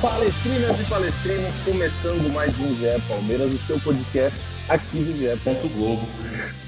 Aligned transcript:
Palestrinas 0.00 0.80
e 0.80 0.84
palestrinos, 0.84 1.56
começando 1.64 2.32
mais 2.32 2.56
um 2.60 2.72
GE 2.76 3.02
Palmeiras, 3.08 3.52
o 3.52 3.58
seu 3.58 3.80
podcast 3.80 4.38
aqui 4.68 4.98
do 5.02 5.12
GE. 5.12 5.68
Globo, 5.76 6.06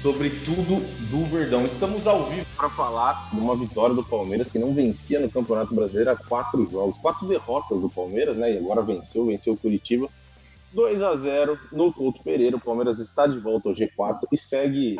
sobre 0.01 0.31
tudo 0.43 0.81
do 1.09 1.25
Verdão. 1.29 1.65
Estamos 1.65 2.07
ao 2.07 2.29
vivo 2.29 2.45
para 2.57 2.69
falar 2.69 3.29
de 3.31 3.39
uma 3.39 3.55
vitória 3.55 3.95
do 3.95 4.03
Palmeiras 4.03 4.51
que 4.51 4.59
não 4.59 4.73
vencia 4.73 5.17
no 5.21 5.31
Campeonato 5.31 5.73
Brasileiro 5.73 6.11
há 6.11 6.15
quatro 6.17 6.69
jogos, 6.69 6.97
quatro 6.97 7.25
derrotas 7.25 7.79
do 7.79 7.89
Palmeiras, 7.89 8.35
né? 8.35 8.53
E 8.53 8.57
agora 8.57 8.81
venceu, 8.81 9.25
venceu 9.25 9.53
o 9.53 9.57
Curitiba. 9.57 10.09
2 10.73 11.01
a 11.01 11.15
0 11.15 11.57
no 11.71 11.93
Couto 11.93 12.21
Pereira. 12.23 12.57
O 12.57 12.61
Palmeiras 12.61 12.99
está 12.99 13.27
de 13.27 13.39
volta 13.39 13.69
ao 13.69 13.75
G4 13.75 14.27
e 14.29 14.37
segue 14.37 14.99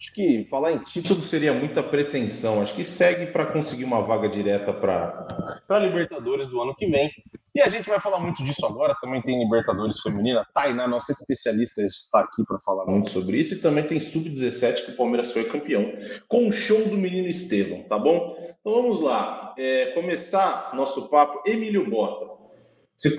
Acho 0.00 0.12
que 0.12 0.46
falar 0.48 0.72
em 0.72 0.78
título 0.84 1.20
seria 1.20 1.52
muita 1.52 1.82
pretensão. 1.82 2.62
Acho 2.62 2.72
que 2.72 2.84
segue 2.84 3.26
para 3.32 3.46
conseguir 3.46 3.82
uma 3.82 4.00
vaga 4.00 4.28
direta 4.28 4.72
para 4.72 5.26
a 5.68 5.78
Libertadores 5.80 6.46
do 6.46 6.62
ano 6.62 6.72
que 6.76 6.86
vem. 6.86 7.10
E 7.52 7.60
a 7.60 7.68
gente 7.68 7.88
vai 7.88 7.98
falar 7.98 8.20
muito 8.20 8.44
disso 8.44 8.64
agora. 8.64 8.94
Também 9.00 9.20
tem 9.20 9.42
Libertadores 9.42 10.00
Feminina. 10.00 10.46
Tainá, 10.54 10.86
nossa 10.86 11.10
especialista, 11.10 11.82
está 11.82 12.20
aqui 12.20 12.44
para 12.46 12.60
falar 12.60 12.86
muito 12.86 13.10
sobre 13.10 13.38
isso. 13.38 13.54
E 13.54 13.60
também 13.60 13.84
tem 13.84 13.98
Sub-17, 13.98 14.84
que 14.84 14.90
o 14.92 14.96
Palmeiras 14.96 15.32
foi 15.32 15.44
campeão, 15.44 15.92
com 16.28 16.46
o 16.46 16.52
show 16.52 16.88
do 16.88 16.96
menino 16.96 17.26
Estevão, 17.26 17.82
tá 17.82 17.98
bom? 17.98 18.36
Então 18.60 18.72
vamos 18.72 19.00
lá. 19.00 19.52
É, 19.58 19.86
começar 19.92 20.76
nosso 20.76 21.08
papo. 21.08 21.42
Emílio 21.44 21.90
Bota. 21.90 22.38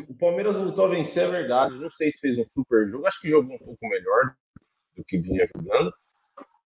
O 0.08 0.18
Palmeiras 0.18 0.56
voltou 0.56 0.86
a 0.86 0.90
vencer, 0.90 1.26
é 1.26 1.32
verdade. 1.32 1.76
Não 1.76 1.92
sei 1.92 2.10
se 2.10 2.20
fez 2.20 2.38
um 2.38 2.46
super 2.46 2.88
jogo. 2.88 3.06
Acho 3.06 3.20
que 3.20 3.30
jogou 3.30 3.54
um 3.54 3.60
pouco 3.60 3.86
melhor 3.86 4.34
do 4.96 5.04
que 5.04 5.18
vinha 5.18 5.46
jogando. 5.46 5.92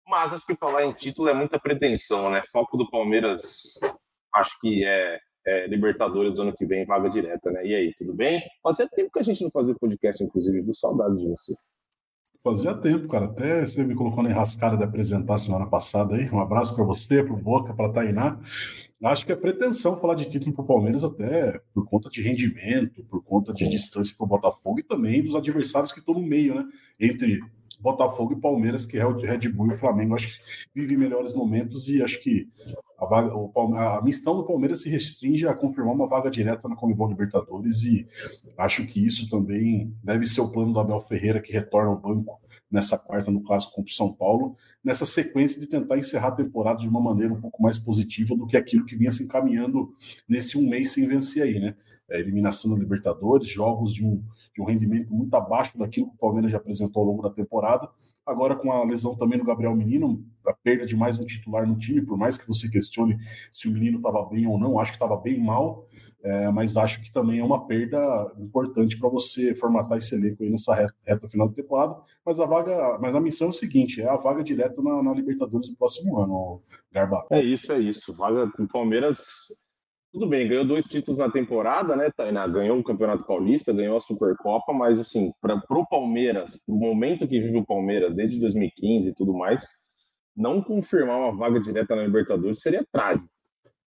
Mas 0.07 0.33
acho 0.33 0.45
que 0.45 0.55
falar 0.55 0.85
em 0.85 0.93
título 0.93 1.29
é 1.29 1.33
muita 1.33 1.59
pretensão, 1.59 2.29
né? 2.29 2.41
Foco 2.51 2.77
do 2.77 2.89
Palmeiras, 2.89 3.79
acho 4.33 4.59
que 4.59 4.85
é, 4.85 5.19
é, 5.45 5.67
Libertadores 5.67 6.33
do 6.33 6.41
ano 6.41 6.55
que 6.55 6.65
vem, 6.65 6.85
vaga 6.85 7.09
direta, 7.09 7.51
né? 7.51 7.65
E 7.65 7.73
aí, 7.73 7.93
tudo 7.97 8.13
bem? 8.13 8.41
Fazia 8.61 8.87
tempo 8.87 9.11
que 9.11 9.19
a 9.19 9.23
gente 9.23 9.43
não 9.43 9.51
fazia 9.51 9.75
podcast, 9.75 10.23
inclusive, 10.23 10.61
viu? 10.61 10.73
Saudades 10.73 11.19
de 11.19 11.27
você. 11.27 11.53
Fazia 12.43 12.73
tempo, 12.73 13.07
cara. 13.07 13.25
Até 13.25 13.65
você 13.65 13.81
me 13.85 13.95
colocou 13.95 14.21
na 14.21 14.29
enrascada 14.29 14.75
de 14.75 14.83
apresentar 14.83 15.37
semana 15.37 15.65
passada 15.65 16.15
aí. 16.15 16.29
Um 16.29 16.41
abraço 16.41 16.75
para 16.75 16.83
você, 16.83 17.23
para 17.23 17.33
o 17.33 17.37
Boca, 17.37 17.73
para 17.73 17.93
Tainá. 17.93 18.37
Acho 19.01 19.25
que 19.25 19.31
é 19.31 19.35
pretensão 19.35 19.97
falar 19.97 20.15
de 20.15 20.25
título 20.25 20.53
para 20.53 20.63
o 20.63 20.67
Palmeiras, 20.67 21.05
até 21.05 21.61
por 21.73 21.85
conta 21.85 22.09
de 22.09 22.21
rendimento, 22.21 23.01
por 23.05 23.23
conta 23.23 23.53
de 23.53 23.63
Sim. 23.63 23.69
distância 23.69 24.13
para 24.17 24.25
o 24.25 24.27
Botafogo 24.27 24.79
e 24.79 24.83
também 24.83 25.23
dos 25.23 25.37
adversários 25.37 25.93
que 25.93 25.99
estão 25.99 26.15
no 26.15 26.21
meio, 26.21 26.55
né? 26.55 26.65
Entre 26.99 27.39
Botafogo 27.83 28.31
e 28.31 28.39
Palmeiras, 28.39 28.85
que 28.85 28.97
é 28.97 29.05
o 29.05 29.17
Red 29.17 29.49
Bull 29.49 29.71
e 29.71 29.75
o 29.75 29.77
Flamengo, 29.77 30.15
acho 30.15 30.29
que 30.29 30.39
vivem 30.73 30.97
melhores 30.97 31.33
momentos 31.33 31.89
e 31.89 32.01
acho 32.01 32.23
que 32.23 32.47
a, 32.97 33.05
vaga, 33.05 33.33
a 33.97 34.01
missão 34.01 34.37
do 34.37 34.45
Palmeiras 34.45 34.81
se 34.81 34.89
restringe 34.89 35.45
a 35.45 35.53
confirmar 35.53 35.93
uma 35.93 36.07
vaga 36.07 36.31
direta 36.31 36.69
na 36.69 36.77
Comebol 36.77 37.09
Libertadores 37.09 37.83
e 37.83 38.07
acho 38.57 38.87
que 38.87 39.05
isso 39.05 39.29
também 39.29 39.93
deve 40.01 40.25
ser 40.25 40.39
o 40.39 40.49
plano 40.49 40.71
do 40.71 40.79
Abel 40.79 41.01
Ferreira, 41.01 41.41
que 41.41 41.51
retorna 41.51 41.89
ao 41.89 41.99
banco 41.99 42.39
nessa 42.73 42.97
quarta 42.97 43.29
no 43.29 43.43
clássico 43.43 43.75
contra 43.75 43.91
o 43.91 43.95
São 43.95 44.11
Paulo, 44.11 44.55
nessa 44.83 45.05
sequência 45.05 45.61
de 45.61 45.67
tentar 45.67 45.95
encerrar 45.95 46.29
a 46.29 46.31
temporada 46.31 46.79
de 46.79 46.89
uma 46.89 46.99
maneira 46.99 47.31
um 47.31 47.39
pouco 47.39 47.61
mais 47.61 47.77
positiva 47.77 48.35
do 48.35 48.47
que 48.47 48.57
aquilo 48.57 48.83
que 48.83 48.95
vinha 48.95 49.11
se 49.11 49.23
encaminhando 49.23 49.93
nesse 50.27 50.57
um 50.57 50.67
mês 50.67 50.91
sem 50.91 51.07
vencer 51.07 51.43
aí, 51.43 51.59
né? 51.59 51.75
É, 52.09 52.19
eliminação 52.19 52.71
da 52.71 52.77
Libertadores, 52.77 53.47
jogos 53.47 53.93
de 53.93 54.03
um, 54.03 54.21
de 54.53 54.61
um 54.61 54.65
rendimento 54.65 55.13
muito 55.13 55.33
abaixo 55.35 55.77
daquilo 55.77 56.07
que 56.07 56.15
o 56.15 56.17
Palmeiras 56.17 56.51
já 56.51 56.57
apresentou 56.57 57.01
ao 57.01 57.07
longo 57.07 57.21
da 57.21 57.29
temporada. 57.29 57.87
Agora, 58.25 58.55
com 58.55 58.71
a 58.71 58.83
lesão 58.83 59.15
também 59.15 59.37
do 59.37 59.45
Gabriel 59.45 59.75
Menino, 59.75 60.25
a 60.45 60.53
perda 60.53 60.85
de 60.85 60.95
mais 60.95 61.19
um 61.19 61.25
titular 61.25 61.67
no 61.67 61.77
time, 61.77 62.01
por 62.01 62.17
mais 62.17 62.37
que 62.37 62.47
você 62.47 62.69
questione 62.69 63.17
se 63.51 63.67
o 63.67 63.71
menino 63.71 63.97
estava 63.97 64.25
bem 64.25 64.47
ou 64.47 64.57
não, 64.57 64.79
acho 64.79 64.91
que 64.91 64.97
estava 64.97 65.15
bem 65.15 65.39
mal, 65.39 65.87
é, 66.23 66.49
mas 66.51 66.77
acho 66.77 67.01
que 67.01 67.11
também 67.11 67.39
é 67.39 67.43
uma 67.43 67.67
perda 67.67 68.31
importante 68.39 68.97
para 68.97 69.09
você 69.09 69.53
formatar 69.53 69.97
esse 69.97 70.15
elenco 70.15 70.41
aí 70.41 70.49
nessa 70.49 70.73
reta, 70.73 70.95
reta, 71.05 71.27
final 71.27 71.49
da 71.49 71.53
temporada. 71.53 71.97
Mas 72.25 72.39
a 72.39 72.45
vaga, 72.45 72.97
mas 72.99 73.13
a 73.13 73.19
missão 73.19 73.47
é 73.47 73.49
o 73.49 73.53
seguinte: 73.53 74.01
é 74.01 74.07
a 74.07 74.15
vaga 74.15 74.43
direta 74.43 74.81
na, 74.81 75.03
na 75.03 75.13
Libertadores 75.13 75.69
do 75.69 75.75
próximo 75.75 76.17
ano, 76.17 76.61
Garba. 76.91 77.25
É 77.29 77.41
isso, 77.41 77.71
é 77.73 77.79
isso. 77.79 78.13
Vaga 78.13 78.49
com 78.51 78.63
o 78.63 78.67
Palmeiras 78.67 79.21
tudo 80.13 80.27
bem, 80.27 80.47
ganhou 80.47 80.63
dois 80.63 80.85
títulos 80.85 81.17
na 81.17 81.31
temporada, 81.31 81.95
né, 81.95 82.11
Tainá? 82.15 82.47
Ganhou 82.47 82.77
o 82.77 82.83
Campeonato 82.83 83.25
Paulista, 83.25 83.73
ganhou 83.73 83.97
a 83.97 83.99
Supercopa, 83.99 84.71
mas 84.71 84.99
assim, 84.99 85.33
para 85.41 85.59
o 85.71 85.87
Palmeiras, 85.87 86.61
o 86.67 86.75
momento 86.75 87.27
que 87.27 87.41
vive 87.41 87.57
o 87.57 87.65
Palmeiras 87.65 88.13
desde 88.13 88.39
2015 88.39 89.09
e 89.09 89.13
tudo 89.15 89.33
mais, 89.33 89.65
não 90.37 90.61
confirmar 90.61 91.17
uma 91.17 91.35
vaga 91.35 91.59
direta 91.59 91.95
na 91.95 92.03
Libertadores 92.03 92.61
seria 92.61 92.85
trágico. 92.91 93.27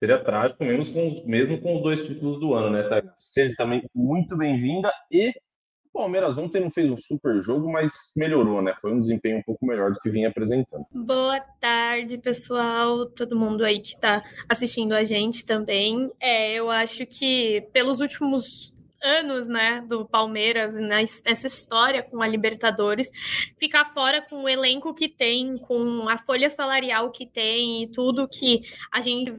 Seria 0.04 0.22
trágico, 0.22 0.62
mesmo 0.62 0.92
com 0.92 1.09
os, 1.09 1.25
mesmo 1.25 1.59
com 1.62 1.76
os 1.76 1.82
dois 1.82 2.03
títulos 2.06 2.38
do 2.38 2.53
ano, 2.53 2.69
né, 2.69 2.82
Tainá? 2.82 3.10
Seja 3.16 3.54
também 3.56 3.82
muito 3.94 4.37
bem-vinda 4.37 4.92
e 5.10 5.31
o 5.31 5.98
Palmeiras 5.98 6.37
ontem 6.37 6.60
não 6.60 6.70
fez 6.70 6.91
um 6.91 6.97
super 6.98 7.42
jogo, 7.42 7.72
mas 7.72 7.91
melhorou, 8.14 8.60
né? 8.60 8.75
Foi 8.82 8.93
um 8.93 9.00
desempenho 9.00 9.38
um 9.38 9.43
pouco 9.43 9.64
melhor 9.64 9.93
do 9.93 10.00
que 10.00 10.10
vinha 10.10 10.28
apresentando. 10.28 10.84
Boa 10.93 11.41
tarde, 11.59 12.19
pessoal, 12.19 13.06
todo 13.06 13.34
mundo 13.34 13.64
aí 13.64 13.81
que 13.81 13.94
está 13.94 14.22
assistindo 14.47 14.93
a 14.93 15.04
gente 15.04 15.43
também. 15.43 16.10
É, 16.20 16.53
eu 16.53 16.70
acho 16.70 17.06
que 17.06 17.66
pelos 17.72 18.00
últimos 18.00 18.74
anos, 19.04 19.47
né, 19.47 19.84
do 19.87 20.06
Palmeiras 20.06 20.75
nessa 20.76 21.47
história 21.47 22.03
com 22.03 22.22
a 22.22 22.26
Libertadores, 22.26 23.10
ficar 23.59 23.84
fora 23.84 24.22
com 24.22 24.44
o 24.44 24.48
elenco 24.48 24.94
que 24.94 25.09
tem, 25.09 25.59
com 25.59 26.09
a 26.09 26.16
folha 26.16 26.48
salarial 26.48 27.10
que 27.10 27.26
tem 27.26 27.84
e 27.84 27.88
tudo 27.88 28.26
que 28.26 28.62
a 28.91 29.00
gente 29.00 29.32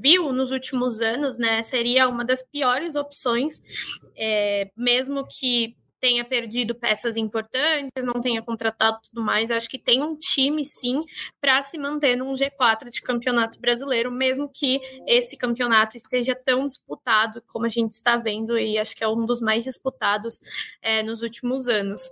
viu 0.00 0.32
nos 0.32 0.50
últimos 0.50 1.00
anos, 1.00 1.38
né, 1.38 1.62
seria 1.62 2.08
uma 2.08 2.24
das 2.24 2.42
piores 2.42 2.96
opções, 2.96 3.60
é, 4.16 4.70
mesmo 4.76 5.26
que 5.26 5.76
tenha 6.04 6.22
perdido 6.22 6.74
peças 6.74 7.16
importantes, 7.16 8.04
não 8.04 8.20
tenha 8.20 8.42
contratado 8.42 8.98
tudo 9.02 9.24
mais. 9.24 9.50
Acho 9.50 9.66
que 9.66 9.78
tem 9.78 10.02
um 10.02 10.14
time, 10.14 10.62
sim, 10.62 11.02
para 11.40 11.62
se 11.62 11.78
manter 11.78 12.14
num 12.14 12.34
G4 12.34 12.90
de 12.90 13.00
campeonato 13.00 13.58
brasileiro, 13.58 14.12
mesmo 14.12 14.50
que 14.52 14.82
esse 15.06 15.34
campeonato 15.34 15.96
esteja 15.96 16.34
tão 16.34 16.66
disputado 16.66 17.42
como 17.46 17.64
a 17.64 17.70
gente 17.70 17.92
está 17.92 18.18
vendo, 18.18 18.58
e 18.58 18.76
acho 18.76 18.94
que 18.94 19.02
é 19.02 19.08
um 19.08 19.24
dos 19.24 19.40
mais 19.40 19.64
disputados 19.64 20.42
é, 20.82 21.02
nos 21.02 21.22
últimos 21.22 21.68
anos. 21.68 22.02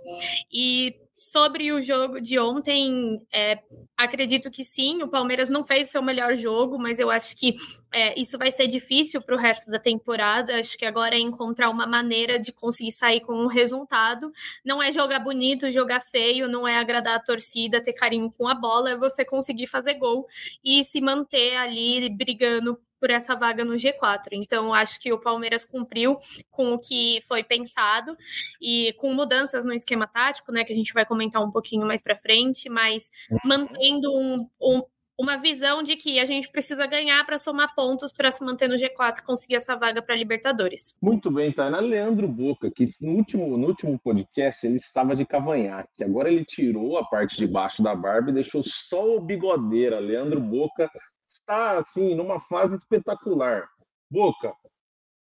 E 0.51 0.95
Sobre 1.15 1.71
o 1.71 1.79
jogo 1.79 2.19
de 2.19 2.39
ontem, 2.39 3.21
é, 3.31 3.59
acredito 3.95 4.49
que 4.49 4.63
sim, 4.63 5.03
o 5.03 5.07
Palmeiras 5.07 5.47
não 5.47 5.63
fez 5.63 5.87
o 5.87 5.91
seu 5.91 6.01
melhor 6.01 6.35
jogo, 6.35 6.79
mas 6.79 6.97
eu 6.97 7.11
acho 7.11 7.35
que 7.35 7.55
é, 7.93 8.19
isso 8.19 8.35
vai 8.35 8.51
ser 8.51 8.65
difícil 8.65 9.21
para 9.21 9.35
o 9.35 9.37
resto 9.37 9.69
da 9.69 9.77
temporada. 9.77 10.59
Acho 10.59 10.75
que 10.75 10.85
agora 10.85 11.15
é 11.15 11.19
encontrar 11.19 11.69
uma 11.69 11.85
maneira 11.85 12.39
de 12.39 12.51
conseguir 12.51 12.91
sair 12.91 13.21
com 13.21 13.33
um 13.33 13.45
resultado. 13.45 14.31
Não 14.65 14.81
é 14.81 14.91
jogar 14.91 15.19
bonito, 15.19 15.69
jogar 15.69 16.01
feio, 16.01 16.47
não 16.47 16.67
é 16.67 16.77
agradar 16.77 17.17
a 17.17 17.23
torcida, 17.23 17.81
ter 17.81 17.93
carinho 17.93 18.31
com 18.31 18.47
a 18.47 18.55
bola, 18.55 18.91
é 18.91 18.97
você 18.97 19.23
conseguir 19.23 19.67
fazer 19.67 19.93
gol 19.93 20.25
e 20.65 20.83
se 20.83 20.99
manter 20.99 21.55
ali 21.57 22.09
brigando 22.09 22.79
por 23.03 23.09
essa 23.09 23.35
vaga 23.35 23.65
no 23.65 23.73
G4. 23.73 24.29
Então, 24.31 24.73
acho 24.73 24.97
que 24.97 25.11
o 25.11 25.19
Palmeiras 25.19 25.65
cumpriu 25.65 26.17
com 26.49 26.71
o 26.73 26.79
que 26.79 27.19
foi 27.27 27.43
pensado 27.43 28.15
e 28.61 28.93
com 28.93 29.13
mudanças 29.13 29.65
no 29.65 29.73
esquema 29.73 30.07
tático, 30.07 30.53
né, 30.53 30.63
que 30.63 30.71
a 30.71 30.75
gente 30.75 30.93
vai 30.93 31.05
comentar 31.05 31.43
um 31.43 31.51
pouquinho 31.51 31.85
mais 31.85 32.01
para 32.01 32.15
frente, 32.15 32.69
mas 32.69 33.09
mantendo 33.43 34.09
um, 34.09 34.47
um, 34.61 34.83
uma 35.19 35.35
visão 35.35 35.83
de 35.83 35.97
que 35.97 36.17
a 36.17 36.23
gente 36.23 36.49
precisa 36.49 36.87
ganhar 36.87 37.25
para 37.25 37.37
somar 37.37 37.75
pontos 37.75 38.13
para 38.13 38.31
se 38.31 38.41
manter 38.41 38.69
no 38.69 38.75
G4 38.75 39.19
e 39.19 39.23
conseguir 39.23 39.55
essa 39.55 39.75
vaga 39.75 40.01
para 40.01 40.15
Libertadores. 40.15 40.95
Muito 41.01 41.29
bem, 41.29 41.51
Tainá. 41.51 41.81
Leandro 41.81 42.29
Boca, 42.29 42.71
que 42.71 42.87
no 43.01 43.17
último, 43.17 43.57
no 43.57 43.67
último 43.67 43.99
podcast 43.99 44.65
ele 44.65 44.77
estava 44.77 45.13
de 45.13 45.25
cavanhaque, 45.25 46.05
agora 46.05 46.31
ele 46.31 46.45
tirou 46.45 46.97
a 46.97 47.03
parte 47.03 47.35
de 47.35 47.47
baixo 47.47 47.83
da 47.83 47.93
barba 47.93 48.31
e 48.31 48.35
deixou 48.35 48.63
só 48.63 49.17
o 49.17 49.19
bigodeira. 49.19 49.99
Leandro 49.99 50.39
Boca 50.39 50.89
está 51.33 51.79
assim 51.79 52.15
numa 52.15 52.39
fase 52.41 52.75
espetacular. 52.75 53.67
Boca 54.09 54.53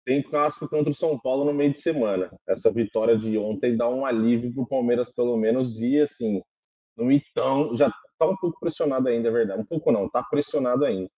tem 0.04 0.22
clássico 0.22 0.66
contra 0.66 0.90
o 0.90 0.94
São 0.94 1.18
Paulo 1.18 1.44
no 1.44 1.52
meio 1.52 1.72
de 1.72 1.82
semana. 1.82 2.30
Essa 2.48 2.72
vitória 2.72 3.16
de 3.16 3.36
ontem 3.36 3.76
dá 3.76 3.86
um 3.88 4.06
alívio 4.06 4.54
para 4.54 4.62
o 4.62 4.66
Palmeiras 4.66 5.14
pelo 5.14 5.36
menos 5.36 5.78
e 5.82 6.00
assim 6.00 6.42
no 6.96 7.12
Itão 7.12 7.76
já 7.76 7.88
está 7.88 8.26
um 8.26 8.36
pouco 8.36 8.58
pressionado 8.58 9.06
ainda, 9.08 9.28
é 9.28 9.30
verdade. 9.30 9.60
Um 9.60 9.66
pouco 9.66 9.92
não, 9.92 10.06
está 10.06 10.22
pressionado 10.22 10.84
ainda. 10.84 11.10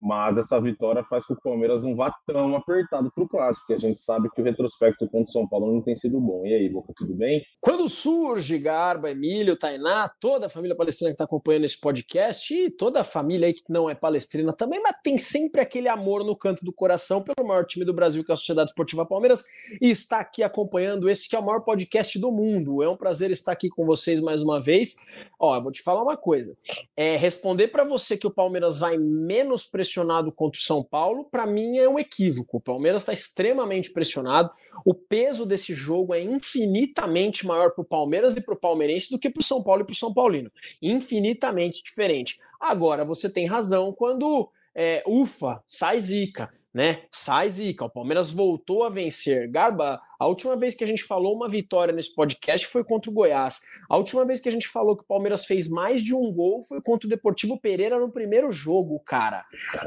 Mas 0.00 0.36
essa 0.36 0.60
vitória 0.60 1.02
faz 1.04 1.24
com 1.24 1.34
que 1.34 1.40
o 1.40 1.42
Palmeiras 1.42 1.82
não 1.82 1.96
vá 1.96 2.14
tão 2.26 2.54
apertado 2.54 3.10
para 3.12 3.24
o 3.24 3.28
clássico, 3.28 3.66
porque 3.66 3.74
a 3.74 3.88
gente 3.88 3.98
sabe 3.98 4.30
que 4.30 4.40
o 4.40 4.44
retrospecto 4.44 5.08
contra 5.08 5.28
o 5.28 5.32
São 5.32 5.46
Paulo 5.46 5.72
não 5.72 5.82
tem 5.82 5.96
sido 5.96 6.20
bom. 6.20 6.46
E 6.46 6.54
aí, 6.54 6.68
Boca, 6.68 6.92
tudo 6.96 7.14
bem? 7.14 7.44
Quando 7.60 7.88
surge 7.88 8.58
Garba, 8.58 9.10
Emílio, 9.10 9.56
Tainá, 9.56 10.08
toda 10.20 10.46
a 10.46 10.48
família 10.48 10.76
palestrina 10.76 11.10
que 11.10 11.14
está 11.14 11.24
acompanhando 11.24 11.64
esse 11.64 11.78
podcast 11.80 12.54
e 12.54 12.70
toda 12.70 13.00
a 13.00 13.04
família 13.04 13.48
aí 13.48 13.52
que 13.52 13.64
não 13.68 13.90
é 13.90 13.94
palestrina 13.94 14.52
também, 14.52 14.80
mas 14.80 14.96
tem 15.02 15.18
sempre 15.18 15.60
aquele 15.60 15.88
amor 15.88 16.24
no 16.24 16.36
canto 16.36 16.64
do 16.64 16.72
coração 16.72 17.22
pelo 17.22 17.46
maior 17.46 17.66
time 17.66 17.84
do 17.84 17.92
Brasil, 17.92 18.24
que 18.24 18.30
é 18.30 18.34
a 18.34 18.36
Sociedade 18.36 18.70
Esportiva 18.70 19.04
Palmeiras, 19.04 19.44
e 19.80 19.90
está 19.90 20.20
aqui 20.20 20.42
acompanhando 20.42 21.10
esse 21.10 21.28
que 21.28 21.34
é 21.34 21.38
o 21.38 21.44
maior 21.44 21.60
podcast 21.60 22.18
do 22.18 22.30
mundo. 22.30 22.82
É 22.82 22.88
um 22.88 22.96
prazer 22.96 23.30
estar 23.30 23.52
aqui 23.52 23.68
com 23.68 23.84
vocês 23.84 24.20
mais 24.20 24.42
uma 24.42 24.60
vez. 24.60 24.96
Ó, 25.38 25.56
eu 25.56 25.62
vou 25.62 25.72
te 25.72 25.82
falar 25.82 26.02
uma 26.02 26.16
coisa. 26.16 26.56
É 26.96 27.16
responder 27.16 27.68
para 27.68 27.84
você 27.84 28.16
que 28.16 28.26
o 28.26 28.30
Palmeiras 28.30 28.78
vai 28.78 28.96
menos 28.96 29.64
pressionado 29.64 29.87
contra 30.32 30.58
o 30.58 30.62
São 30.62 30.82
Paulo, 30.82 31.24
para 31.24 31.46
mim 31.46 31.78
é 31.78 31.88
um 31.88 31.98
equívoco. 31.98 32.58
O 32.58 32.60
Palmeiras 32.60 33.02
está 33.02 33.12
extremamente 33.12 33.92
pressionado. 33.92 34.50
O 34.84 34.94
peso 34.94 35.46
desse 35.46 35.74
jogo 35.74 36.14
é 36.14 36.20
infinitamente 36.20 37.46
maior 37.46 37.70
para 37.70 37.82
o 37.82 37.84
Palmeiras 37.84 38.36
e 38.36 38.40
para 38.40 38.54
o 38.54 38.58
palmeirense 38.58 39.10
do 39.10 39.18
que 39.18 39.30
para 39.30 39.40
o 39.40 39.44
São 39.44 39.62
Paulo 39.62 39.82
e 39.82 39.84
para 39.84 39.92
o 39.92 39.96
São 39.96 40.12
Paulino. 40.12 40.50
Infinitamente 40.82 41.82
diferente. 41.82 42.38
Agora, 42.60 43.04
você 43.04 43.30
tem 43.30 43.46
razão 43.46 43.92
quando 43.92 44.50
é, 44.74 45.02
ufa, 45.06 45.62
sai 45.66 46.00
zica 46.00 46.52
né? 46.78 47.02
Sai 47.10 47.50
zica. 47.50 47.86
O 47.86 47.90
Palmeiras 47.90 48.30
voltou 48.30 48.84
a 48.84 48.88
vencer. 48.88 49.50
Garba, 49.50 50.00
a 50.16 50.26
última 50.28 50.56
vez 50.56 50.76
que 50.76 50.84
a 50.84 50.86
gente 50.86 51.02
falou 51.02 51.34
uma 51.34 51.48
vitória 51.48 51.92
nesse 51.92 52.14
podcast 52.14 52.68
foi 52.68 52.84
contra 52.84 53.10
o 53.10 53.14
Goiás. 53.14 53.60
A 53.90 53.96
última 53.96 54.24
vez 54.24 54.40
que 54.40 54.48
a 54.48 54.52
gente 54.52 54.68
falou 54.68 54.96
que 54.96 55.02
o 55.02 55.06
Palmeiras 55.06 55.44
fez 55.44 55.68
mais 55.68 56.00
de 56.00 56.14
um 56.14 56.32
gol 56.32 56.62
foi 56.62 56.80
contra 56.80 57.08
o 57.08 57.10
Deportivo 57.10 57.60
Pereira 57.60 57.98
no 57.98 58.12
primeiro 58.12 58.52
jogo, 58.52 59.00
cara, 59.00 59.44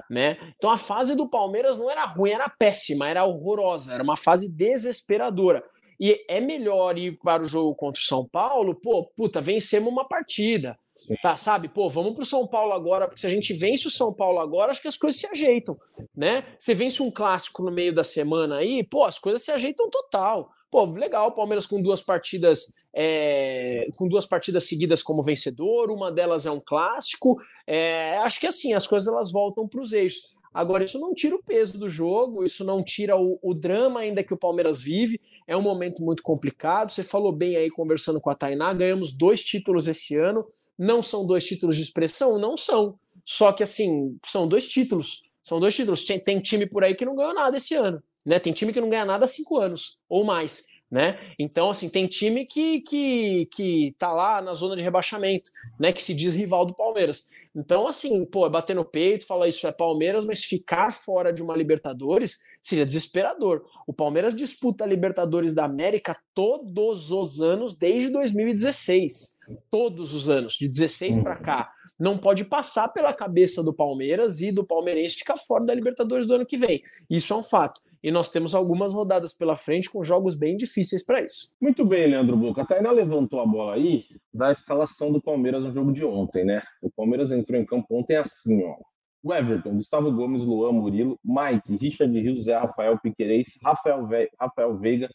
né? 0.10 0.38
Então 0.58 0.70
a 0.70 0.76
fase 0.76 1.16
do 1.16 1.30
Palmeiras 1.30 1.78
não 1.78 1.90
era 1.90 2.04
ruim, 2.04 2.32
era 2.32 2.50
péssima, 2.50 3.08
era 3.08 3.24
horrorosa, 3.24 3.94
era 3.94 4.04
uma 4.04 4.18
fase 4.18 4.52
desesperadora. 4.52 5.64
E 5.98 6.26
é 6.28 6.42
melhor 6.42 6.98
ir 6.98 7.18
para 7.24 7.42
o 7.42 7.48
jogo 7.48 7.74
contra 7.74 8.02
o 8.02 8.06
São 8.06 8.28
Paulo, 8.28 8.76
pô, 8.76 9.06
puta, 9.16 9.40
vencemos 9.40 9.90
uma 9.90 10.06
partida. 10.06 10.78
Tá, 11.22 11.36
sabe? 11.36 11.68
Pô, 11.68 11.90
vamos 11.90 12.14
pro 12.14 12.26
São 12.26 12.46
Paulo 12.46 12.74
agora, 12.74 13.08
porque 13.08 13.22
se 13.22 13.28
a 13.28 13.30
gente 13.30 13.54
vence 13.54 13.88
o 13.88 13.92
São 13.92 14.14
Paulo 14.14 14.40
agora, 14.40 14.72
acho 14.72 14.82
que 14.82 14.88
as 14.88 14.98
coisas 14.98 15.20
se 15.20 15.28
ajeitam, 15.28 15.78
né? 16.16 16.46
Você 16.60 16.74
vence 16.74 17.02
um 17.02 17.12
clássico 17.12 17.64
no 17.64 17.72
meio 17.72 17.94
da 17.94 18.04
semana 18.04 18.58
aí, 18.58 18.84
pô, 18.84 19.04
as 19.04 19.18
coisas 19.18 19.44
se 19.44 19.52
ajeitam 19.52 19.90
total. 19.90 20.52
Pô, 20.70 20.86
legal, 20.86 21.32
Palmeiras 21.32 21.66
com 21.66 21.82
duas 21.82 22.02
partidas 22.02 22.74
é, 22.94 23.88
com 23.96 24.08
duas 24.08 24.26
partidas 24.26 24.66
seguidas 24.66 25.02
como 25.02 25.24
vencedor, 25.24 25.90
uma 25.90 26.12
delas 26.12 26.46
é 26.46 26.52
um 26.52 26.60
clássico. 26.60 27.38
É, 27.66 28.18
acho 28.18 28.40
que 28.40 28.48
assim, 28.48 28.74
as 28.74 28.86
coisas 28.86 29.12
elas 29.12 29.32
voltam 29.32 29.68
para 29.68 29.82
os 29.82 29.94
eixos. 29.94 30.36
Agora, 30.54 30.84
isso 30.84 31.00
não 31.00 31.14
tira 31.14 31.36
o 31.36 31.42
peso 31.42 31.78
do 31.78 31.90
jogo, 31.90 32.44
isso 32.44 32.66
não 32.66 32.84
tira 32.84 33.16
o, 33.16 33.40
o, 33.42 33.54
drama 33.54 34.02
ainda 34.02 34.22
que 34.22 34.34
o 34.34 34.38
Palmeiras 34.38 34.82
vive. 34.82 35.20
É 35.48 35.56
um 35.56 35.62
momento 35.62 36.04
muito 36.04 36.22
complicado. 36.22 36.92
Você 36.92 37.04
falou 37.04 37.32
bem 37.32 37.56
aí 37.56 37.70
conversando 37.70 38.20
com 38.20 38.30
a 38.30 38.36
Tainá, 38.36 38.74
ganhamos 38.74 39.14
dois 39.14 39.42
títulos 39.42 39.88
esse 39.88 40.18
ano. 40.18 40.46
Não 40.78 41.02
são 41.02 41.26
dois 41.26 41.46
títulos 41.46 41.76
de 41.76 41.82
expressão? 41.82 42.38
Não 42.38 42.58
são. 42.58 42.98
Só 43.26 43.52
que, 43.52 43.64
assim, 43.64 44.18
são 44.26 44.48
dois 44.48 44.68
títulos. 44.68 45.24
São 45.44 45.60
dois 45.60 45.76
títulos. 45.76 46.04
Tem, 46.04 46.20
tem 46.20 46.40
time 46.40 46.66
por 46.66 46.84
aí 46.84 46.96
que 46.96 47.06
não 47.06 47.16
ganhou 47.16 47.34
nada 47.34 47.58
esse 47.58 47.76
ano. 47.76 48.02
Né? 48.26 48.40
Tem 48.40 48.54
time 48.54 48.74
que 48.74 48.82
não 48.82 48.90
ganha 48.90 49.06
nada 49.06 49.26
há 49.26 49.28
cinco 49.28 49.58
anos 49.58 50.00
ou 50.08 50.24
mais. 50.24 50.66
Né? 50.92 51.18
Então, 51.40 51.70
assim, 51.70 51.88
tem 51.88 52.06
time 52.06 52.46
que, 52.46 52.82
que, 52.82 53.46
que 53.46 53.96
tá 53.98 54.12
lá 54.12 54.42
na 54.42 54.54
zona 54.54 54.76
de 54.76 54.84
rebaixamento, 54.84 55.50
né? 55.80 55.94
Que 55.94 56.04
se 56.04 56.14
diz 56.14 56.36
rival 56.36 56.66
do 56.66 56.74
Palmeiras. 56.74 57.30
Então, 57.56 57.88
assim, 57.88 58.26
pô, 58.26 58.46
é 58.46 58.50
bater 58.50 58.76
no 58.76 58.84
peito, 58.84 59.26
falar 59.26 59.48
isso 59.48 59.66
é 59.66 59.72
Palmeiras, 59.72 60.26
mas 60.26 60.44
ficar 60.44 60.92
fora 60.92 61.32
de 61.32 61.42
uma 61.42 61.56
Libertadores 61.56 62.40
seria 62.62 62.84
desesperador. 62.84 63.66
O 63.88 63.94
Palmeiras 63.94 64.36
disputa 64.36 64.84
a 64.84 64.88
Libertadores 64.88 65.54
da 65.54 65.64
América 65.64 66.18
todos 66.34 67.10
os 67.10 67.42
anos 67.42 67.78
desde 67.78 68.10
2016. 68.10 69.38
Todos 69.70 70.14
os 70.14 70.30
anos, 70.30 70.56
de 70.56 70.68
16 70.68 71.20
para 71.20 71.38
cá. 71.38 71.72
Não 71.98 72.18
pode 72.18 72.44
passar 72.44 72.90
pela 72.90 73.14
cabeça 73.14 73.64
do 73.64 73.74
Palmeiras 73.74 74.42
e 74.42 74.52
do 74.52 74.66
palmeirense 74.66 75.16
ficar 75.16 75.38
fora 75.38 75.64
da 75.64 75.74
Libertadores 75.74 76.28
do 76.28 76.34
ano 76.34 76.46
que 76.46 76.58
vem. 76.58 76.84
Isso 77.10 77.34
é 77.34 77.38
um 77.38 77.44
fato 77.44 77.80
e 78.04 78.12
nós 78.12 78.30
temos 78.30 78.56
algumas 78.56 78.94
rodadas 78.94 79.34
pela 79.34 79.56
frente 79.56 79.90
com 79.90 80.04
jogos 80.04 80.36
bem 80.36 80.58
difíceis 80.58 81.06
para 81.06 81.22
isso. 81.22 81.52
Muito 81.62 81.86
bem, 81.86 82.08
Leandro 82.08 82.36
Boca. 82.36 82.62
A 82.62 82.66
Tainá 82.66 82.92
levantou 82.92 83.40
a 83.40 83.46
bola 83.46 83.76
aí 83.76 84.06
da 84.34 84.52
escalação 84.52 85.12
do 85.12 85.22
Palmeiras 85.22 85.64
no 85.64 85.72
jogo 85.72 85.92
de 85.94 86.04
ontem, 86.04 86.44
né? 86.44 86.62
O 86.82 86.90
Palmeiras 86.90 87.32
entrou 87.32 87.60
em 87.60 87.66
campo 87.66 87.88
ontem 87.92 88.16
assim, 88.16 88.64
ó. 88.64 88.76
O 89.24 89.32
Everton, 89.32 89.76
Gustavo 89.76 90.12
Gomes, 90.12 90.44
Luan 90.44 90.72
Murilo, 90.72 91.20
Mike, 91.24 91.78
Richard 91.78 92.20
Rios, 92.20 92.46
Zé 92.46 92.58
Rafael 92.58 92.98
Piquerez, 93.00 93.60
Rafael, 93.64 94.08
Ve 94.08 94.28
Rafael 94.40 94.76
Veiga, 94.80 95.08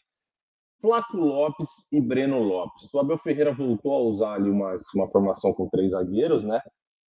Flaco 0.79 1.17
Lopes 1.17 1.91
e 1.91 1.99
Breno 1.99 2.39
Lopes. 2.39 2.93
O 2.93 2.99
Abel 2.99 3.17
Ferreira 3.17 3.53
voltou 3.53 3.93
a 3.93 3.99
usar 3.99 4.33
ali 4.35 4.49
uma, 4.49 4.75
uma 4.95 5.09
formação 5.09 5.53
com 5.53 5.67
três 5.67 5.91
zagueiros, 5.91 6.43
né? 6.43 6.61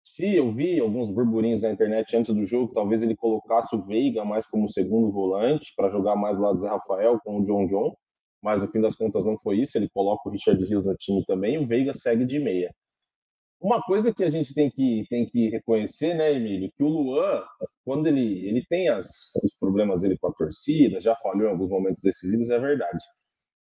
Se 0.04 0.36
eu 0.36 0.52
vi 0.54 0.80
alguns 0.80 1.10
burburinhos 1.10 1.62
na 1.62 1.72
internet 1.72 2.16
antes 2.18 2.34
do 2.34 2.46
jogo, 2.46 2.74
talvez 2.74 3.02
ele 3.02 3.16
colocasse 3.16 3.74
o 3.74 3.82
Veiga 3.82 4.26
mais 4.26 4.46
como 4.46 4.68
segundo 4.68 5.10
volante 5.12 5.74
para 5.78 5.90
jogar 5.90 6.16
mais 6.18 6.36
do 6.36 6.44
lado 6.44 6.58
do 6.58 6.62
Zé 6.62 6.68
Rafael 6.68 7.20
com 7.24 7.40
o 7.40 7.44
John 7.46 7.66
John, 7.68 7.96
mas 8.42 8.62
no 8.62 8.68
fim 8.68 8.82
das 8.82 8.96
contas 8.96 9.26
não 9.26 9.38
foi 9.40 9.60
isso. 9.60 9.78
Ele 9.78 9.90
coloca 9.90 10.28
o 10.28 10.32
Richard 10.32 10.64
Rios 10.66 10.86
no 10.86 10.96
time 10.96 11.24
também 11.26 11.56
e 11.56 11.58
o 11.58 11.66
Veiga 11.66 11.94
segue 11.94 12.26
de 12.26 12.38
meia. 12.38 12.74
Uma 13.62 13.82
coisa 13.82 14.14
que 14.14 14.26
a 14.26 14.30
gente 14.30 14.54
tem 14.54 14.70
que, 14.70 15.06
tem 15.10 15.26
que 15.26 15.50
reconhecer, 15.50 16.14
né, 16.16 16.34
Emílio, 16.34 16.70
que 16.76 16.84
o 16.84 16.90
Luan, 16.90 17.42
quando 17.86 18.08
ele, 18.08 18.46
ele 18.46 18.66
tem 18.68 18.90
as, 18.90 19.08
os 19.42 19.58
problemas 19.58 20.02
dele 20.02 20.18
com 20.20 20.28
a 20.28 20.34
torcida, 20.34 21.00
já 21.00 21.16
falhou 21.16 21.48
em 21.48 21.52
alguns 21.52 21.70
momentos 21.70 22.02
decisivos, 22.04 22.50
é 22.50 22.60
verdade 22.60 23.04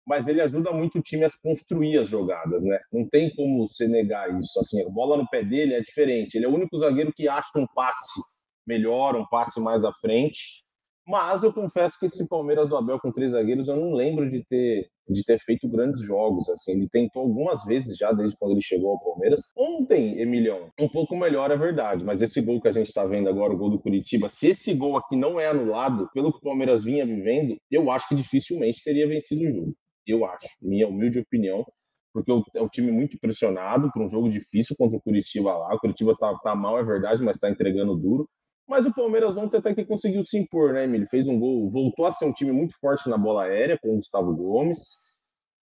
mas 0.07 0.27
ele 0.27 0.41
ajuda 0.41 0.73
muito 0.73 0.99
o 0.99 1.03
time 1.03 1.25
a 1.25 1.31
construir 1.43 1.99
as 1.99 2.09
jogadas, 2.09 2.63
né? 2.63 2.79
Não 2.93 3.09
tem 3.09 3.35
como 3.35 3.67
você 3.67 3.87
negar 3.87 4.39
isso. 4.39 4.59
Assim, 4.59 4.85
a 4.85 4.91
bola 4.91 5.17
no 5.17 5.29
pé 5.29 5.45
dele 5.45 5.75
é 5.75 5.81
diferente. 5.81 6.35
Ele 6.35 6.45
é 6.45 6.49
o 6.49 6.55
único 6.55 6.77
zagueiro 6.79 7.13
que 7.13 7.29
acha 7.29 7.51
um 7.57 7.67
passe 7.75 8.21
melhor, 8.67 9.17
um 9.17 9.27
passe 9.27 9.61
mais 9.61 9.85
à 9.85 9.93
frente. 9.95 10.63
Mas 11.07 11.43
eu 11.43 11.53
confesso 11.53 11.99
que 11.99 12.07
esse 12.07 12.29
Palmeiras 12.29 12.69
do 12.69 12.77
Abel 12.77 12.99
com 13.01 13.11
três 13.11 13.33
zagueiros, 13.33 13.67
eu 13.67 13.77
não 13.77 13.93
lembro 13.93 14.31
de 14.31 14.45
ter, 14.45 14.89
de 15.09 15.25
ter 15.25 15.41
feito 15.41 15.69
grandes 15.69 16.01
jogos. 16.05 16.49
Assim, 16.49 16.73
ele 16.73 16.89
tentou 16.89 17.23
algumas 17.23 17.65
vezes 17.65 17.97
já 17.97 18.13
desde 18.13 18.37
quando 18.37 18.53
ele 18.53 18.63
chegou 18.63 18.93
ao 18.93 19.01
Palmeiras. 19.01 19.53
Ontem, 19.57 20.21
Emilhão, 20.21 20.71
um 20.81 20.89
pouco 20.89 21.17
melhor 21.17 21.51
é 21.51 21.57
verdade, 21.57 22.05
mas 22.05 22.23
esse 22.23 22.41
gol 22.41 22.61
que 22.61 22.69
a 22.69 22.73
gente 22.73 22.87
está 22.87 23.05
vendo 23.05 23.29
agora, 23.29 23.53
o 23.53 23.57
gol 23.57 23.71
do 23.71 23.81
Curitiba, 23.81 24.29
se 24.29 24.49
esse 24.49 24.75
gol 24.75 24.97
aqui 24.97 25.17
não 25.17 25.41
é 25.41 25.49
anulado, 25.49 26.09
pelo 26.15 26.33
que 26.33 26.39
o 26.39 26.43
Palmeiras 26.43 26.85
vinha 26.85 27.05
vivendo, 27.05 27.57
eu 27.69 27.91
acho 27.91 28.09
que 28.09 28.15
dificilmente 28.15 28.85
teria 28.85 29.09
vencido 29.09 29.43
o 29.43 29.51
jogo 29.51 29.75
eu 30.07 30.25
acho, 30.25 30.49
minha 30.61 30.89
humilde 30.89 31.21
opinião, 31.21 31.67
porque 32.13 32.31
é 32.55 32.63
um 32.63 32.69
time 32.69 32.93
muito 32.93 33.19
pressionado 33.19 33.91
para 33.91 34.03
um 34.03 34.11
jogo 34.11 34.29
difícil 34.29 34.77
contra 34.77 34.97
o 34.97 35.01
Curitiba 35.01 35.57
lá. 35.57 35.75
O 35.75 35.79
Curitiba 35.79 36.15
tá, 36.19 36.37
tá 36.43 36.55
mal, 36.55 36.79
é 36.79 36.85
verdade, 36.85 37.23
mas 37.23 37.37
está 37.37 37.49
entregando 37.49 37.97
duro. 37.97 38.29
Mas 38.69 38.87
o 38.87 38.95
Palmeiras 38.95 39.37
ontem 39.37 39.57
até 39.57 39.75
que 39.75 39.85
conseguiu 39.85 40.25
se 40.25 40.39
impor, 40.39 40.73
né, 40.73 40.85
Emílio? 40.85 41.09
Fez 41.11 41.27
um 41.27 41.39
gol, 41.39 41.71
voltou 41.71 42.07
a 42.07 42.11
ser 42.11 42.27
um 42.27 42.33
time 42.33 42.53
muito 42.53 42.79
forte 42.79 43.09
na 43.09 43.19
bola 43.19 43.45
aérea 43.45 43.79
com 43.81 43.95
o 43.95 43.97
Gustavo 43.97 44.35
Gomes. 44.35 45.13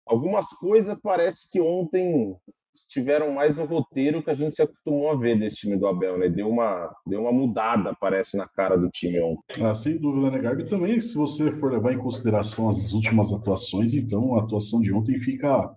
Algumas 0.05 0.47
coisas 0.57 0.97
parece 1.01 1.49
que 1.51 1.61
ontem 1.61 2.35
estiveram 2.73 3.31
mais 3.33 3.55
no 3.55 3.65
roteiro 3.65 4.23
que 4.23 4.29
a 4.29 4.33
gente 4.33 4.55
se 4.55 4.61
acostumou 4.61 5.11
a 5.11 5.15
ver 5.15 5.37
desse 5.37 5.57
time 5.57 5.77
do 5.77 5.87
Abel, 5.87 6.17
né? 6.17 6.29
Deu 6.29 6.47
uma, 6.47 6.93
deu 7.05 7.21
uma 7.21 7.31
mudada, 7.31 7.95
parece, 7.99 8.37
na 8.37 8.47
cara 8.47 8.77
do 8.77 8.89
time 8.89 9.19
ontem. 9.21 9.63
Ah, 9.63 9.73
sem 9.73 9.97
dúvida, 9.97 10.31
né, 10.31 10.39
Gabi? 10.39 10.67
Também, 10.67 10.99
se 10.99 11.15
você 11.15 11.51
for 11.57 11.71
levar 11.71 11.93
em 11.93 11.97
consideração 11.97 12.69
as 12.69 12.93
últimas 12.93 13.33
atuações, 13.33 13.93
então 13.93 14.35
a 14.35 14.43
atuação 14.43 14.81
de 14.81 14.93
ontem 14.93 15.19
fica, 15.19 15.75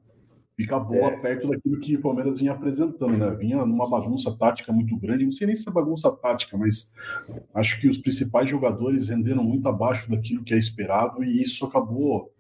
fica 0.57 0.79
boa 0.79 1.13
é. 1.13 1.17
perto 1.17 1.49
daquilo 1.49 1.81
que 1.81 1.97
o 1.97 2.03
Palmeiras 2.03 2.39
vinha 2.39 2.53
apresentando, 2.53 3.17
né? 3.17 3.31
Vinha 3.31 3.65
numa 3.65 3.89
bagunça 3.89 4.37
tática 4.39 4.73
muito 4.73 4.97
grande, 4.99 5.25
não 5.25 5.31
sei 5.31 5.47
nem 5.47 5.57
se 5.57 5.69
é 5.69 5.73
bagunça 5.73 6.11
tática, 6.11 6.57
mas 6.57 6.93
acho 7.55 7.81
que 7.81 7.89
os 7.89 7.99
principais 7.99 8.49
jogadores 8.49 9.09
renderam 9.09 9.43
muito 9.43 9.67
abaixo 9.69 10.11
daquilo 10.11 10.45
que 10.45 10.55
é 10.55 10.59
esperado 10.59 11.25
e 11.25 11.41
isso 11.41 11.65
acabou 11.65 12.32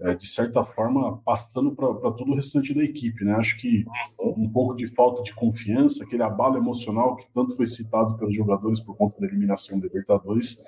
é, 0.00 0.14
de 0.14 0.26
certa 0.26 0.64
forma, 0.64 1.18
passando 1.18 1.74
para 1.74 2.10
todo 2.12 2.32
o 2.32 2.34
restante 2.34 2.74
da 2.74 2.82
equipe. 2.82 3.24
Né? 3.24 3.32
Acho 3.32 3.56
que 3.56 3.84
um 4.18 4.48
pouco 4.48 4.74
de 4.74 4.86
falta 4.88 5.22
de 5.22 5.34
confiança, 5.34 6.04
aquele 6.04 6.22
abalo 6.22 6.56
emocional 6.56 7.16
que 7.16 7.26
tanto 7.32 7.56
foi 7.56 7.66
citado 7.66 8.16
pelos 8.16 8.34
jogadores 8.34 8.80
por 8.80 8.96
conta 8.96 9.20
da 9.20 9.26
eliminação 9.26 9.78
da 9.78 9.86
Libertadores, 9.86 10.62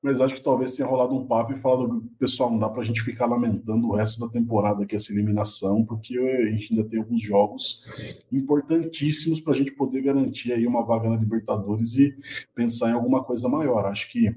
mas 0.00 0.20
acho 0.20 0.36
que 0.36 0.42
talvez 0.42 0.74
tenha 0.74 0.88
rolado 0.88 1.14
um 1.14 1.26
papo 1.26 1.52
e 1.52 1.56
falado, 1.56 2.04
pessoal, 2.18 2.50
não 2.50 2.58
dá 2.58 2.68
para 2.68 2.82
a 2.82 2.84
gente 2.84 3.02
ficar 3.02 3.26
lamentando 3.26 3.88
o 3.88 3.96
resto 3.96 4.20
da 4.20 4.28
temporada 4.28 4.84
aqui 4.84 4.94
essa 4.94 5.12
eliminação, 5.12 5.84
porque 5.84 6.16
a 6.16 6.46
gente 6.46 6.72
ainda 6.72 6.88
tem 6.88 7.00
alguns 7.00 7.20
jogos 7.20 7.84
importantíssimos 8.30 9.40
para 9.40 9.54
a 9.54 9.56
gente 9.56 9.72
poder 9.72 10.02
garantir 10.02 10.52
aí 10.52 10.66
uma 10.66 10.84
vaga 10.84 11.08
na 11.08 11.16
Libertadores 11.16 11.94
e 11.94 12.14
pensar 12.54 12.90
em 12.90 12.94
alguma 12.94 13.24
coisa 13.24 13.48
maior. 13.48 13.86
Acho 13.86 14.08
que 14.10 14.36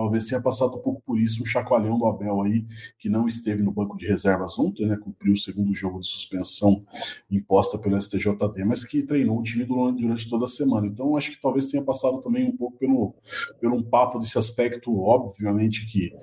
talvez 0.00 0.24
tenha 0.24 0.40
passado 0.40 0.76
um 0.76 0.78
pouco 0.78 1.02
por 1.02 1.20
isso 1.20 1.42
o 1.42 1.46
chacoalhão 1.46 1.98
do 1.98 2.06
Abel 2.06 2.40
aí, 2.40 2.64
que 2.98 3.10
não 3.10 3.26
esteve 3.26 3.62
no 3.62 3.70
banco 3.70 3.98
de 3.98 4.06
reservas 4.06 4.58
ontem, 4.58 4.86
né? 4.86 4.96
Cumpriu 4.96 5.34
o 5.34 5.36
segundo 5.36 5.74
jogo 5.74 6.00
de 6.00 6.06
suspensão 6.06 6.82
imposta 7.30 7.78
pelo 7.78 8.00
STJD, 8.00 8.64
mas 8.64 8.82
que 8.82 9.02
treinou 9.02 9.38
o 9.38 9.42
time 9.42 9.64
durante 9.66 10.28
toda 10.28 10.46
a 10.46 10.48
semana. 10.48 10.86
Então, 10.86 11.16
acho 11.18 11.32
que 11.32 11.40
talvez 11.40 11.66
tenha 11.66 11.82
passado 11.82 12.18
também 12.22 12.48
um 12.48 12.56
pouco 12.56 12.78
pelo, 12.78 13.14
pelo 13.60 13.76
um 13.76 13.82
papo 13.82 14.18
desse 14.18 14.38
aspecto, 14.38 14.98
obviamente, 14.98 15.86
que 15.86 16.14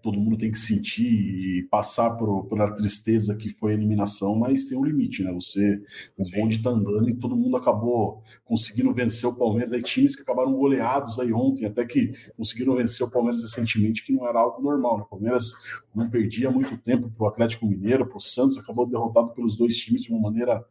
todo 0.00 0.20
mundo 0.20 0.38
tem 0.38 0.52
que 0.52 0.58
sentir 0.58 1.08
e 1.08 1.62
passar 1.64 2.10
por, 2.10 2.44
pela 2.46 2.70
tristeza 2.70 3.34
que 3.34 3.50
foi 3.50 3.72
a 3.72 3.74
eliminação, 3.74 4.36
mas 4.36 4.66
tem 4.66 4.78
um 4.78 4.84
limite, 4.84 5.24
né? 5.24 5.32
Você, 5.32 5.82
o 6.16 6.22
bonde 6.30 6.62
tá 6.62 6.70
andando 6.70 7.10
e 7.10 7.14
todo 7.16 7.36
mundo 7.36 7.56
acabou 7.56 8.22
conseguindo 8.44 8.94
vencer 8.94 9.28
o 9.28 9.34
Palmeiras. 9.34 9.72
Aí 9.72 9.82
times 9.82 10.14
que 10.14 10.22
acabaram 10.22 10.52
goleados 10.52 11.18
aí 11.18 11.32
ontem, 11.32 11.66
até 11.66 11.84
que 11.84 12.12
conseguiram 12.36 12.76
vencer 12.76 13.07
o 13.08 13.12
Palmeiras 13.12 13.42
recentemente, 13.42 14.04
que 14.04 14.12
não 14.12 14.26
era 14.26 14.38
algo 14.40 14.62
normal? 14.62 15.00
O 15.00 15.04
Palmeiras 15.04 15.52
não 15.94 16.08
perdia 16.08 16.50
muito 16.50 16.76
tempo 16.78 17.10
para 17.10 17.24
o 17.24 17.28
Atlético 17.28 17.66
Mineiro, 17.66 18.06
para 18.06 18.16
o 18.16 18.20
Santos, 18.20 18.58
acabou 18.58 18.86
derrotado 18.86 19.30
pelos 19.30 19.56
dois 19.56 19.76
times 19.76 20.02
de 20.02 20.12
uma 20.12 20.20
maneira 20.20 20.64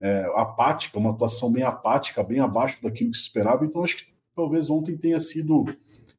é, 0.00 0.24
apática, 0.34 0.98
uma 0.98 1.10
atuação 1.10 1.52
bem 1.52 1.62
apática, 1.62 2.22
bem 2.22 2.40
abaixo 2.40 2.82
daquilo 2.82 3.10
que 3.10 3.16
se 3.16 3.22
esperava. 3.24 3.64
Então, 3.64 3.82
acho 3.82 3.98
que 3.98 4.04
talvez 4.34 4.68
ontem 4.68 4.96
tenha 4.96 5.18
sido 5.20 5.64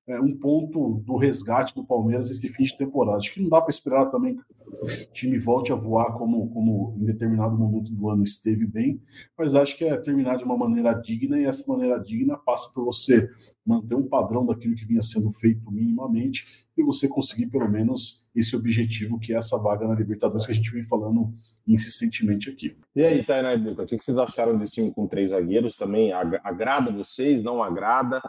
é, 0.07 0.19
um 0.21 0.35
ponto 0.35 1.01
do 1.05 1.17
resgate 1.17 1.75
do 1.75 1.83
Palmeiras 1.83 2.29
esse 2.29 2.47
fim 2.49 2.63
de 2.63 2.77
temporada. 2.77 3.17
Acho 3.17 3.33
que 3.33 3.41
não 3.41 3.49
dá 3.49 3.59
para 3.59 3.71
esperar 3.71 4.05
também 4.05 4.37
que 4.37 4.43
o 4.81 5.11
time 5.11 5.37
volte 5.37 5.71
a 5.71 5.75
voar 5.75 6.13
como, 6.13 6.49
como 6.49 6.95
em 6.97 7.03
determinado 7.03 7.57
momento 7.57 7.91
do 7.91 8.09
ano 8.09 8.23
esteve 8.23 8.65
bem, 8.65 9.01
mas 9.37 9.53
acho 9.53 9.77
que 9.77 9.83
é 9.83 9.97
terminar 9.97 10.37
de 10.37 10.45
uma 10.45 10.57
maneira 10.57 10.93
digna 10.93 11.37
e 11.37 11.45
essa 11.45 11.63
maneira 11.67 11.99
digna 11.99 12.37
passa 12.37 12.71
por 12.73 12.85
você 12.85 13.29
manter 13.65 13.95
um 13.95 14.07
padrão 14.07 14.45
daquilo 14.45 14.75
que 14.75 14.85
vinha 14.85 15.01
sendo 15.01 15.29
feito 15.29 15.69
minimamente 15.69 16.65
e 16.77 16.83
você 16.83 17.07
conseguir 17.07 17.47
pelo 17.47 17.69
menos 17.69 18.29
esse 18.33 18.55
objetivo 18.55 19.19
que 19.19 19.33
é 19.33 19.37
essa 19.37 19.57
vaga 19.57 19.85
na 19.87 19.95
Libertadores 19.95 20.45
que 20.45 20.53
a 20.53 20.55
gente 20.55 20.71
vem 20.71 20.83
falando 20.83 21.33
insistentemente 21.67 22.49
aqui. 22.49 22.77
E 22.95 23.03
aí, 23.03 23.25
Tainá 23.25 23.55
e 23.55 23.69
o 23.71 23.85
que 23.85 23.97
vocês 23.97 24.17
acharam 24.17 24.57
desse 24.57 24.73
time 24.73 24.91
com 24.91 25.05
três 25.05 25.31
zagueiros 25.31 25.75
também? 25.75 26.13
Agrada 26.13 26.91
vocês? 26.91 27.43
Não 27.43 27.61
agrada? 27.61 28.21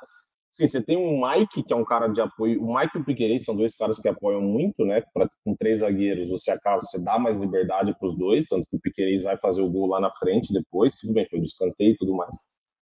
Sim, 0.50 0.66
você 0.66 0.82
tem 0.82 0.96
um 0.96 1.20
Mike, 1.20 1.62
que 1.62 1.72
é 1.72 1.76
um 1.76 1.84
cara 1.84 2.08
de 2.08 2.20
apoio. 2.20 2.62
O 2.62 2.74
Mike 2.74 2.96
e 2.96 3.00
o 3.00 3.04
Piquerez 3.04 3.44
são 3.44 3.54
dois 3.54 3.76
caras 3.76 3.98
que 4.00 4.08
apoiam 4.08 4.40
muito, 4.40 4.84
né? 4.84 5.02
Pra, 5.14 5.28
com 5.44 5.54
três 5.56 5.80
zagueiros, 5.80 6.28
você 6.28 6.50
acaba, 6.50 6.80
você 6.80 7.02
dá 7.02 7.18
mais 7.18 7.36
liberdade 7.36 7.94
para 7.98 8.08
os 8.08 8.16
dois, 8.16 8.46
tanto 8.46 8.66
que 8.68 8.76
o 8.76 8.80
Piquerez 8.80 9.22
vai 9.22 9.36
fazer 9.38 9.62
o 9.62 9.70
gol 9.70 9.86
lá 9.86 10.00
na 10.00 10.10
frente 10.12 10.52
depois. 10.52 10.96
Tudo 10.96 11.12
bem, 11.12 11.26
foi 11.28 11.38
do 11.38 11.44
escanteio 11.44 11.92
e 11.92 11.96
tudo 11.96 12.14
mais. 12.16 12.34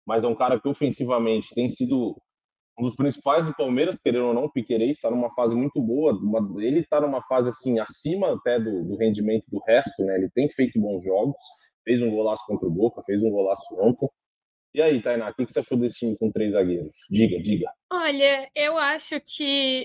Mas 0.06 0.24
é 0.24 0.28
um 0.28 0.36
cara 0.36 0.60
que 0.60 0.68
ofensivamente 0.68 1.54
tem 1.54 1.70
sido 1.70 2.16
um 2.80 2.84
dos 2.84 2.96
principais 2.96 3.46
do 3.46 3.54
Palmeiras, 3.54 4.00
querendo 4.00 4.28
ou 4.28 4.34
não, 4.34 4.46
o 4.46 4.52
Piquerez 4.52 4.92
está 4.92 5.12
numa 5.12 5.30
fase 5.36 5.54
muito 5.54 5.82
boa. 5.82 6.14
Uma, 6.14 6.64
ele 6.64 6.80
está 6.80 7.02
numa 7.02 7.22
fase 7.24 7.50
assim 7.50 7.78
acima 7.78 8.34
até 8.34 8.58
do, 8.58 8.86
do, 8.86 8.96
rendimento 8.96 9.44
do 9.50 9.60
resto, 9.68 10.04
né? 10.04 10.16
Ele 10.16 10.30
tem 10.34 10.50
feito 10.50 10.80
bons 10.80 11.04
jogos, 11.04 11.36
fez 11.84 12.02
um 12.02 12.10
golaço 12.10 12.42
contra 12.48 12.68
o 12.68 12.72
Boca, 12.72 13.04
fez 13.06 13.22
um 13.22 13.30
golaço 13.30 13.76
ontem. 13.80 14.08
E 14.74 14.82
aí, 14.82 15.02
Tainá, 15.02 15.30
o 15.30 15.34
que 15.34 15.52
você 15.52 15.60
achou 15.60 15.78
desse 15.78 15.98
time 16.00 16.18
com 16.18 16.32
três 16.32 16.54
zagueiros? 16.54 16.96
Diga, 17.10 17.42
diga. 17.42 17.72
Olha, 17.92 18.48
eu 18.54 18.78
acho 18.78 19.20
que 19.20 19.84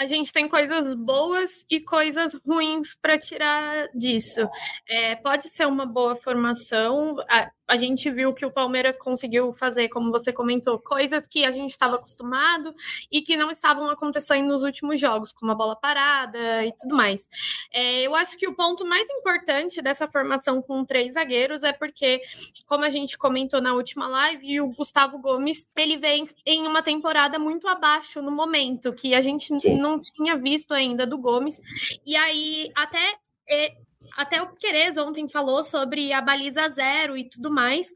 a 0.00 0.06
gente 0.06 0.32
tem 0.32 0.48
coisas 0.48 0.94
boas 0.94 1.66
e 1.68 1.80
coisas 1.80 2.32
ruins 2.46 2.94
para 2.94 3.18
tirar 3.18 3.90
disso. 3.94 4.48
É, 4.88 5.16
pode 5.16 5.50
ser 5.50 5.66
uma 5.66 5.84
boa 5.84 6.16
formação. 6.16 7.14
A, 7.28 7.50
a, 7.68 7.76
gente 7.76 8.10
viu 8.10 8.32
que 8.32 8.46
o 8.46 8.50
Palmeiras 8.50 8.96
conseguiu 8.96 9.52
fazer, 9.52 9.90
como 9.90 10.10
você 10.10 10.32
comentou, 10.32 10.78
coisas 10.78 11.26
que 11.26 11.44
a 11.44 11.50
gente 11.50 11.72
estava 11.72 11.96
acostumado 11.96 12.74
e 13.10 13.20
que 13.20 13.36
não 13.36 13.50
estavam 13.50 13.90
acontecendo 13.90 14.48
nos 14.48 14.62
últimos 14.62 14.98
jogos, 14.98 15.30
como 15.30 15.52
a 15.52 15.54
bola 15.54 15.76
parada 15.76 16.64
e 16.64 16.72
tudo 16.72 16.96
mais. 16.96 17.28
É, 17.70 18.00
eu 18.00 18.14
acho 18.14 18.38
que 18.38 18.48
o 18.48 18.56
ponto 18.56 18.86
mais 18.86 19.06
importante 19.10 19.82
dessa 19.82 20.08
formação 20.08 20.62
com 20.62 20.86
três 20.86 21.14
zagueiros 21.14 21.64
é 21.64 21.72
porque, 21.72 22.22
como 22.66 22.84
a 22.84 22.88
gente 22.88 23.18
comentou 23.18 23.60
na 23.60 23.74
última 23.74 24.08
live, 24.08 24.62
o 24.62 24.68
Gustavo 24.68 25.18
Gomes 25.18 25.70
ele 25.76 25.98
vem 25.98 26.26
em 26.46 26.66
uma 26.66 26.82
temporada 26.82 27.41
muito 27.42 27.68
abaixo 27.68 28.22
no 28.22 28.30
momento, 28.30 28.92
que 28.92 29.14
a 29.14 29.20
gente 29.20 29.58
Sim. 29.60 29.78
não 29.78 30.00
tinha 30.00 30.36
visto 30.36 30.72
ainda 30.72 31.06
do 31.06 31.18
Gomes. 31.18 31.60
E 32.06 32.16
aí, 32.16 32.70
até. 32.74 33.16
É, 33.48 33.76
até 34.16 34.42
o 34.42 34.54
Querez 34.56 34.98
ontem 34.98 35.28
falou 35.28 35.62
sobre 35.62 36.12
a 36.12 36.20
baliza 36.20 36.68
zero 36.68 37.16
e 37.16 37.28
tudo 37.28 37.50
mais. 37.50 37.88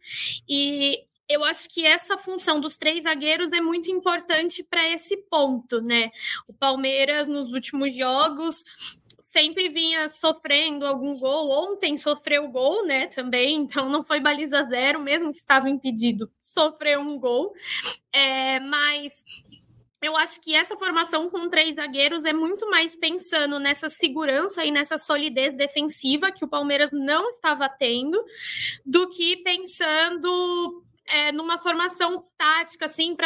E 0.49 1.05
eu 1.29 1.45
acho 1.45 1.69
que 1.69 1.85
essa 1.85 2.17
função 2.17 2.61
dos 2.61 2.77
três 2.77 3.05
zagueiros 3.05 3.53
é 3.53 3.61
muito 3.61 3.91
importante 3.91 4.63
para 4.63 4.89
esse 4.89 5.17
ponto, 5.29 5.81
né? 5.81 6.11
O 6.47 6.53
Palmeiras, 6.53 7.29
nos 7.29 7.53
últimos 7.53 7.95
jogos, 7.95 8.65
sempre 9.19 9.69
vinha 9.69 10.09
sofrendo 10.09 10.87
algum 10.87 11.19
gol. 11.19 11.51
Ontem 11.51 11.97
sofreu 11.97 12.49
gol, 12.49 12.85
né? 12.87 13.07
Também, 13.09 13.57
então 13.63 13.89
não 13.89 14.03
foi 14.03 14.21
baliza 14.21 14.63
zero, 14.65 15.01
mesmo 15.01 15.33
que 15.33 15.41
estava 15.41 15.69
impedido, 15.69 16.31
sofreu 16.41 17.01
um 17.01 17.19
gol. 17.19 17.53
É, 18.13 18.61
mas 18.61 19.25
eu 20.03 20.17
acho 20.17 20.41
que 20.41 20.55
essa 20.55 20.77
formação 20.77 21.29
com 21.31 21.49
três 21.49 21.77
zagueiros 21.77 22.25
é 22.25 22.33
muito 22.33 22.69
mais 22.71 22.95
pensando 22.95 23.59
nessa 23.59 23.89
segurança 23.89 24.65
e 24.65 24.71
nessa 24.71 24.99
solidez 24.99 25.55
defensiva 25.55 26.31
que 26.31 26.45
o 26.45 26.49
Palmeiras 26.49 26.91
não 26.93 27.31
estava 27.31 27.69
tendo, 27.69 28.23
do 28.85 29.09
que 29.09 29.39
pensando 29.39 30.85
é, 31.07 31.33
numa 31.33 31.59
formação 31.59 32.25
tática, 32.37 32.87
assim, 32.87 33.17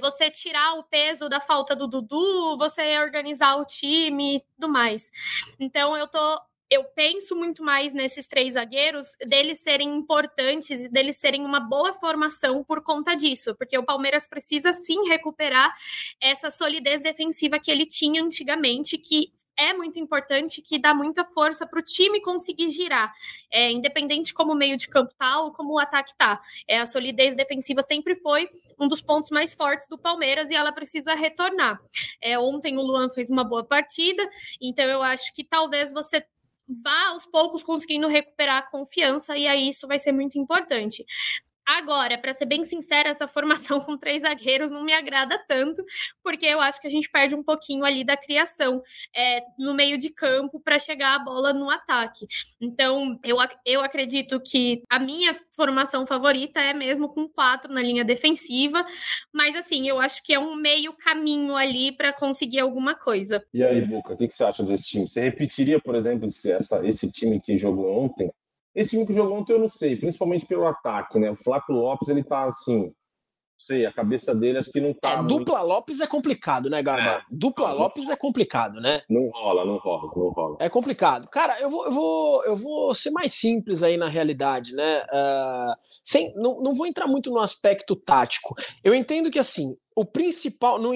você 0.00 0.30
tirar 0.30 0.74
o 0.74 0.84
peso 0.84 1.28
da 1.28 1.40
falta 1.40 1.74
do 1.76 1.86
Dudu, 1.86 2.56
você 2.58 2.98
organizar 3.00 3.56
o 3.56 3.64
time 3.64 4.36
e 4.36 4.40
tudo 4.54 4.68
mais. 4.68 5.10
Então, 5.58 5.96
eu 5.96 6.06
tô 6.08 6.40
eu 6.72 6.84
penso 6.84 7.36
muito 7.36 7.62
mais 7.62 7.92
nesses 7.92 8.26
três 8.26 8.54
zagueiros, 8.54 9.08
deles 9.26 9.60
serem 9.60 9.94
importantes 9.94 10.86
e 10.86 10.88
deles 10.88 11.18
serem 11.18 11.44
uma 11.44 11.60
boa 11.60 11.92
formação 11.92 12.64
por 12.64 12.82
conta 12.82 13.14
disso, 13.14 13.54
porque 13.56 13.76
o 13.76 13.84
Palmeiras 13.84 14.26
precisa 14.26 14.72
sim 14.72 15.06
recuperar 15.06 15.70
essa 16.18 16.50
solidez 16.50 17.02
defensiva 17.02 17.58
que 17.58 17.70
ele 17.70 17.84
tinha 17.84 18.22
antigamente, 18.22 18.96
que 18.96 19.34
é 19.62 19.72
muito 19.72 19.98
importante, 19.98 20.60
que 20.60 20.78
dá 20.78 20.94
muita 20.94 21.24
força 21.24 21.66
para 21.66 21.78
o 21.78 21.82
time 21.82 22.20
conseguir 22.20 22.70
girar, 22.70 23.12
é, 23.50 23.70
independente 23.70 24.34
como 24.34 24.52
o 24.52 24.56
meio 24.56 24.76
de 24.76 24.88
campo 24.88 25.12
tá 25.18 25.40
ou 25.40 25.52
como 25.52 25.74
o 25.74 25.78
ataque 25.78 26.16
tá. 26.16 26.40
É, 26.66 26.80
a 26.80 26.86
solidez 26.86 27.34
defensiva 27.34 27.82
sempre 27.82 28.16
foi 28.16 28.48
um 28.78 28.88
dos 28.88 29.00
pontos 29.00 29.30
mais 29.30 29.54
fortes 29.54 29.86
do 29.88 29.98
Palmeiras 29.98 30.50
e 30.50 30.54
ela 30.54 30.72
precisa 30.72 31.14
retornar. 31.14 31.80
É, 32.20 32.38
ontem 32.38 32.76
o 32.76 32.82
Luan 32.82 33.08
fez 33.10 33.30
uma 33.30 33.44
boa 33.44 33.64
partida, 33.64 34.28
então 34.60 34.84
eu 34.84 35.02
acho 35.02 35.32
que 35.34 35.44
talvez 35.44 35.92
você 35.92 36.24
vá 36.82 37.08
aos 37.08 37.26
poucos 37.26 37.62
conseguindo 37.62 38.08
recuperar 38.08 38.58
a 38.58 38.70
confiança, 38.70 39.36
e 39.36 39.46
aí 39.46 39.68
isso 39.68 39.86
vai 39.86 39.98
ser 39.98 40.12
muito 40.12 40.38
importante. 40.38 41.04
Agora, 41.66 42.18
para 42.18 42.32
ser 42.32 42.46
bem 42.46 42.64
sincera, 42.64 43.08
essa 43.08 43.28
formação 43.28 43.80
com 43.80 43.96
três 43.96 44.22
zagueiros 44.22 44.70
não 44.70 44.84
me 44.84 44.92
agrada 44.92 45.38
tanto, 45.46 45.84
porque 46.22 46.46
eu 46.46 46.60
acho 46.60 46.80
que 46.80 46.86
a 46.86 46.90
gente 46.90 47.10
perde 47.10 47.34
um 47.34 47.42
pouquinho 47.42 47.84
ali 47.84 48.04
da 48.04 48.16
criação 48.16 48.82
é, 49.14 49.42
no 49.58 49.74
meio 49.74 49.96
de 49.96 50.10
campo 50.10 50.60
para 50.60 50.78
chegar 50.78 51.14
a 51.14 51.18
bola 51.18 51.52
no 51.52 51.70
ataque. 51.70 52.26
Então, 52.60 53.18
eu, 53.24 53.36
eu 53.64 53.80
acredito 53.82 54.40
que 54.40 54.82
a 54.90 54.98
minha 54.98 55.34
formação 55.52 56.06
favorita 56.06 56.60
é 56.60 56.72
mesmo 56.72 57.08
com 57.08 57.28
quatro 57.28 57.72
na 57.72 57.82
linha 57.82 58.04
defensiva, 58.04 58.84
mas 59.32 59.54
assim, 59.54 59.88
eu 59.88 60.00
acho 60.00 60.22
que 60.22 60.34
é 60.34 60.38
um 60.38 60.54
meio 60.56 60.92
caminho 60.92 61.56
ali 61.56 61.92
para 61.92 62.12
conseguir 62.12 62.60
alguma 62.60 62.94
coisa. 62.94 63.42
E 63.52 63.62
aí, 63.62 63.80
Buca, 63.82 64.14
o 64.14 64.16
que, 64.16 64.28
que 64.28 64.34
você 64.34 64.44
acha 64.44 64.62
desse 64.62 64.84
time? 64.84 65.08
Você 65.08 65.20
repetiria, 65.20 65.80
por 65.80 65.94
exemplo, 65.94 66.26
esse, 66.26 66.50
essa, 66.50 66.86
esse 66.86 67.10
time 67.10 67.40
que 67.40 67.56
jogou 67.56 68.04
ontem? 68.04 68.30
Esse 68.74 68.90
time 68.90 69.06
que 69.06 69.12
jogou 69.12 69.38
ontem 69.38 69.52
eu 69.52 69.58
não 69.58 69.68
sei, 69.68 69.96
principalmente 69.96 70.46
pelo 70.46 70.66
ataque, 70.66 71.18
né? 71.18 71.30
O 71.30 71.36
Flávio 71.36 71.74
Lopes, 71.74 72.08
ele 72.08 72.24
tá 72.24 72.44
assim, 72.44 72.92
sei, 73.66 73.86
a 73.86 73.92
cabeça 73.92 74.34
dele 74.34 74.58
acho 74.58 74.70
que 74.70 74.80
não 74.80 74.92
tá. 74.92 75.12
É, 75.12 75.16
muito... 75.18 75.38
Dupla 75.38 75.62
Lopes 75.62 76.00
é 76.00 76.06
complicado, 76.06 76.68
né, 76.68 76.82
Garba? 76.82 77.02
É. 77.02 77.22
Dupla 77.30 77.70
não, 77.70 77.78
Lopes 77.78 78.08
é 78.08 78.16
complicado, 78.16 78.80
né? 78.80 79.02
Não 79.08 79.28
rola, 79.30 79.64
não 79.64 79.76
rola, 79.76 80.10
não 80.14 80.30
rola. 80.30 80.56
É 80.60 80.68
complicado. 80.68 81.28
Cara, 81.28 81.60
eu 81.60 81.70
vou, 81.70 81.84
eu 81.84 81.92
vou, 81.92 82.44
eu 82.44 82.56
vou 82.56 82.94
ser 82.94 83.10
mais 83.10 83.32
simples 83.32 83.82
aí 83.82 83.96
na 83.96 84.08
realidade, 84.08 84.74
né? 84.74 85.02
Uh, 85.04 85.74
sem, 86.02 86.34
não, 86.34 86.60
não 86.60 86.74
vou 86.74 86.86
entrar 86.86 87.06
muito 87.06 87.30
no 87.30 87.38
aspecto 87.38 87.94
tático. 87.94 88.54
Eu 88.82 88.94
entendo 88.94 89.30
que 89.30 89.38
assim, 89.38 89.76
o 89.94 90.04
principal, 90.04 90.80
não, 90.80 90.92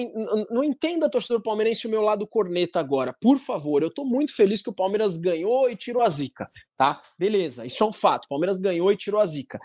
não 0.49 0.63
entenda, 0.63 1.09
torcedor 1.09 1.41
palmeirense, 1.41 1.87
o 1.87 1.89
meu 1.89 2.01
lado 2.01 2.25
corneta 2.27 2.79
agora, 2.79 3.15
por 3.21 3.37
favor. 3.37 3.83
Eu 3.83 3.93
tô 3.93 4.03
muito 4.03 4.35
feliz 4.35 4.61
que 4.61 4.69
o 4.69 4.75
Palmeiras 4.75 5.17
ganhou 5.17 5.69
e 5.69 5.75
tirou 5.75 6.01
a 6.01 6.09
zica, 6.09 6.49
tá? 6.75 7.01
Beleza, 7.17 7.65
isso 7.65 7.83
é 7.83 7.87
um 7.87 7.91
fato. 7.91 8.25
O 8.25 8.29
Palmeiras 8.29 8.59
ganhou 8.59 8.91
e 8.91 8.97
tirou 8.97 9.21
a 9.21 9.25
zica. 9.25 9.59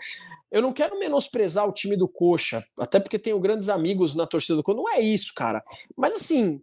Eu 0.51 0.61
não 0.61 0.73
quero 0.73 0.99
menosprezar 0.99 1.67
o 1.67 1.73
time 1.73 1.95
do 1.95 2.07
Coxa, 2.07 2.63
até 2.79 2.99
porque 2.99 3.19
tenho 3.19 3.39
grandes 3.39 3.69
amigos 3.69 4.15
na 4.15 4.27
torcida 4.27 4.55
do 4.55 4.63
Coxa. 4.63 4.77
Não 4.77 4.89
é 4.89 4.99
isso, 4.99 5.33
cara. 5.35 5.63
Mas 5.97 6.13
assim, 6.13 6.61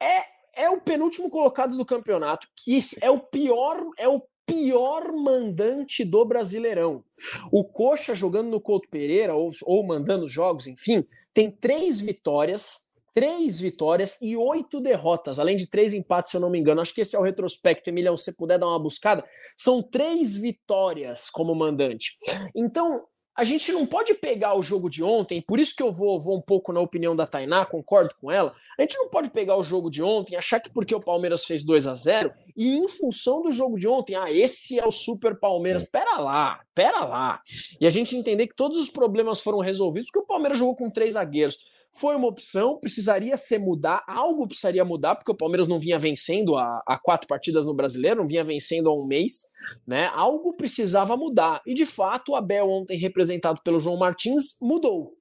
é, 0.00 0.64
é 0.64 0.70
o 0.70 0.80
penúltimo 0.80 1.30
colocado 1.30 1.76
do 1.76 1.86
campeonato, 1.86 2.48
que 2.56 2.78
é 3.00 3.10
o 3.10 3.20
pior, 3.20 3.76
é 3.96 4.08
o 4.08 4.22
pior 4.48 5.12
mandante 5.12 6.02
do 6.04 6.24
Brasileirão. 6.24 7.04
O 7.52 7.62
Coxa 7.62 8.14
jogando 8.14 8.48
no 8.48 8.60
Couto 8.60 8.88
Pereira 8.88 9.34
ou, 9.34 9.50
ou 9.62 9.86
mandando 9.86 10.26
jogos, 10.26 10.66
enfim, 10.66 11.04
tem 11.34 11.50
três 11.50 12.00
vitórias, 12.00 12.88
três 13.14 13.60
vitórias 13.60 14.20
e 14.22 14.34
oito 14.36 14.80
derrotas, 14.80 15.38
além 15.38 15.56
de 15.56 15.66
três 15.66 15.92
empates, 15.92 16.30
se 16.30 16.36
eu 16.38 16.40
não 16.40 16.50
me 16.50 16.58
engano. 16.58 16.80
Acho 16.80 16.94
que 16.94 17.02
esse 17.02 17.14
é 17.14 17.18
o 17.18 17.22
retrospecto, 17.22 17.90
Emilhão. 17.90 18.16
Se 18.16 18.32
puder 18.32 18.58
dar 18.58 18.68
uma 18.68 18.82
buscada, 18.82 19.22
são 19.54 19.82
três 19.82 20.36
vitórias 20.36 21.28
como 21.28 21.54
mandante. 21.54 22.16
Então, 22.56 23.04
a 23.38 23.44
gente 23.44 23.70
não 23.70 23.86
pode 23.86 24.14
pegar 24.14 24.54
o 24.58 24.62
jogo 24.64 24.90
de 24.90 25.00
ontem, 25.00 25.40
por 25.40 25.60
isso 25.60 25.76
que 25.76 25.82
eu 25.82 25.92
vou, 25.92 26.18
vou 26.18 26.36
um 26.36 26.40
pouco 26.40 26.72
na 26.72 26.80
opinião 26.80 27.14
da 27.14 27.24
Tainá, 27.24 27.64
concordo 27.64 28.12
com 28.20 28.32
ela. 28.32 28.52
A 28.76 28.82
gente 28.82 28.98
não 28.98 29.08
pode 29.08 29.30
pegar 29.30 29.56
o 29.56 29.62
jogo 29.62 29.88
de 29.88 30.02
ontem, 30.02 30.34
achar 30.34 30.58
que 30.58 30.68
porque 30.68 30.92
o 30.92 31.00
Palmeiras 31.00 31.44
fez 31.44 31.62
2 31.62 31.86
a 31.86 31.94
0 31.94 32.32
e 32.56 32.76
em 32.76 32.88
função 32.88 33.40
do 33.40 33.52
jogo 33.52 33.78
de 33.78 33.86
ontem, 33.86 34.16
ah, 34.16 34.28
esse 34.28 34.80
é 34.80 34.84
o 34.84 34.90
Super 34.90 35.38
Palmeiras. 35.38 35.84
Pera 35.84 36.18
lá, 36.18 36.58
pera 36.74 37.04
lá. 37.04 37.40
E 37.80 37.86
a 37.86 37.90
gente 37.90 38.16
entender 38.16 38.48
que 38.48 38.56
todos 38.56 38.76
os 38.76 38.90
problemas 38.90 39.40
foram 39.40 39.60
resolvidos 39.60 40.10
porque 40.10 40.24
o 40.24 40.26
Palmeiras 40.26 40.58
jogou 40.58 40.74
com 40.74 40.90
três 40.90 41.14
zagueiros 41.14 41.58
foi 41.92 42.14
uma 42.14 42.28
opção, 42.28 42.78
precisaria 42.78 43.36
ser 43.36 43.58
mudar, 43.58 44.04
algo 44.06 44.46
precisaria 44.46 44.84
mudar, 44.84 45.16
porque 45.16 45.32
o 45.32 45.36
Palmeiras 45.36 45.66
não 45.66 45.80
vinha 45.80 45.98
vencendo 45.98 46.56
há, 46.56 47.00
quatro 47.02 47.26
partidas 47.26 47.66
no 47.66 47.74
brasileiro, 47.74 48.20
não 48.20 48.26
vinha 48.26 48.44
vencendo 48.44 48.88
há 48.88 48.94
um 48.94 49.06
mês, 49.06 49.42
né? 49.86 50.06
Algo 50.14 50.54
precisava 50.54 51.16
mudar. 51.16 51.60
E 51.66 51.74
de 51.74 51.84
fato, 51.84 52.32
o 52.32 52.36
Abel, 52.36 52.68
ontem 52.68 52.96
representado 52.98 53.60
pelo 53.62 53.80
João 53.80 53.98
Martins, 53.98 54.56
mudou. 54.60 55.17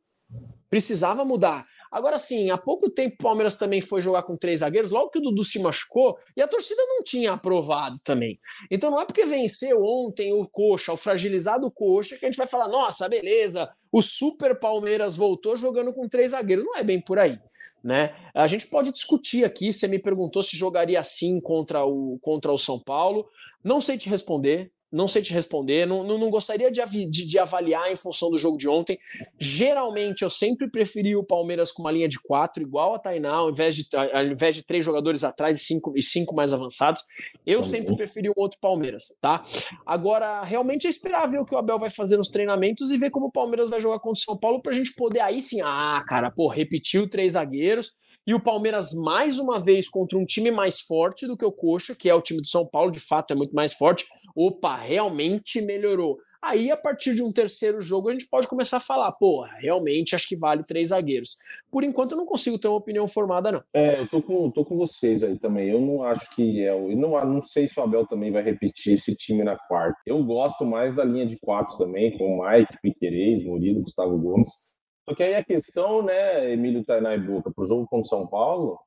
Precisava 0.69 1.23
mudar. 1.23 1.65
Agora 1.91 2.19
sim, 2.19 2.49
há 2.49 2.57
pouco 2.57 2.89
tempo 2.89 3.15
o 3.19 3.23
Palmeiras 3.23 3.55
também 3.55 3.79
foi 3.79 4.01
jogar 4.01 4.23
com 4.23 4.35
três 4.35 4.59
zagueiros, 4.59 4.91
logo 4.91 5.09
que 5.09 5.19
o 5.19 5.21
Dudu 5.21 5.43
se 5.43 5.59
machucou, 5.59 6.17
e 6.35 6.41
a 6.41 6.47
torcida 6.47 6.81
não 6.87 7.03
tinha 7.03 7.33
aprovado 7.33 7.99
também. 8.03 8.39
Então 8.69 8.91
não 8.91 9.01
é 9.01 9.05
porque 9.05 9.25
venceu 9.25 9.83
ontem 9.83 10.33
o 10.33 10.47
Coxa, 10.47 10.91
o 10.91 10.97
fragilizado 10.97 11.71
Coxa, 11.71 12.17
que 12.17 12.25
a 12.25 12.27
gente 12.27 12.37
vai 12.37 12.47
falar, 12.47 12.67
nossa, 12.67 13.07
beleza, 13.07 13.71
o 13.91 14.01
Super 14.01 14.59
Palmeiras 14.59 15.15
voltou 15.15 15.55
jogando 15.55 15.93
com 15.93 16.07
três 16.07 16.31
zagueiros. 16.31 16.65
Não 16.65 16.75
é 16.75 16.83
bem 16.83 16.99
por 16.99 17.17
aí. 17.17 17.39
Né? 17.83 18.13
A 18.33 18.47
gente 18.47 18.67
pode 18.67 18.91
discutir 18.91 19.45
aqui. 19.45 19.71
Você 19.71 19.87
me 19.87 19.99
perguntou 19.99 20.43
se 20.43 20.57
jogaria 20.57 20.99
assim 20.99 21.39
contra 21.39 21.85
o, 21.85 22.19
contra 22.21 22.51
o 22.51 22.57
São 22.57 22.79
Paulo. 22.79 23.27
Não 23.63 23.79
sei 23.79 23.97
te 23.97 24.09
responder 24.09 24.71
não 24.91 25.07
sei 25.07 25.21
te 25.21 25.33
responder, 25.33 25.85
não, 25.85 26.03
não, 26.03 26.17
não 26.17 26.29
gostaria 26.29 26.71
de, 26.71 26.81
de, 27.09 27.25
de, 27.25 27.39
avaliar 27.39 27.91
em 27.91 27.95
função 27.95 28.29
do 28.29 28.37
jogo 28.37 28.57
de 28.57 28.69
ontem. 28.69 28.97
Geralmente 29.39 30.23
eu 30.23 30.29
sempre 30.29 30.69
preferi 30.69 31.15
o 31.15 31.23
Palmeiras 31.23 31.71
com 31.71 31.81
uma 31.81 31.91
linha 31.91 32.07
de 32.07 32.19
quatro, 32.19 32.63
igual 32.63 32.95
a 32.95 32.99
Tainá, 32.99 33.33
ao 33.33 33.49
invés 33.49 33.75
de, 33.75 33.85
ao 33.95 34.25
invés 34.25 34.55
de 34.55 34.65
três 34.65 34.85
jogadores 34.85 35.23
atrás 35.23 35.57
e 35.57 35.59
cinco, 35.59 35.93
e 35.95 36.01
cinco 36.01 36.35
mais 36.35 36.53
avançados. 36.53 37.03
Eu 37.45 37.61
tá 37.61 37.67
sempre 37.67 37.95
preferi 37.95 38.29
um 38.29 38.33
outro 38.35 38.57
Palmeiras, 38.61 39.15
tá? 39.21 39.45
Agora, 39.85 40.43
realmente 40.43 40.87
é 40.87 40.89
esperar 40.89 41.27
ver 41.27 41.39
o 41.39 41.45
que 41.45 41.53
o 41.53 41.57
Abel 41.57 41.79
vai 41.79 41.89
fazer 41.89 42.17
nos 42.17 42.29
treinamentos 42.29 42.91
e 42.91 42.97
ver 42.97 43.09
como 43.09 43.27
o 43.27 43.31
Palmeiras 43.31 43.69
vai 43.69 43.79
jogar 43.79 43.99
contra 43.99 44.19
o 44.19 44.23
São 44.23 44.37
Paulo 44.37 44.61
pra 44.61 44.73
gente 44.73 44.93
poder 44.93 45.19
aí 45.19 45.41
sim, 45.41 45.61
ah, 45.61 46.03
cara, 46.07 46.31
pô, 46.31 46.47
repetiu 46.47 47.09
três 47.09 47.33
zagueiros 47.33 47.91
e 48.27 48.33
o 48.33 48.41
Palmeiras, 48.41 48.93
mais 48.93 49.39
uma 49.39 49.57
vez, 49.57 49.87
contra 49.87 50.17
um 50.17 50.25
time 50.25 50.51
mais 50.51 50.81
forte 50.81 51.25
do 51.25 51.37
que 51.37 51.45
o 51.45 51.51
Coxa, 51.51 51.95
que 51.95 52.09
é 52.09 52.13
o 52.13 52.21
time 52.21 52.41
do 52.41 52.47
São 52.47 52.65
Paulo, 52.65 52.91
de 52.91 52.99
fato 52.99 53.31
é 53.31 53.35
muito 53.35 53.55
mais 53.55 53.73
forte. 53.73 54.05
Opa, 54.35 54.75
realmente 54.75 55.61
melhorou. 55.61 56.17
Aí, 56.43 56.69
a 56.69 56.75
partir 56.75 57.15
de 57.15 57.23
um 57.23 57.31
terceiro 57.31 57.81
jogo, 57.81 58.09
a 58.09 58.11
gente 58.11 58.27
pode 58.29 58.47
começar 58.47 58.77
a 58.77 58.81
falar, 58.81 59.13
pô, 59.13 59.43
realmente 59.59 60.13
acho 60.13 60.27
que 60.27 60.35
vale 60.35 60.61
três 60.61 60.89
zagueiros. 60.89 61.37
Por 61.71 61.85
enquanto, 61.85 62.11
eu 62.11 62.17
não 62.17 62.25
consigo 62.25 62.59
ter 62.59 62.67
uma 62.67 62.77
opinião 62.77 63.07
formada, 63.07 63.49
não. 63.49 63.63
É, 63.73 64.01
eu 64.01 64.09
tô 64.09 64.21
com, 64.21 64.51
tô 64.51 64.65
com 64.65 64.75
vocês 64.75 65.23
aí 65.23 65.39
também. 65.39 65.69
Eu 65.69 65.79
não 65.79 66.03
acho 66.03 66.29
que 66.35 66.63
é. 66.63 66.71
Eu 66.71 66.95
não, 66.97 67.25
não 67.25 67.41
sei 67.41 67.65
se 67.65 67.79
o 67.79 67.83
Abel 67.83 68.05
também 68.05 68.31
vai 68.31 68.43
repetir 68.43 68.93
esse 68.93 69.15
time 69.15 69.41
na 69.43 69.57
quarta. 69.57 69.97
Eu 70.05 70.21
gosto 70.23 70.65
mais 70.65 70.93
da 70.93 71.03
linha 71.03 71.25
de 71.25 71.39
quatro 71.39 71.77
também, 71.77 72.17
com 72.17 72.39
o 72.39 72.45
Mike, 72.45 72.77
Piquerez, 72.81 73.43
Murilo, 73.45 73.83
Gustavo 73.83 74.17
Gomes. 74.17 74.76
Só 75.07 75.15
que 75.15 75.23
aí 75.23 75.35
a 75.35 75.43
questão, 75.43 76.03
né, 76.03 76.51
Emílio 76.51 76.83
Tainá 76.83 77.15
e 77.15 77.19
Boca, 77.19 77.51
para 77.51 77.63
o 77.63 77.67
jogo 77.67 77.87
contra 77.87 78.05
o 78.05 78.09
São 78.09 78.27
Paulo, 78.27 78.77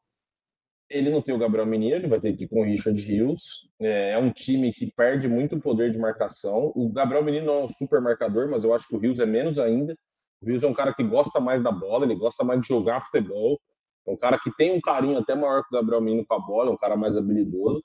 ele 0.90 1.08
não 1.08 1.22
tem 1.22 1.34
o 1.34 1.38
Gabriel 1.38 1.64
Menino, 1.64 1.94
ele 1.94 2.08
vai 2.08 2.20
ter 2.20 2.36
que 2.36 2.44
ir 2.44 2.48
com 2.48 2.60
o 2.60 2.64
Richard 2.64 3.00
Rios. 3.00 3.70
É, 3.80 4.12
é, 4.12 4.18
um 4.18 4.30
time 4.30 4.72
que 4.72 4.90
perde 4.92 5.28
muito 5.28 5.58
poder 5.60 5.92
de 5.92 5.98
marcação. 5.98 6.72
O 6.74 6.90
Gabriel 6.92 7.24
Menino 7.24 7.46
não 7.46 7.60
é 7.60 7.64
um 7.64 7.68
super 7.68 8.00
marcador, 8.00 8.50
mas 8.50 8.64
eu 8.64 8.74
acho 8.74 8.88
que 8.88 8.96
o 8.96 8.98
Rios 8.98 9.20
é 9.20 9.24
menos 9.24 9.58
ainda. 9.58 9.96
O 10.42 10.46
Rios 10.46 10.62
é 10.62 10.66
um 10.66 10.74
cara 10.74 10.92
que 10.92 11.04
gosta 11.04 11.40
mais 11.40 11.62
da 11.62 11.70
bola, 11.70 12.04
ele 12.04 12.16
gosta 12.16 12.44
mais 12.44 12.60
de 12.60 12.68
jogar 12.68 13.04
futebol. 13.06 13.58
É 14.06 14.10
um 14.10 14.16
cara 14.16 14.38
que 14.38 14.50
tem 14.56 14.72
um 14.72 14.80
carinho 14.80 15.18
até 15.18 15.34
maior 15.34 15.62
que 15.62 15.74
o 15.74 15.78
Gabriel 15.78 16.00
Menino 16.00 16.26
com 16.26 16.34
a 16.34 16.40
bola, 16.40 16.70
é 16.70 16.72
um 16.72 16.78
cara 16.78 16.96
mais 16.96 17.16
habilidoso. 17.16 17.82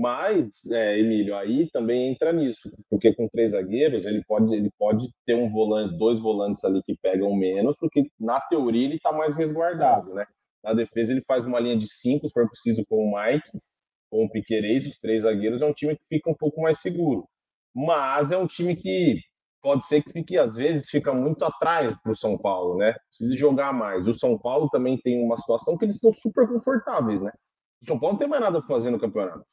Mas, 0.00 0.64
é, 0.70 1.00
Emílio, 1.00 1.34
aí 1.36 1.68
também 1.72 2.12
entra 2.12 2.32
nisso, 2.32 2.70
porque 2.88 3.12
com 3.16 3.28
três 3.28 3.50
zagueiros 3.50 4.06
ele 4.06 4.22
pode, 4.28 4.54
ele 4.54 4.70
pode 4.78 5.08
ter 5.26 5.34
um 5.34 5.50
volante, 5.50 5.98
dois 5.98 6.20
volantes 6.20 6.64
ali 6.64 6.80
que 6.84 6.96
pegam 7.02 7.34
menos, 7.34 7.74
porque 7.76 8.04
na 8.16 8.40
teoria 8.40 8.84
ele 8.84 8.94
está 8.94 9.12
mais 9.12 9.34
resguardado, 9.34 10.14
né? 10.14 10.24
Na 10.62 10.72
defesa 10.72 11.10
ele 11.10 11.24
faz 11.26 11.44
uma 11.46 11.58
linha 11.58 11.76
de 11.76 11.88
cinco, 11.88 12.28
se 12.28 12.32
for 12.32 12.48
preciso, 12.48 12.84
com 12.88 13.08
o 13.08 13.10
Mike, 13.12 13.50
com 14.08 14.24
o 14.24 14.30
Piquerez, 14.30 14.86
os 14.86 15.00
três 15.00 15.22
zagueiros, 15.22 15.62
é 15.62 15.66
um 15.66 15.72
time 15.72 15.96
que 15.96 16.04
fica 16.08 16.30
um 16.30 16.36
pouco 16.36 16.60
mais 16.60 16.78
seguro. 16.78 17.26
Mas 17.74 18.30
é 18.30 18.38
um 18.38 18.46
time 18.46 18.76
que 18.76 19.18
pode 19.60 19.84
ser 19.84 20.00
que 20.04 20.12
fique, 20.12 20.38
às 20.38 20.54
vezes, 20.54 20.88
fica 20.88 21.12
muito 21.12 21.44
atrás 21.44 21.92
para 22.00 22.12
o 22.12 22.16
São 22.16 22.38
Paulo, 22.38 22.76
né? 22.76 22.94
Precisa 23.10 23.36
jogar 23.36 23.72
mais. 23.72 24.06
O 24.06 24.14
São 24.14 24.38
Paulo 24.38 24.68
também 24.70 24.96
tem 24.98 25.20
uma 25.24 25.36
situação 25.36 25.76
que 25.76 25.84
eles 25.84 25.96
estão 25.96 26.12
super 26.12 26.46
confortáveis, 26.46 27.20
né? 27.20 27.32
O 27.82 27.86
São 27.86 27.98
Paulo 27.98 28.12
não 28.14 28.20
tem 28.20 28.28
mais 28.28 28.42
nada 28.42 28.60
para 28.60 28.68
fazer 28.68 28.90
no 28.90 29.00
campeonato. 29.00 29.44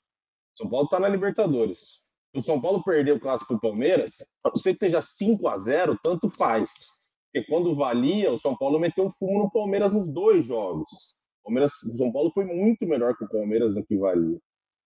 São 0.56 0.70
Paulo 0.70 0.86
está 0.86 1.00
na 1.00 1.10
Libertadores. 1.10 2.06
Se 2.34 2.40
o 2.40 2.42
São 2.42 2.60
Paulo 2.60 2.84
perder 2.84 3.14
o 3.14 3.20
clássico 3.20 3.50
para 3.50 3.58
o 3.58 3.72
Palmeiras, 3.72 4.16
a 4.44 4.50
não 4.50 4.56
ser 4.56 4.74
que 4.74 4.80
seja 4.80 5.02
5 5.02 5.48
a 5.48 5.58
0 5.58 6.00
tanto 6.02 6.30
faz. 6.30 7.04
Porque 7.32 7.46
quando 7.48 7.76
valia, 7.76 8.32
o 8.32 8.40
São 8.40 8.56
Paulo 8.58 8.80
meteu 8.80 9.12
fumo 9.20 9.40
no 9.40 9.52
Palmeiras 9.52 9.92
nos 9.92 10.08
dois 10.08 10.46
jogos. 10.46 11.16
O, 11.42 11.46
Palmeiras, 11.46 11.74
o 11.84 11.98
São 11.98 12.12
Paulo 12.12 12.32
foi 12.34 12.46
muito 12.46 12.88
melhor 12.88 13.16
que 13.18 13.26
o 13.26 13.30
Palmeiras 13.30 13.76
no 13.76 13.86
que 13.86 13.98
valia. 13.98 14.38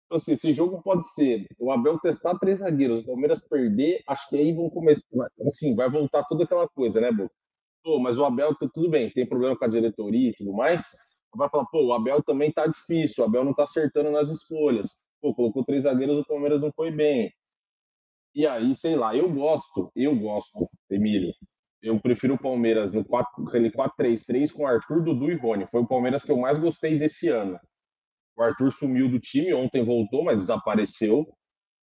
Então, 0.06 0.18
assim, 0.18 0.32
esse 0.32 0.52
jogo 0.52 0.80
pode 0.82 1.04
ser 1.12 1.44
o 1.58 1.72
Abel 1.72 1.98
testar 1.98 2.38
três 2.38 2.60
zagueiros, 2.60 3.00
o 3.00 3.06
Palmeiras 3.06 3.40
perder, 3.40 4.02
acho 4.06 4.28
que 4.28 4.36
aí 4.36 4.52
vão 4.52 4.70
começar. 4.70 5.04
Assim, 5.44 5.74
vai 5.74 5.90
voltar 5.90 6.22
toda 6.24 6.44
aquela 6.44 6.68
coisa, 6.68 7.00
né, 7.00 7.10
Boca? 7.10 7.34
Pô, 7.82 7.98
mas 7.98 8.18
o 8.18 8.24
Abel, 8.24 8.54
tá 8.54 8.68
tudo 8.72 8.88
bem, 8.88 9.10
tem 9.10 9.26
problema 9.26 9.56
com 9.56 9.64
a 9.64 9.68
diretoria 9.68 10.30
e 10.30 10.34
tudo 10.34 10.52
mais. 10.52 10.84
Vai 11.34 11.48
falar, 11.48 11.66
pô, 11.66 11.84
o 11.84 11.92
Abel 11.92 12.22
também 12.22 12.52
tá 12.52 12.66
difícil, 12.68 13.24
o 13.24 13.26
Abel 13.26 13.44
não 13.44 13.52
tá 13.52 13.64
acertando 13.64 14.10
nas 14.10 14.30
escolhas 14.30 15.05
pô, 15.20 15.34
colocou 15.34 15.64
três 15.64 15.84
zagueiros, 15.84 16.18
o 16.18 16.26
Palmeiras 16.26 16.60
não 16.60 16.72
foi 16.72 16.90
bem. 16.90 17.32
E 18.34 18.46
aí, 18.46 18.74
sei 18.74 18.94
lá, 18.96 19.16
eu 19.16 19.32
gosto, 19.32 19.90
eu 19.96 20.14
gosto, 20.14 20.68
Emílio. 20.90 21.32
Eu 21.82 22.00
prefiro 22.00 22.34
o 22.34 22.38
Palmeiras 22.38 22.92
no 22.92 23.04
4, 23.04 23.48
aquele 23.48 23.70
4-3-3 23.70 24.52
com 24.52 24.66
Arthur, 24.66 25.02
Dudu 25.02 25.30
e 25.30 25.36
Rony. 25.36 25.66
Foi 25.70 25.80
o 25.80 25.86
Palmeiras 25.86 26.22
que 26.22 26.32
eu 26.32 26.36
mais 26.36 26.58
gostei 26.58 26.98
desse 26.98 27.28
ano. 27.28 27.58
O 28.36 28.42
Arthur 28.42 28.70
sumiu 28.70 29.08
do 29.08 29.18
time, 29.18 29.54
ontem 29.54 29.84
voltou, 29.84 30.24
mas 30.24 30.38
desapareceu. 30.38 31.26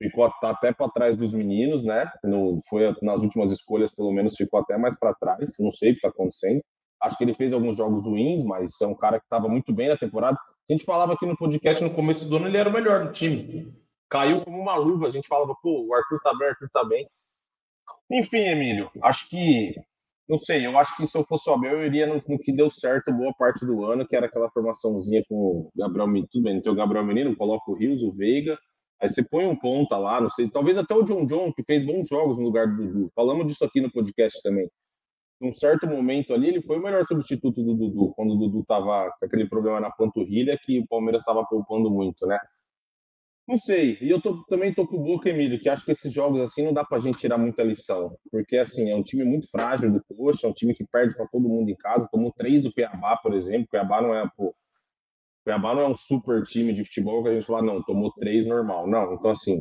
Ficou 0.02 0.30
tá 0.40 0.52
até 0.52 0.72
para 0.74 0.90
trás 0.90 1.18
dos 1.18 1.34
meninos, 1.34 1.84
né? 1.84 2.10
No, 2.24 2.62
foi 2.70 2.96
nas 3.02 3.22
últimas 3.22 3.52
escolhas, 3.52 3.94
pelo 3.94 4.14
menos, 4.14 4.36
ficou 4.36 4.62
até 4.62 4.78
mais 4.78 4.98
para 4.98 5.14
trás. 5.16 5.56
Não 5.60 5.72
sei 5.72 5.90
o 5.90 5.94
que 5.94 5.98
está 5.98 6.08
acontecendo. 6.08 6.62
Acho 7.02 7.18
que 7.18 7.24
ele 7.26 7.34
fez 7.34 7.52
alguns 7.52 7.76
jogos 7.76 8.04
ruins, 8.06 8.44
mas 8.44 8.72
é 8.82 8.88
um 8.88 8.96
cara 8.96 9.20
que 9.20 9.26
estava 9.26 9.50
muito 9.50 9.74
bem 9.74 9.90
na 9.90 9.98
temporada. 9.98 10.38
A 10.70 10.74
gente 10.74 10.86
falava 10.86 11.14
aqui 11.14 11.26
no 11.26 11.36
podcast 11.36 11.84
no 11.84 11.94
começo 11.94 12.30
do 12.30 12.38
ano, 12.38 12.48
ele 12.48 12.58
era 12.58 12.70
o 12.70 12.72
melhor 12.72 13.04
do 13.04 13.12
time. 13.12 13.74
Caiu 14.08 14.42
como 14.42 14.60
uma 14.60 14.76
luva, 14.76 15.08
a 15.08 15.10
gente 15.10 15.28
falava, 15.28 15.56
pô, 15.64 15.88
o 15.88 15.94
Arthur 15.96 16.20
tá 16.22 16.32
bem, 16.38 16.48
o 16.48 16.52
Arthur 16.52 16.70
tá 16.72 16.86
bem. 16.86 17.08
Enfim, 18.12 18.38
Emílio, 18.38 18.92
acho 19.02 19.30
que. 19.30 19.74
Não 20.28 20.38
sei, 20.38 20.64
eu 20.68 20.78
acho 20.78 20.96
que 20.96 21.08
se 21.08 21.18
eu 21.18 21.26
fosse 21.26 21.50
o 21.50 21.54
Abel, 21.54 21.80
eu 21.80 21.88
iria 21.88 22.06
no, 22.06 22.22
no 22.28 22.38
que 22.38 22.52
deu 22.52 22.70
certo 22.70 23.12
boa 23.12 23.34
parte 23.34 23.66
do 23.66 23.84
ano, 23.84 24.08
que 24.08 24.16
era 24.16 24.28
aquela 24.28 24.48
formaçãozinha 24.52 25.24
com 25.28 25.36
o 25.36 25.72
Gabriel 25.76 26.08
Menino. 26.08 26.28
Tudo 26.32 26.44
bem, 26.44 26.62
tem 26.62 26.72
o 26.72 26.76
Gabriel 26.76 27.04
Menino, 27.04 27.36
coloca 27.36 27.72
o 27.72 27.74
Rios, 27.74 28.04
o 28.04 28.12
Veiga, 28.12 28.56
Aí 29.02 29.10
você 29.10 29.24
põe 29.24 29.46
um 29.46 29.56
ponta 29.56 29.98
lá, 29.98 30.20
não 30.20 30.30
sei, 30.30 30.50
talvez 30.50 30.78
até 30.78 30.94
o 30.94 31.04
John 31.04 31.26
John, 31.26 31.54
que 31.54 31.64
fez 31.64 31.86
bons 31.86 32.08
jogos 32.08 32.38
no 32.38 32.44
lugar 32.44 32.68
do 32.68 32.76
Dudu. 32.76 33.12
Falamos 33.16 33.48
disso 33.48 33.64
aqui 33.64 33.80
no 33.80 33.90
podcast 33.90 34.42
também 34.44 34.70
num 35.40 35.54
certo 35.54 35.88
momento 35.88 36.34
ali, 36.34 36.48
ele 36.50 36.62
foi 36.62 36.78
o 36.78 36.82
melhor 36.82 37.06
substituto 37.08 37.64
do 37.64 37.74
Dudu, 37.76 38.14
quando 38.16 38.34
o 38.34 38.38
Dudu 38.38 38.64
tava 38.66 39.12
com 39.18 39.26
aquele 39.26 39.48
problema 39.48 39.80
na 39.80 39.90
panturrilha 39.90 40.60
que 40.62 40.80
o 40.80 40.88
Palmeiras 40.88 41.22
estava 41.22 41.46
poupando 41.46 41.90
muito, 41.90 42.26
né? 42.28 42.38
Não 43.48 43.58
sei, 43.58 43.98
e 44.00 44.12
eu 44.12 44.22
tô, 44.22 44.44
também 44.46 44.72
tô 44.76 44.86
com 44.86 44.98
o 44.98 45.04
Boca, 45.04 45.28
Emílio, 45.28 45.60
que 45.60 45.68
acho 45.68 45.84
que 45.84 45.92
esses 45.92 46.14
jogos 46.14 46.40
assim 46.40 46.64
não 46.64 46.72
dá 46.72 46.86
pra 46.86 47.00
gente 47.00 47.18
tirar 47.18 47.38
muita 47.38 47.64
lição, 47.64 48.16
porque 48.32 48.58
assim, 48.58 48.92
é 48.92 48.96
um 48.96 49.02
time 49.02 49.24
muito 49.24 49.50
frágil 49.50 49.92
do 49.92 50.04
Coxa, 50.04 50.46
é 50.46 50.50
um 50.52 50.54
time 50.54 50.76
que 50.76 50.86
perde 50.86 51.16
para 51.16 51.28
todo 51.28 51.50
mundo 51.50 51.68
em 51.68 51.76
casa, 51.76 52.08
tomou 52.12 52.32
três 52.32 52.62
do 52.62 52.72
Cuiabá, 52.72 53.18
por 53.18 53.34
exemplo, 53.34 53.68
Cuiabá 53.68 54.04
não 54.04 54.14
é, 54.14 54.30
pô, 54.38 54.54
Cuiabá 55.44 55.74
não 55.74 55.82
é 55.82 55.88
um 55.88 55.96
super 55.96 56.44
time 56.44 56.74
de 56.74 56.86
futebol 56.86 57.24
que 57.24 57.30
a 57.30 57.34
gente 57.34 57.48
fala, 57.48 57.64
não, 57.64 57.82
tomou 57.82 58.12
três 58.14 58.46
normal, 58.46 58.88
não, 58.88 59.16
então 59.16 59.32
assim, 59.32 59.60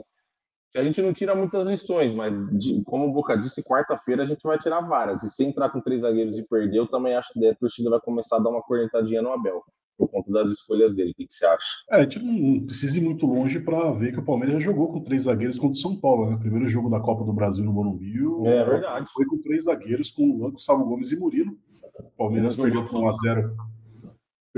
a 0.76 0.83
gente 0.83 1.00
não 1.00 1.12
tira 1.12 1.35
muitas 1.35 1.66
lições, 1.66 2.14
mas 2.14 2.33
de, 2.59 2.83
como 2.85 3.07
o 3.07 3.12
Boca 3.12 3.37
disse, 3.37 3.62
quarta-feira 3.62 4.22
a 4.22 4.26
gente 4.26 4.42
vai 4.42 4.59
tirar 4.59 4.81
várias. 4.81 5.22
E 5.22 5.31
se 5.31 5.44
entrar 5.44 5.70
com 5.70 5.81
três 5.81 6.02
zagueiros 6.02 6.38
e 6.38 6.42
perder, 6.42 6.78
eu 6.78 6.87
também 6.87 7.14
acho 7.14 7.33
que 7.33 7.46
a 7.46 7.54
torcida 7.54 7.90
vai 7.90 8.00
começar 8.00 8.37
a 8.37 8.40
dar 8.40 8.50
uma 8.50 8.62
correntadinha 8.62 9.22
no 9.22 9.33
Abel, 9.33 9.62
por 9.96 10.09
conta 10.09 10.31
das 10.31 10.50
escolhas 10.50 10.94
dele. 10.94 11.11
O 11.11 11.14
que, 11.14 11.26
que 11.26 11.35
você 11.35 11.46
acha? 11.46 11.66
É, 11.90 11.96
a 11.96 12.02
gente 12.02 12.20
não 12.20 12.66
precisa 12.66 12.98
ir 12.98 13.00
muito 13.00 13.26
longe 13.26 13.61
para 13.61 13.90
ver 13.92 14.12
que 14.12 14.20
o 14.20 14.24
Palmeiras 14.24 14.54
já 14.54 14.70
jogou 14.70 14.92
com 14.92 15.02
três 15.02 15.24
zagueiros 15.24 15.59
contra 15.59 15.72
o 15.72 15.81
São 15.81 15.96
Paulo, 15.96 16.31
né? 16.31 16.37
Primeiro 16.38 16.68
jogo 16.68 16.88
da 16.88 17.00
Copa 17.00 17.24
do 17.24 17.33
Brasil 17.33 17.64
no 17.64 17.72
Morumbi. 17.72 18.14
É 18.46 18.64
verdade. 18.64 19.09
Foi 19.12 19.24
com 19.26 19.38
três 19.38 19.64
zagueiros, 19.64 20.11
com 20.11 20.22
o 20.22 20.50
Gustavo 20.52 20.85
Gomes 20.85 21.11
e 21.11 21.16
Murilo. 21.16 21.57
O 21.98 22.11
Palmeiras 22.16 22.54
perdeu 22.54 22.85
por 22.85 23.00
1x0 23.00 23.50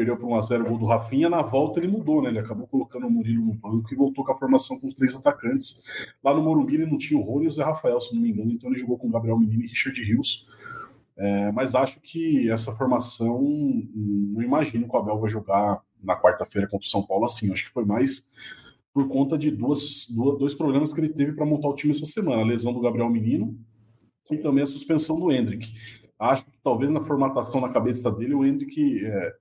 perdeu 0.01 0.17
por 0.17 0.31
1x0 0.31 0.63
o 0.63 0.69
gol 0.71 0.79
do 0.79 0.87
Rafinha, 0.87 1.29
na 1.29 1.43
volta 1.43 1.79
ele 1.79 1.89
mudou, 1.89 2.23
né? 2.23 2.31
Ele 2.31 2.39
acabou 2.39 2.67
colocando 2.67 3.07
o 3.07 3.11
Murilo 3.11 3.45
no 3.45 3.53
banco 3.53 3.93
e 3.93 3.95
voltou 3.95 4.25
com 4.25 4.33
a 4.33 4.39
formação 4.39 4.81
com 4.81 4.87
os 4.87 4.95
três 4.95 5.15
atacantes. 5.15 5.85
Lá 6.25 6.35
no 6.35 6.43
Morumbi 6.43 6.77
ele 6.77 6.87
não 6.87 6.97
tinha 6.97 7.21
o 7.21 7.23
Rony 7.23 7.45
e 7.45 7.49
o 7.49 7.53
Zé 7.53 7.63
Rafael, 7.63 8.01
se 8.01 8.15
não 8.15 8.23
me 8.23 8.31
engano, 8.31 8.51
então 8.51 8.71
ele 8.71 8.79
jogou 8.79 8.97
com 8.97 9.09
o 9.09 9.11
Gabriel 9.11 9.39
Menino 9.39 9.63
e 9.63 9.67
Richard 9.67 10.03
Rios. 10.03 10.49
É, 11.19 11.53
mas 11.53 11.75
acho 11.75 12.01
que 12.01 12.51
essa 12.51 12.75
formação, 12.75 13.43
não 13.95 14.41
imagino 14.41 14.89
que 14.89 14.97
o 14.97 14.99
Abel 14.99 15.19
vai 15.19 15.29
jogar 15.29 15.83
na 16.03 16.17
quarta-feira 16.19 16.67
contra 16.67 16.87
o 16.87 16.91
São 16.91 17.03
Paulo 17.03 17.27
assim. 17.27 17.53
Acho 17.53 17.67
que 17.67 17.73
foi 17.73 17.85
mais 17.85 18.23
por 18.95 19.07
conta 19.07 19.37
de 19.37 19.51
duas, 19.51 20.07
duas 20.09 20.39
dois 20.39 20.55
problemas 20.55 20.95
que 20.95 21.01
ele 21.01 21.11
teve 21.11 21.33
para 21.33 21.45
montar 21.45 21.69
o 21.69 21.75
time 21.75 21.93
essa 21.93 22.07
semana: 22.07 22.41
a 22.41 22.47
lesão 22.47 22.73
do 22.73 22.81
Gabriel 22.81 23.11
Menino 23.11 23.55
e 24.31 24.39
também 24.39 24.63
a 24.63 24.67
suspensão 24.67 25.21
do 25.21 25.31
Hendrick. 25.31 25.71
Acho 26.19 26.47
que 26.47 26.59
talvez 26.63 26.91
na 26.91 27.05
formatação 27.05 27.61
na 27.61 27.69
cabeça 27.69 28.11
dele, 28.11 28.35
o 28.35 28.45
Hendrick 28.45 29.05
é, 29.05 29.33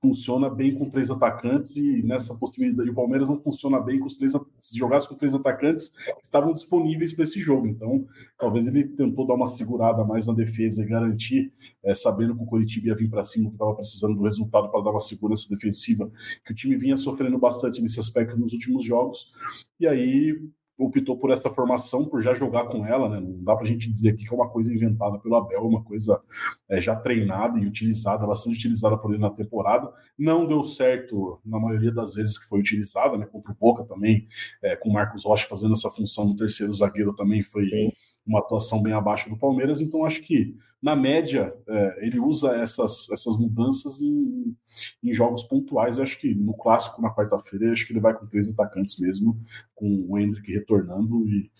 funciona 0.00 0.48
bem 0.48 0.74
com 0.74 0.88
três 0.88 1.10
atacantes 1.10 1.76
e 1.76 2.02
nessa 2.02 2.34
possibilidade 2.34 2.88
o 2.90 2.94
Palmeiras 2.94 3.28
não 3.28 3.40
funciona 3.40 3.78
bem 3.80 3.98
com 3.98 4.06
os 4.06 4.16
três 4.16 4.32
se 4.60 4.78
jogasse 4.78 5.08
com 5.08 5.14
três 5.14 5.34
atacantes 5.34 5.90
que 5.90 6.24
estavam 6.24 6.54
disponíveis 6.54 7.12
para 7.12 7.24
esse 7.24 7.40
jogo. 7.40 7.66
Então 7.66 8.06
talvez 8.38 8.66
ele 8.66 8.84
tentou 8.84 9.26
dar 9.26 9.34
uma 9.34 9.46
segurada 9.46 10.04
mais 10.04 10.26
na 10.26 10.32
defesa 10.32 10.82
e 10.82 10.86
garantir 10.86 11.52
é, 11.82 11.94
sabendo 11.94 12.34
que 12.34 12.42
o 12.42 12.46
Coritiba 12.46 12.88
ia 12.88 12.94
vir 12.94 13.10
para 13.10 13.24
cima 13.24 13.48
que 13.48 13.56
estava 13.56 13.74
precisando 13.74 14.16
do 14.16 14.24
resultado 14.24 14.70
para 14.70 14.82
dar 14.82 14.90
uma 14.90 15.00
segurança 15.00 15.48
defensiva 15.48 16.10
que 16.44 16.52
o 16.52 16.54
time 16.54 16.76
vinha 16.76 16.96
sofrendo 16.96 17.38
bastante 17.38 17.82
nesse 17.82 18.00
aspecto 18.00 18.38
nos 18.38 18.52
últimos 18.52 18.84
jogos. 18.84 19.32
E 19.78 19.86
aí 19.86 20.34
optou 20.86 21.18
por 21.18 21.30
essa 21.30 21.48
formação, 21.50 22.04
por 22.04 22.20
já 22.20 22.34
jogar 22.34 22.66
com 22.66 22.84
ela, 22.86 23.08
né? 23.08 23.20
Não 23.20 23.42
dá 23.42 23.54
para 23.54 23.64
a 23.64 23.66
gente 23.66 23.88
dizer 23.88 24.10
aqui 24.10 24.24
que 24.24 24.32
é 24.32 24.36
uma 24.36 24.48
coisa 24.48 24.72
inventada 24.72 25.18
pelo 25.18 25.36
Abel, 25.36 25.58
é 25.58 25.60
uma 25.60 25.82
coisa 25.82 26.20
é, 26.68 26.80
já 26.80 26.94
treinada 26.96 27.58
e 27.58 27.66
utilizada, 27.66 28.26
bastante 28.26 28.56
utilizada 28.56 28.96
por 28.96 29.12
ele 29.12 29.20
na 29.20 29.30
temporada. 29.30 29.92
Não 30.18 30.46
deu 30.46 30.62
certo 30.64 31.40
na 31.44 31.58
maioria 31.58 31.92
das 31.92 32.14
vezes 32.14 32.38
que 32.38 32.48
foi 32.48 32.60
utilizada, 32.60 33.16
né? 33.16 33.26
Contra 33.26 33.52
o 33.52 33.56
Boca 33.56 33.84
também, 33.84 34.26
é, 34.62 34.76
com 34.76 34.88
o 34.88 34.92
Marcos 34.92 35.24
Rocha 35.24 35.46
fazendo 35.46 35.72
essa 35.72 35.90
função 35.90 36.26
no 36.26 36.36
terceiro 36.36 36.72
zagueiro 36.72 37.14
também 37.14 37.42
foi 37.42 37.66
Sim. 37.66 37.90
uma 38.26 38.40
atuação 38.40 38.82
bem 38.82 38.92
abaixo 38.92 39.28
do 39.28 39.38
Palmeiras. 39.38 39.80
Então 39.80 40.04
acho 40.04 40.22
que 40.22 40.56
na 40.84 40.94
média, 40.94 41.56
é, 41.66 42.06
ele 42.06 42.20
usa 42.20 42.54
essas, 42.54 43.08
essas 43.10 43.38
mudanças 43.38 44.02
em, 44.02 44.54
em, 45.02 45.14
jogos 45.14 45.42
pontuais. 45.44 45.96
Eu 45.96 46.02
acho 46.02 46.18
que 46.18 46.34
no 46.34 46.52
clássico, 46.52 47.00
na 47.00 47.10
quarta-feira, 47.10 47.72
acho 47.72 47.86
que 47.86 47.94
ele 47.94 48.00
vai 48.00 48.12
com 48.12 48.26
três 48.26 48.50
atacantes 48.50 48.98
mesmo, 48.98 49.40
com 49.74 50.04
o 50.06 50.18
Hendrick 50.18 50.52
retornando 50.52 51.26
e 51.26 51.50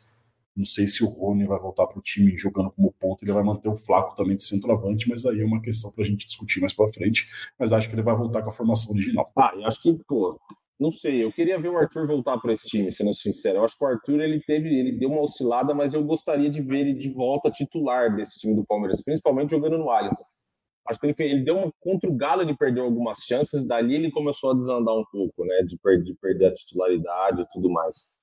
não 0.54 0.66
sei 0.66 0.86
se 0.86 1.02
o 1.02 1.08
Rony 1.08 1.46
vai 1.46 1.58
voltar 1.58 1.86
para 1.86 1.98
o 1.98 2.02
time 2.02 2.36
jogando 2.36 2.70
como 2.70 2.92
ponto, 2.92 3.24
ele 3.24 3.32
vai 3.32 3.42
manter 3.42 3.68
o 3.68 3.74
Flaco 3.74 4.14
também 4.14 4.36
de 4.36 4.44
centroavante, 4.44 5.08
mas 5.08 5.24
aí 5.24 5.40
é 5.40 5.44
uma 5.44 5.62
questão 5.62 5.90
para 5.90 6.04
a 6.04 6.06
gente 6.06 6.26
discutir 6.26 6.60
mais 6.60 6.74
para 6.74 6.92
frente. 6.92 7.26
Mas 7.58 7.72
acho 7.72 7.88
que 7.88 7.94
ele 7.94 8.02
vai 8.02 8.14
voltar 8.14 8.42
com 8.42 8.50
a 8.50 8.54
formação 8.54 8.92
original. 8.92 9.32
Ah, 9.34 9.52
eu 9.54 9.66
acho 9.66 9.80
que, 9.80 9.98
pô, 10.06 10.38
não 10.78 10.90
sei, 10.90 11.22
eu 11.22 11.32
queria 11.32 11.58
ver 11.58 11.68
o 11.68 11.78
Arthur 11.78 12.06
voltar 12.06 12.38
para 12.38 12.52
esse 12.52 12.66
time, 12.68 12.90
sendo 12.90 13.14
sincero. 13.14 13.58
Eu 13.58 13.64
acho 13.64 13.76
que 13.78 13.84
o 13.84 13.86
Arthur 13.86 14.20
ele 14.20 14.40
teve, 14.40 14.68
ele 14.68 14.92
deu 14.98 15.08
uma 15.08 15.22
oscilada, 15.22 15.72
mas 15.72 15.94
eu 15.94 16.02
gostaria 16.04 16.50
de 16.50 16.60
ver 16.60 16.80
ele 16.80 16.94
de 16.94 17.10
volta 17.10 17.50
titular 17.50 18.14
desse 18.16 18.40
time 18.40 18.54
do 18.54 18.64
Palmeiras, 18.66 19.02
principalmente 19.02 19.50
jogando 19.50 19.78
no 19.78 19.90
Allianz. 19.90 20.18
Acho 20.86 21.00
que 21.00 21.06
ele, 21.06 21.14
ele 21.18 21.44
deu 21.44 21.56
uma 21.56 21.72
contra 21.80 22.10
o 22.10 22.14
Galo, 22.14 22.42
ele 22.42 22.56
perdeu 22.56 22.84
algumas 22.84 23.18
chances, 23.20 23.66
dali 23.66 23.94
ele 23.94 24.10
começou 24.10 24.50
a 24.50 24.54
desandar 24.54 24.94
um 24.94 25.04
pouco, 25.10 25.44
né, 25.44 25.62
de, 25.62 25.78
per, 25.78 26.02
de 26.02 26.14
perder 26.14 26.46
a 26.46 26.54
titularidade 26.54 27.42
e 27.42 27.46
tudo 27.52 27.70
mais. 27.70 28.18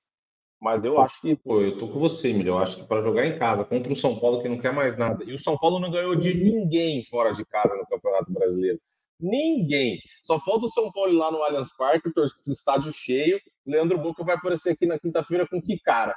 Mas 0.61 0.83
eu 0.85 0.99
acho 0.99 1.19
que, 1.21 1.35
pô, 1.35 1.59
eu 1.59 1.79
tô 1.79 1.87
com 1.87 1.99
você, 1.99 2.29
Emílio. 2.29 2.51
Eu 2.51 2.59
acho 2.59 2.77
que 2.81 2.87
para 2.87 3.01
jogar 3.01 3.25
em 3.25 3.39
casa 3.39 3.63
contra 3.65 3.91
o 3.91 3.95
São 3.95 4.19
Paulo 4.19 4.43
que 4.43 4.49
não 4.49 4.59
quer 4.59 4.71
mais 4.71 4.95
nada. 4.95 5.23
E 5.23 5.33
o 5.33 5.39
São 5.39 5.57
Paulo 5.57 5.79
não 5.79 5.89
ganhou 5.89 6.15
de 6.15 6.35
ninguém 6.35 7.03
fora 7.05 7.31
de 7.31 7.43
casa 7.45 7.75
no 7.75 7.87
Campeonato 7.87 8.31
Brasileiro. 8.31 8.79
Ninguém. 9.21 9.99
Só 10.23 10.39
falta 10.39 10.65
o 10.65 10.69
São 10.69 10.91
Paulo 10.91 11.13
lá 11.13 11.31
no 11.31 11.43
Allianz 11.43 11.69
Parque, 11.77 12.09
o 12.09 12.51
estádio 12.51 12.91
cheio. 12.91 13.39
Leandro 13.65 13.97
Boca 13.97 14.23
vai 14.23 14.35
aparecer 14.35 14.71
aqui 14.71 14.85
na 14.85 14.99
quinta-feira 14.99 15.47
com 15.47 15.61
que 15.61 15.79
cara? 15.79 16.15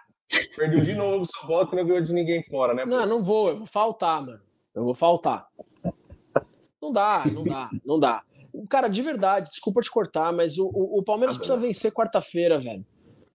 Perdeu 0.57 0.81
de 0.81 0.95
novo 0.95 1.23
o 1.23 1.27
São 1.27 1.47
Paulo 1.47 1.69
que 1.69 1.77
não 1.77 1.87
ganhou 1.87 2.03
de 2.03 2.13
ninguém 2.13 2.43
fora, 2.45 2.73
né? 2.75 2.85
Não, 2.85 3.07
não 3.07 3.23
vou. 3.23 3.51
Eu 3.51 3.59
vou 3.59 3.67
faltar, 3.67 4.25
mano. 4.25 4.41
Eu 4.75 4.85
vou 4.85 4.95
faltar. 4.95 5.47
Não 6.81 6.93
dá, 6.93 7.25
não 7.33 7.45
dá, 7.45 7.71
não 7.85 7.99
dá. 7.99 8.23
Cara, 8.69 8.89
de 8.89 9.03
verdade, 9.03 9.51
desculpa 9.51 9.81
te 9.81 9.91
cortar, 9.91 10.33
mas 10.33 10.59
o, 10.59 10.67
o, 10.67 10.99
o 11.01 11.03
Palmeiras 11.03 11.37
ah, 11.37 11.39
precisa 11.39 11.59
vencer 11.59 11.93
quarta-feira, 11.93 12.59
velho. 12.59 12.85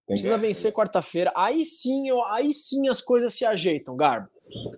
Precisa 0.06 0.38
vencer 0.38 0.74
quarta-feira. 0.74 1.32
Aí 1.36 1.66
sim, 1.66 2.08
aí 2.32 2.54
sim 2.54 2.88
as 2.88 3.02
coisas 3.02 3.34
se 3.34 3.46
ajeitam, 3.46 3.96
Garbo. 3.96 4.28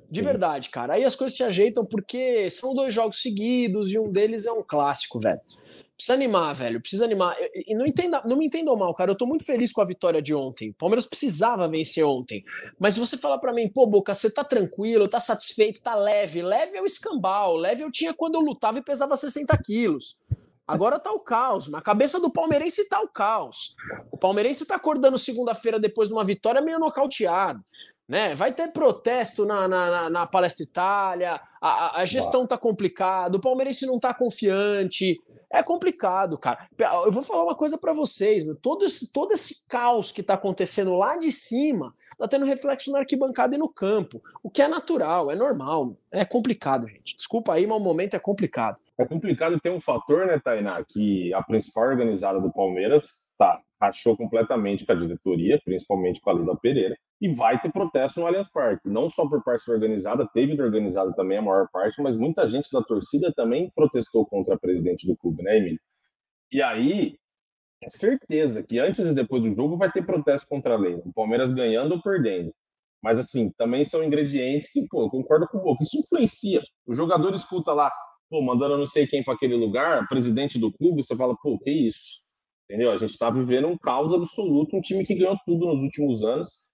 De 0.10 0.22
verdade, 0.22 0.70
cara. 0.70 0.96
Aí 0.96 1.06
as 1.06 1.16
coisas 1.16 1.38
se 1.38 1.44
ajeitam 1.44 1.86
porque 1.86 2.50
são 2.50 2.74
dois 2.74 2.94
jogos 2.94 3.22
seguidos 3.22 3.92
e 3.92 3.98
um 3.98 4.12
deles 4.12 4.46
é 4.46 4.52
um 4.52 4.64
clássico, 4.64 5.20
velho. 5.20 5.40
Precisa 5.96 6.16
animar, 6.16 6.54
velho. 6.54 6.82
Precisa 6.82 7.06
animar. 7.06 7.36
E 7.54 7.76
não, 7.76 7.86
entenda, 7.86 8.22
não 8.26 8.36
me 8.36 8.48
entendam 8.48 8.76
mal, 8.76 8.94
cara. 8.94 9.12
Eu 9.12 9.16
tô 9.16 9.26
muito 9.26 9.46
feliz 9.46 9.72
com 9.72 9.82
a 9.82 9.86
vitória 9.86 10.22
de 10.22 10.34
ontem. 10.34 10.72
O 10.72 10.74
Palmeiras 10.74 11.06
precisava 11.06 11.68
vencer 11.68 12.04
ontem. 12.04 12.44
Mas 12.80 12.96
se 12.96 13.00
você 13.00 13.18
falar 13.18 13.38
para 13.38 13.54
mim, 13.54 13.70
pô, 13.70 13.86
Boca, 13.86 14.14
você 14.14 14.30
tá 14.30 14.44
tranquilo, 14.44 15.08
tá 15.08 15.20
satisfeito, 15.20 15.82
tá 15.82 15.96
leve. 15.96 16.42
Leve 16.42 16.76
é 16.76 16.82
o 16.82 16.86
escambau. 16.86 17.56
Leve 17.56 17.84
eu 17.84 17.92
tinha 17.92 18.14
quando 18.14 18.36
eu 18.36 18.42
lutava 18.42 18.80
e 18.80 18.84
pesava 18.84 19.16
60 19.16 19.56
quilos. 19.64 20.18
Agora 20.68 21.00
tá 21.00 21.12
o 21.12 21.20
caos. 21.20 21.68
Na 21.68 21.82
cabeça 21.82 22.20
do 22.20 22.32
palmeirense 22.32 22.90
tá 22.90 23.00
o 23.00 23.08
caos. 23.08 23.76
O 24.12 24.18
palmeirense 24.18 24.66
tá 24.66 24.76
acordando 24.76 25.18
segunda-feira 25.18 25.80
depois 25.80 26.10
de 26.10 26.16
uma 26.16 26.26
vitória 26.26 26.62
meio 26.62 26.80
nocauteado 26.80 27.64
né? 28.12 28.36
Vai 28.36 28.52
ter 28.52 28.67
protesto 28.74 29.45
na, 29.45 29.69
na, 29.69 30.10
na 30.10 30.28
Palestra 30.28 30.65
Itália, 30.65 31.39
a, 31.62 32.02
a 32.02 32.06
gestão 32.06 32.45
tá 32.45 32.58
complicada, 32.58 33.38
o 33.38 33.41
palmeirense 33.41 33.86
não 33.86 33.97
tá 33.97 34.13
confiante. 34.13 35.17
É 35.50 35.63
complicado, 35.63 36.38
cara. 36.38 36.67
Eu 37.06 37.12
vou 37.12 37.24
falar 37.24 37.43
uma 37.43 37.56
coisa 37.56 37.78
para 37.78 37.93
vocês, 37.93 38.43
meu. 38.43 38.54
Todo, 38.54 38.84
esse, 38.84 39.13
todo 39.13 39.32
esse 39.32 39.65
caos 39.65 40.12
que 40.12 40.21
tá 40.21 40.34
acontecendo 40.34 40.97
lá 40.97 41.17
de 41.17 41.32
cima 41.32 41.89
tá 42.17 42.28
tendo 42.28 42.45
reflexo 42.45 42.91
na 42.91 43.00
arquibancada 43.00 43.56
e 43.56 43.58
no 43.58 43.69
campo. 43.69 44.21
O 44.43 44.50
que 44.50 44.62
é 44.62 44.67
natural, 44.67 45.32
é 45.32 45.36
normal. 45.36 45.95
É 46.12 46.26
complicado, 46.26 46.89
gente. 46.89 47.15
Desculpa 47.15 47.54
aí, 47.54 47.65
mas 47.65 47.78
o 47.78 47.82
momento 47.82 48.13
é 48.13 48.19
complicado. 48.19 48.82
É 48.97 49.06
complicado 49.06 49.58
ter 49.58 49.71
um 49.71 49.80
fator, 49.80 50.28
né, 50.28 50.38
Tainá, 50.38 50.84
que 50.84 51.34
a 51.34 51.41
principal 51.41 51.86
organizada 51.86 52.41
do 52.41 52.52
Palmeiras 52.52 53.32
tá, 53.38 53.62
rachou 53.82 54.15
completamente 54.15 54.86
com 54.86 54.91
a 54.91 54.96
diretoria, 54.96 55.60
principalmente 55.65 56.22
com 56.22 56.30
a 56.30 56.34
Lila 56.34 56.58
Pereira, 56.62 56.96
e 57.20 57.34
vai 57.34 57.60
ter 57.60 57.72
protesto 57.72 58.20
no 58.20 58.28
Allianz 58.28 58.50
Parque. 58.52 58.88
Não 58.88 59.10
só 59.10 59.28
por 59.28 59.44
parte 59.44 59.65
da 59.67 59.74
organizada, 59.74 60.28
teve 60.34 60.56
de 60.56 60.62
organizada 60.62 61.13
também 61.13 61.39
a 61.39 61.41
maior 61.41 61.67
parte, 61.72 62.02
mas 62.02 62.15
muita 62.15 62.48
gente 62.48 62.70
da 62.72 62.82
torcida 62.82 63.34
também 63.34 63.72
protestou 63.76 64.26
contra 64.26 64.56
a 64.56 64.60
presidente 64.60 65.08
do 65.08 65.17
clube, 65.17 65.41
né, 65.41 65.58
Emílio? 65.58 65.80
E 66.52 66.62
aí, 66.62 67.15
é 67.84 67.89
certeza 67.89 68.62
que 68.62 68.78
antes 68.78 69.00
e 69.00 69.13
depois 69.13 69.41
do 69.41 69.54
jogo 69.56 69.78
vai 69.78 69.91
ter 69.91 70.06
protesto 70.06 70.48
contra 70.48 70.76
a 70.76 70.78
lei. 70.78 70.96
O 71.04 71.13
Palmeiras 71.13 71.52
ganhando 71.52 71.94
ou 71.94 72.02
perdendo. 72.02 72.54
Mas, 73.02 73.17
assim, 73.17 73.50
também 73.58 73.84
são 73.84 74.04
ingredientes 74.04 74.72
que, 74.72 74.88
pô, 74.88 75.04
eu 75.04 75.10
concordo 75.10 75.48
com 75.48 75.58
o 75.58 75.63
Boca. 75.63 75.82
Isso 75.82 75.98
influencia. 75.98 76.62
O 76.86 76.94
jogador 76.94 77.34
escuta 77.34 77.74
lá, 77.74 77.91
pô, 78.30 78.41
mandando 78.44 78.78
não 78.78 78.86
sei 78.86 79.08
quem 79.08 79.24
para 79.24 79.34
aquele 79.34 79.56
lugar, 79.56 80.08
presidente 80.08 80.60
do 80.60 80.72
clube, 80.72 81.04
você 81.04 81.15
fala, 81.15 81.36
pô, 81.41 81.58
que 81.58 81.72
isso? 81.72 82.22
Entendeu? 82.72 82.90
A 82.90 82.96
gente 82.96 83.10
está 83.10 83.30
vivendo 83.30 83.68
um 83.68 83.78
caos 83.78 84.14
absoluto, 84.14 84.78
um 84.78 84.82
time 84.82 85.06
que 85.06 85.14
ganhou 85.14 85.38
tudo 85.46 85.66
nos 85.66 85.84
últimos 85.84 86.24
anos. 86.24 86.66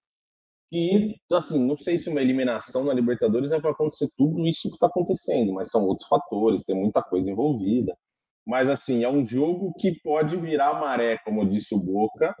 E, 0.70 1.16
assim, 1.32 1.58
não 1.66 1.76
sei 1.76 1.98
se 1.98 2.08
uma 2.08 2.22
eliminação 2.22 2.84
na 2.84 2.94
Libertadores 2.94 3.50
é 3.50 3.60
para 3.60 3.72
acontecer 3.72 4.08
tudo 4.16 4.46
isso 4.46 4.68
que 4.68 4.76
está 4.76 4.86
acontecendo, 4.86 5.52
mas 5.54 5.70
são 5.70 5.84
outros 5.84 6.06
fatores, 6.06 6.62
tem 6.62 6.76
muita 6.76 7.02
coisa 7.02 7.28
envolvida. 7.28 7.98
Mas, 8.46 8.68
assim, 8.68 9.02
é 9.02 9.08
um 9.08 9.26
jogo 9.26 9.72
que 9.76 10.00
pode 10.00 10.36
virar 10.36 10.78
maré, 10.80 11.18
como 11.24 11.48
disse 11.48 11.74
o 11.74 11.80
Boca, 11.80 12.32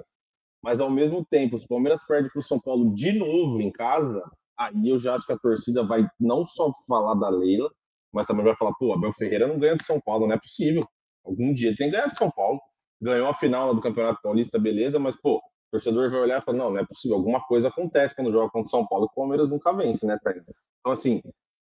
mas 0.62 0.78
ao 0.78 0.88
mesmo 0.88 1.26
tempo, 1.26 1.58
se 1.58 1.64
o 1.64 1.68
Palmeiras 1.68 2.06
perde 2.06 2.30
para 2.30 2.38
o 2.38 2.42
São 2.42 2.60
Paulo 2.60 2.94
de 2.94 3.10
novo 3.10 3.60
em 3.60 3.72
casa, 3.72 4.22
aí 4.56 4.88
eu 4.88 5.00
já 5.00 5.16
acho 5.16 5.26
que 5.26 5.32
a 5.32 5.38
torcida 5.38 5.84
vai 5.84 6.06
não 6.20 6.44
só 6.44 6.70
falar 6.86 7.14
da 7.14 7.28
Leila, 7.28 7.68
mas 8.12 8.26
também 8.26 8.44
vai 8.44 8.54
falar: 8.54 8.72
pô, 8.78 8.92
Abel 8.92 9.12
Ferreira 9.14 9.48
não 9.48 9.58
ganha 9.58 9.76
do 9.76 9.84
São 9.84 10.00
Paulo, 10.00 10.28
não 10.28 10.34
é 10.34 10.38
possível. 10.38 10.82
Algum 11.24 11.52
dia 11.52 11.74
tem 11.76 11.90
que 11.90 11.96
ganhar 11.96 12.06
do 12.08 12.16
São 12.16 12.30
Paulo. 12.30 12.60
Ganhou 13.00 13.28
a 13.28 13.34
final 13.34 13.74
do 13.74 13.80
Campeonato 13.80 14.20
Paulista, 14.22 14.58
beleza, 14.58 14.98
mas, 14.98 15.16
pô, 15.16 15.36
o 15.36 15.42
torcedor 15.70 16.10
vai 16.10 16.20
olhar 16.20 16.40
e 16.40 16.44
falar: 16.44 16.58
não, 16.58 16.70
não 16.70 16.78
é 16.78 16.84
possível. 16.84 17.16
Alguma 17.16 17.40
coisa 17.40 17.68
acontece 17.68 18.14
quando 18.14 18.32
joga 18.32 18.50
contra 18.50 18.66
o 18.66 18.70
São 18.70 18.86
Paulo 18.86 19.06
o 19.06 19.14
Palmeiras 19.14 19.48
nunca 19.48 19.72
vence, 19.72 20.06
né, 20.06 20.18
Tânia? 20.22 20.42
Então, 20.80 20.92
assim, 20.92 21.22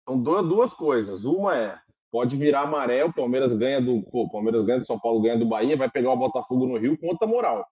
são 0.08 0.20
duas 0.20 0.72
coisas. 0.72 1.24
Uma 1.24 1.56
é 1.56 1.78
pode 2.10 2.36
virar 2.36 2.66
maré, 2.66 3.04
o 3.04 3.12
Palmeiras 3.12 3.52
ganha 3.52 3.80
do, 3.80 4.02
pô, 4.10 4.28
Palmeiras 4.30 4.62
ganha 4.62 4.78
do 4.78 4.86
São 4.86 4.98
Paulo, 4.98 5.20
ganha 5.20 5.38
do 5.38 5.46
Bahia, 5.46 5.76
vai 5.76 5.90
pegar 5.90 6.12
o 6.12 6.16
Botafogo 6.16 6.66
no 6.66 6.78
Rio 6.78 6.98
com 6.98 7.08
outra 7.08 7.26
moral. 7.26 7.66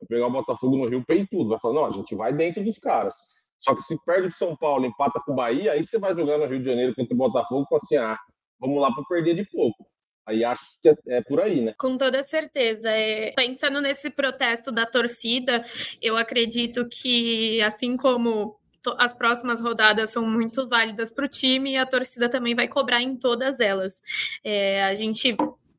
Vai 0.00 0.08
pegar 0.08 0.26
o 0.26 0.30
Botafogo 0.30 0.76
no 0.76 0.88
Rio 0.88 1.04
tudo, 1.30 1.50
vai 1.50 1.58
falar, 1.60 1.74
não, 1.74 1.86
a 1.86 1.90
gente 1.90 2.14
vai 2.14 2.32
dentro 2.32 2.64
dos 2.64 2.78
caras. 2.78 3.14
Só 3.60 3.74
que 3.74 3.82
se 3.82 3.96
perde 4.04 4.28
pro 4.28 4.36
São 4.36 4.56
Paulo, 4.56 4.86
empata 4.86 5.20
com 5.24 5.32
o 5.32 5.34
Bahia, 5.36 5.72
aí 5.72 5.84
você 5.84 5.98
vai 5.98 6.14
jogar 6.14 6.38
no 6.38 6.46
Rio 6.46 6.58
de 6.58 6.64
Janeiro 6.64 6.94
contra 6.94 7.14
o 7.14 7.16
Botafogo 7.16 7.62
e 7.62 7.68
fala 7.68 7.80
assim, 7.82 7.96
ah, 7.96 8.18
vamos 8.60 8.80
lá 8.80 8.92
para 8.92 9.04
perder 9.04 9.34
de 9.34 9.44
pouco. 9.48 9.86
Aí 10.26 10.44
acho 10.44 10.80
que 10.82 10.88
é, 10.88 10.96
é, 11.06 11.22
por 11.22 11.40
aí, 11.40 11.60
né? 11.60 11.74
Com 11.78 11.96
toda 11.96 12.22
certeza. 12.22 12.90
É, 12.90 13.32
pensando 13.36 13.80
nesse 13.80 14.10
protesto 14.10 14.72
da 14.72 14.84
torcida, 14.84 15.64
eu 16.02 16.16
acredito 16.16 16.88
que, 16.88 17.62
assim 17.62 17.96
como 17.96 18.58
as 18.98 19.12
próximas 19.14 19.60
rodadas 19.60 20.10
são 20.10 20.24
muito 20.24 20.68
válidas 20.68 21.10
para 21.10 21.24
o 21.24 21.28
time 21.28 21.76
a 21.76 21.84
torcida 21.84 22.28
também 22.28 22.54
vai 22.54 22.68
cobrar 22.68 23.02
em 23.02 23.16
todas 23.16 23.58
elas. 23.58 24.00
É, 24.44 24.84
a 24.84 24.94
gente 24.94 25.36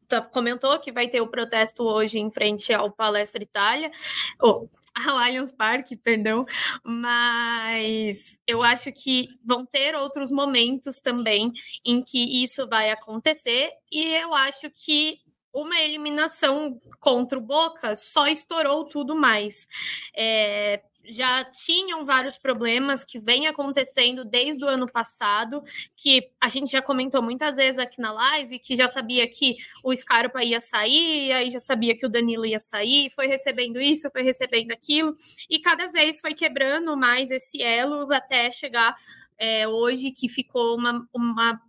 tá, 0.08 0.22
comentou 0.22 0.78
que 0.80 0.92
vai 0.92 1.08
ter 1.08 1.22
o 1.22 1.28
protesto 1.28 1.84
hoje 1.84 2.20
em 2.20 2.32
frente 2.32 2.74
ao 2.74 2.92
Palestra 2.92 3.44
Itália, 3.44 3.92
ou 4.40 4.70
ao 5.08 5.18
Allianz 5.18 5.52
Parque, 5.52 5.96
perdão, 5.96 6.46
mas 6.84 8.38
eu 8.48 8.64
acho 8.64 8.92
que 8.92 9.30
vão 9.46 9.66
ter 9.66 9.96
outros 9.96 10.32
momentos 10.32 11.00
também 11.00 11.52
em 11.86 12.02
que 12.02 12.44
isso 12.44 12.68
vai 12.68 12.90
acontecer, 12.92 13.72
e 13.92 14.04
eu 14.16 14.34
acho 14.34 14.70
que 14.72 15.20
uma 15.54 15.80
eliminação 15.80 16.80
contra 17.00 17.38
o 17.38 17.42
Boca 17.42 17.96
só 17.96 18.28
estourou 18.28 18.86
tudo 18.86 19.16
mais. 19.16 19.68
É, 20.16 20.82
já 21.08 21.44
tinham 21.46 22.06
vários 22.06 22.38
problemas 22.38 23.04
que 23.04 23.20
vem 23.20 23.48
acontecendo 23.48 24.26
desde 24.26 24.64
o 24.64 24.68
ano 24.68 24.92
passado, 24.92 25.64
que 25.96 26.30
a 26.42 26.48
gente 26.48 26.72
já 26.72 26.82
comentou 26.82 27.22
muitas 27.22 27.56
vezes 27.56 27.80
aqui 27.80 28.02
na 28.02 28.12
live, 28.12 28.60
que 28.60 28.76
já 28.76 28.88
sabia 28.88 29.28
que 29.28 29.56
o 29.84 29.96
Scarpa 29.96 30.44
ia 30.44 30.60
sair, 30.60 31.32
aí 31.32 31.50
já 31.50 31.60
sabia 31.60 31.96
que 31.96 32.06
o 32.06 32.10
Danilo 32.10 32.46
ia 32.46 32.60
sair, 32.60 33.10
foi 33.12 33.28
recebendo 33.28 33.80
isso, 33.80 34.10
foi 34.12 34.22
recebendo 34.22 34.72
aquilo, 34.72 35.16
e 35.50 35.60
cada 35.60 35.88
vez 35.88 36.20
foi 36.20 36.34
quebrando 36.34 36.96
mais 36.98 37.32
esse 37.32 37.62
elo 37.62 38.12
até 38.14 38.52
chegar 38.52 38.96
é, 39.38 39.68
hoje 39.68 40.12
que 40.12 40.28
ficou 40.28 40.76
uma, 40.76 41.08
uma 41.14 41.62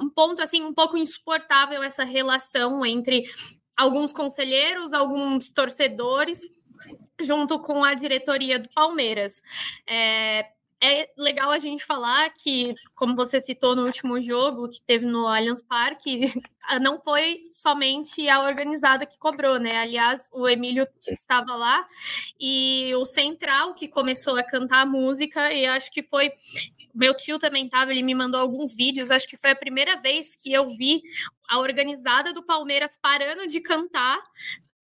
um 0.00 0.08
ponto 0.08 0.40
assim 0.40 0.62
um 0.62 0.72
pouco 0.72 0.96
insuportável 0.96 1.82
essa 1.82 2.04
relação 2.04 2.86
entre 2.86 3.24
alguns 3.76 4.12
conselheiros, 4.12 4.92
alguns 4.92 5.50
torcedores 5.50 6.40
junto 7.20 7.58
com 7.60 7.84
a 7.84 7.94
diretoria 7.94 8.58
do 8.58 8.68
Palmeiras. 8.70 9.42
É, 9.86 10.46
é 10.80 11.10
legal 11.16 11.50
a 11.50 11.58
gente 11.58 11.84
falar 11.84 12.30
que, 12.34 12.74
como 12.94 13.16
você 13.16 13.40
citou 13.40 13.74
no 13.74 13.84
último 13.84 14.20
jogo 14.20 14.68
que 14.68 14.80
teve 14.80 15.04
no 15.04 15.26
Allianz 15.26 15.60
Parque, 15.60 16.20
não 16.80 17.00
foi 17.00 17.40
somente 17.50 18.28
a 18.28 18.42
organizada 18.42 19.04
que 19.04 19.18
cobrou, 19.18 19.58
né? 19.58 19.78
Aliás, 19.78 20.28
o 20.32 20.48
Emílio 20.48 20.86
estava 21.08 21.56
lá 21.56 21.84
e 22.38 22.92
o 22.94 23.04
Central 23.04 23.74
que 23.74 23.88
começou 23.88 24.36
a 24.36 24.42
cantar 24.44 24.82
a 24.82 24.86
música, 24.86 25.52
e 25.52 25.66
acho 25.66 25.90
que 25.90 26.02
foi. 26.02 26.32
Meu 26.94 27.14
tio 27.14 27.38
também 27.38 27.66
estava, 27.66 27.92
ele 27.92 28.02
me 28.02 28.14
mandou 28.14 28.40
alguns 28.40 28.74
vídeos. 28.74 29.10
Acho 29.10 29.28
que 29.28 29.36
foi 29.36 29.50
a 29.50 29.56
primeira 29.56 30.00
vez 30.00 30.34
que 30.34 30.52
eu 30.52 30.68
vi 30.76 31.02
a 31.48 31.58
organizada 31.58 32.32
do 32.32 32.42
Palmeiras 32.42 32.98
parando 33.00 33.46
de 33.46 33.60
cantar 33.60 34.18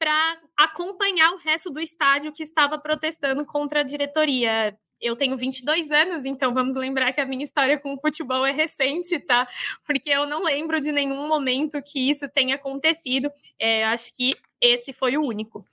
para 0.04 0.38
acompanhar 0.54 1.32
o 1.32 1.38
resto 1.38 1.70
do 1.70 1.80
estádio 1.80 2.30
que 2.30 2.42
estava 2.42 2.78
protestando 2.78 3.42
contra 3.46 3.80
a 3.80 3.82
diretoria. 3.82 4.76
Eu 5.00 5.16
tenho 5.16 5.34
22 5.34 5.90
anos, 5.90 6.26
então 6.26 6.52
vamos 6.52 6.76
lembrar 6.76 7.10
que 7.14 7.22
a 7.22 7.24
minha 7.24 7.42
história 7.42 7.78
com 7.78 7.94
o 7.94 7.98
futebol 7.98 8.44
é 8.44 8.52
recente, 8.52 9.18
tá? 9.18 9.48
Porque 9.86 10.10
eu 10.10 10.26
não 10.26 10.42
lembro 10.42 10.78
de 10.78 10.92
nenhum 10.92 11.26
momento 11.26 11.82
que 11.82 12.10
isso 12.10 12.28
tenha 12.28 12.56
acontecido. 12.56 13.32
É, 13.58 13.86
acho 13.86 14.14
que 14.14 14.34
esse 14.60 14.92
foi 14.92 15.16
o 15.16 15.22
único. 15.22 15.64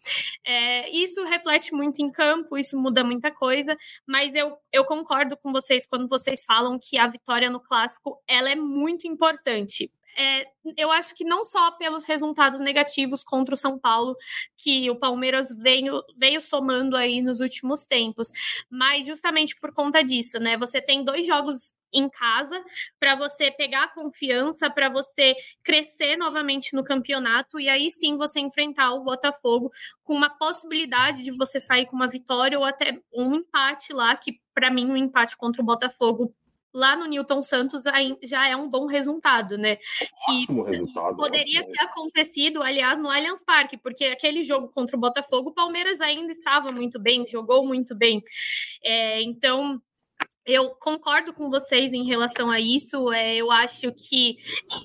É, 0.47 0.89
isso 0.91 1.21
reflete 1.25 1.73
muito 1.73 2.01
em 2.01 2.09
campo, 2.09 2.57
isso 2.57 2.79
muda 2.79 3.03
muita 3.03 3.31
coisa, 3.31 3.77
mas 4.07 4.33
eu, 4.33 4.57
eu 4.71 4.85
concordo 4.85 5.35
com 5.35 5.51
vocês 5.51 5.85
quando 5.85 6.07
vocês 6.07 6.45
falam 6.45 6.79
que 6.81 6.97
a 6.97 7.07
vitória 7.07 7.49
no 7.49 7.59
clássico 7.59 8.17
ela 8.25 8.49
é 8.49 8.55
muito 8.55 9.05
importante 9.05 9.91
é, 10.17 10.45
eu 10.77 10.91
acho 10.91 11.15
que 11.15 11.23
não 11.23 11.43
só 11.43 11.71
pelos 11.71 12.03
resultados 12.03 12.59
negativos 12.59 13.23
contra 13.23 13.53
o 13.53 13.57
São 13.57 13.79
Paulo, 13.79 14.15
que 14.57 14.89
o 14.89 14.95
Palmeiras 14.95 15.49
veio, 15.57 16.03
veio 16.17 16.41
somando 16.41 16.95
aí 16.95 17.21
nos 17.21 17.39
últimos 17.39 17.85
tempos, 17.85 18.31
mas 18.69 19.05
justamente 19.05 19.55
por 19.59 19.73
conta 19.73 20.03
disso, 20.03 20.39
né? 20.39 20.57
Você 20.57 20.81
tem 20.81 21.03
dois 21.03 21.25
jogos 21.25 21.73
em 21.93 22.09
casa 22.09 22.63
para 22.99 23.15
você 23.15 23.51
pegar 23.51 23.93
confiança, 23.93 24.69
para 24.69 24.89
você 24.89 25.35
crescer 25.63 26.15
novamente 26.17 26.73
no 26.73 26.83
campeonato 26.83 27.59
e 27.59 27.67
aí 27.67 27.91
sim 27.91 28.17
você 28.17 28.39
enfrentar 28.39 28.93
o 28.93 29.03
Botafogo 29.03 29.71
com 30.03 30.13
uma 30.13 30.29
possibilidade 30.29 31.23
de 31.23 31.31
você 31.31 31.59
sair 31.59 31.85
com 31.85 31.95
uma 31.95 32.07
vitória 32.07 32.57
ou 32.57 32.65
até 32.65 32.99
um 33.13 33.35
empate 33.35 33.93
lá, 33.93 34.15
que 34.15 34.39
para 34.53 34.71
mim 34.71 34.85
um 34.89 34.97
empate 34.97 35.35
contra 35.35 35.61
o 35.61 35.65
Botafogo 35.65 36.33
lá 36.73 36.95
no 36.95 37.05
Newton 37.05 37.41
Santos 37.41 37.83
já 38.23 38.47
é 38.47 38.55
um 38.55 38.69
bom 38.69 38.85
resultado, 38.85 39.57
né? 39.57 39.77
Que 40.25 40.45
resultado, 40.67 41.17
poderia 41.17 41.63
ter 41.63 41.83
acontecido, 41.83 42.61
aliás, 42.61 42.97
no 42.99 43.09
Allianz 43.09 43.41
Parque, 43.43 43.77
porque 43.77 44.05
aquele 44.05 44.43
jogo 44.43 44.69
contra 44.69 44.95
o 44.95 44.99
Botafogo, 44.99 45.49
o 45.49 45.53
Palmeiras 45.53 45.99
ainda 46.01 46.31
estava 46.31 46.71
muito 46.71 46.99
bem, 46.99 47.27
jogou 47.27 47.65
muito 47.65 47.95
bem. 47.95 48.23
É, 48.83 49.21
então, 49.21 49.81
eu 50.45 50.71
concordo 50.71 51.33
com 51.33 51.49
vocês 51.49 51.93
em 51.93 52.03
relação 52.03 52.49
a 52.49 52.59
isso. 52.59 53.11
É, 53.11 53.35
eu 53.35 53.51
acho 53.51 53.91
que 53.91 54.37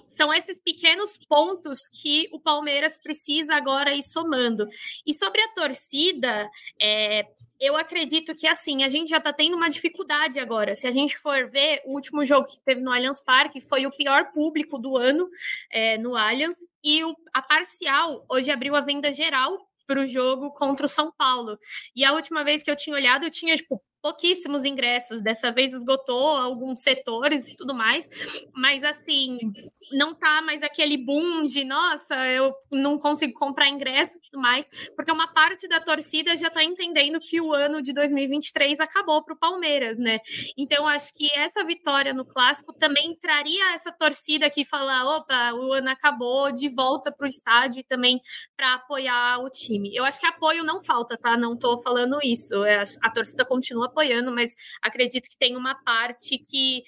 são 0.06 0.32
esses 0.32 0.60
pequenos 0.62 1.18
pontos 1.28 1.88
que 1.88 2.28
o 2.32 2.38
Palmeiras 2.38 2.98
precisa 2.98 3.54
agora 3.54 3.94
ir 3.94 4.02
somando. 4.02 4.66
E 5.06 5.14
sobre 5.14 5.40
a 5.40 5.48
torcida, 5.54 6.48
é, 6.80 7.26
eu 7.60 7.76
acredito 7.76 8.34
que 8.34 8.46
assim, 8.46 8.84
a 8.84 8.88
gente 8.88 9.10
já 9.10 9.18
está 9.18 9.32
tendo 9.32 9.56
uma 9.56 9.68
dificuldade 9.68 10.38
agora. 10.38 10.74
Se 10.74 10.86
a 10.86 10.90
gente 10.90 11.16
for 11.18 11.48
ver, 11.48 11.82
o 11.84 11.94
último 11.94 12.24
jogo 12.24 12.46
que 12.46 12.60
teve 12.60 12.80
no 12.80 12.92
Allianz 12.92 13.20
Parque 13.20 13.60
foi 13.60 13.86
o 13.86 13.90
pior 13.90 14.32
público 14.32 14.78
do 14.78 14.96
ano 14.96 15.28
é, 15.70 15.98
no 15.98 16.16
Allianz, 16.16 16.56
e 16.82 17.02
o, 17.04 17.16
a 17.32 17.42
parcial 17.42 18.24
hoje 18.28 18.50
abriu 18.50 18.76
a 18.76 18.80
venda 18.80 19.12
geral 19.12 19.58
para 19.86 20.00
o 20.00 20.06
jogo 20.06 20.50
contra 20.50 20.86
o 20.86 20.88
São 20.88 21.12
Paulo. 21.12 21.58
E 21.94 22.04
a 22.04 22.12
última 22.12 22.42
vez 22.44 22.62
que 22.62 22.70
eu 22.70 22.76
tinha 22.76 22.94
olhado, 22.94 23.24
eu 23.24 23.30
tinha, 23.30 23.56
tipo, 23.56 23.82
pouquíssimos 24.06 24.64
ingressos. 24.64 25.20
Dessa 25.20 25.50
vez 25.50 25.72
esgotou 25.72 26.28
alguns 26.36 26.80
setores 26.80 27.48
e 27.48 27.56
tudo 27.56 27.74
mais, 27.74 28.08
mas 28.54 28.84
assim, 28.84 29.38
não 29.92 30.14
tá 30.14 30.40
mais 30.42 30.62
aquele 30.62 30.96
boom 30.96 31.44
de 31.44 31.64
nossa, 31.64 32.14
eu 32.28 32.54
não 32.70 32.98
consigo 32.98 33.32
comprar 33.32 33.68
ingresso 33.68 34.16
e 34.16 34.20
tudo 34.20 34.40
mais, 34.40 34.68
porque 34.94 35.10
uma 35.10 35.26
parte 35.32 35.66
da 35.66 35.80
torcida 35.80 36.36
já 36.36 36.48
tá 36.48 36.62
entendendo 36.62 37.18
que 37.18 37.40
o 37.40 37.52
ano 37.52 37.82
de 37.82 37.92
2023 37.92 38.78
acabou 38.78 39.24
para 39.24 39.34
o 39.34 39.38
Palmeiras, 39.38 39.98
né? 39.98 40.20
Então 40.56 40.86
acho 40.86 41.12
que 41.12 41.28
essa 41.36 41.64
vitória 41.64 42.14
no 42.14 42.24
clássico 42.24 42.72
também 42.72 43.16
traria 43.16 43.74
essa 43.74 43.90
torcida 43.90 44.48
que 44.48 44.64
fala, 44.64 45.16
opa, 45.16 45.52
o 45.54 45.72
ano 45.72 45.88
acabou, 45.88 46.52
de 46.52 46.68
volta 46.68 47.10
para 47.10 47.24
o 47.24 47.28
estádio 47.28 47.80
e 47.80 47.84
também 47.84 48.20
para 48.56 48.74
apoiar 48.74 49.40
o 49.40 49.50
time. 49.50 49.90
Eu 49.94 50.04
acho 50.04 50.20
que 50.20 50.26
apoio 50.26 50.62
não 50.62 50.80
falta, 50.80 51.16
tá? 51.16 51.36
Não 51.36 51.58
tô 51.58 51.82
falando 51.82 52.18
isso. 52.22 52.54
A 53.02 53.10
torcida 53.10 53.44
continua 53.44 53.86
apoiando, 53.96 54.30
mas 54.30 54.54
acredito 54.82 55.28
que 55.28 55.38
tem 55.38 55.56
uma 55.56 55.74
parte 55.82 56.38
que 56.38 56.84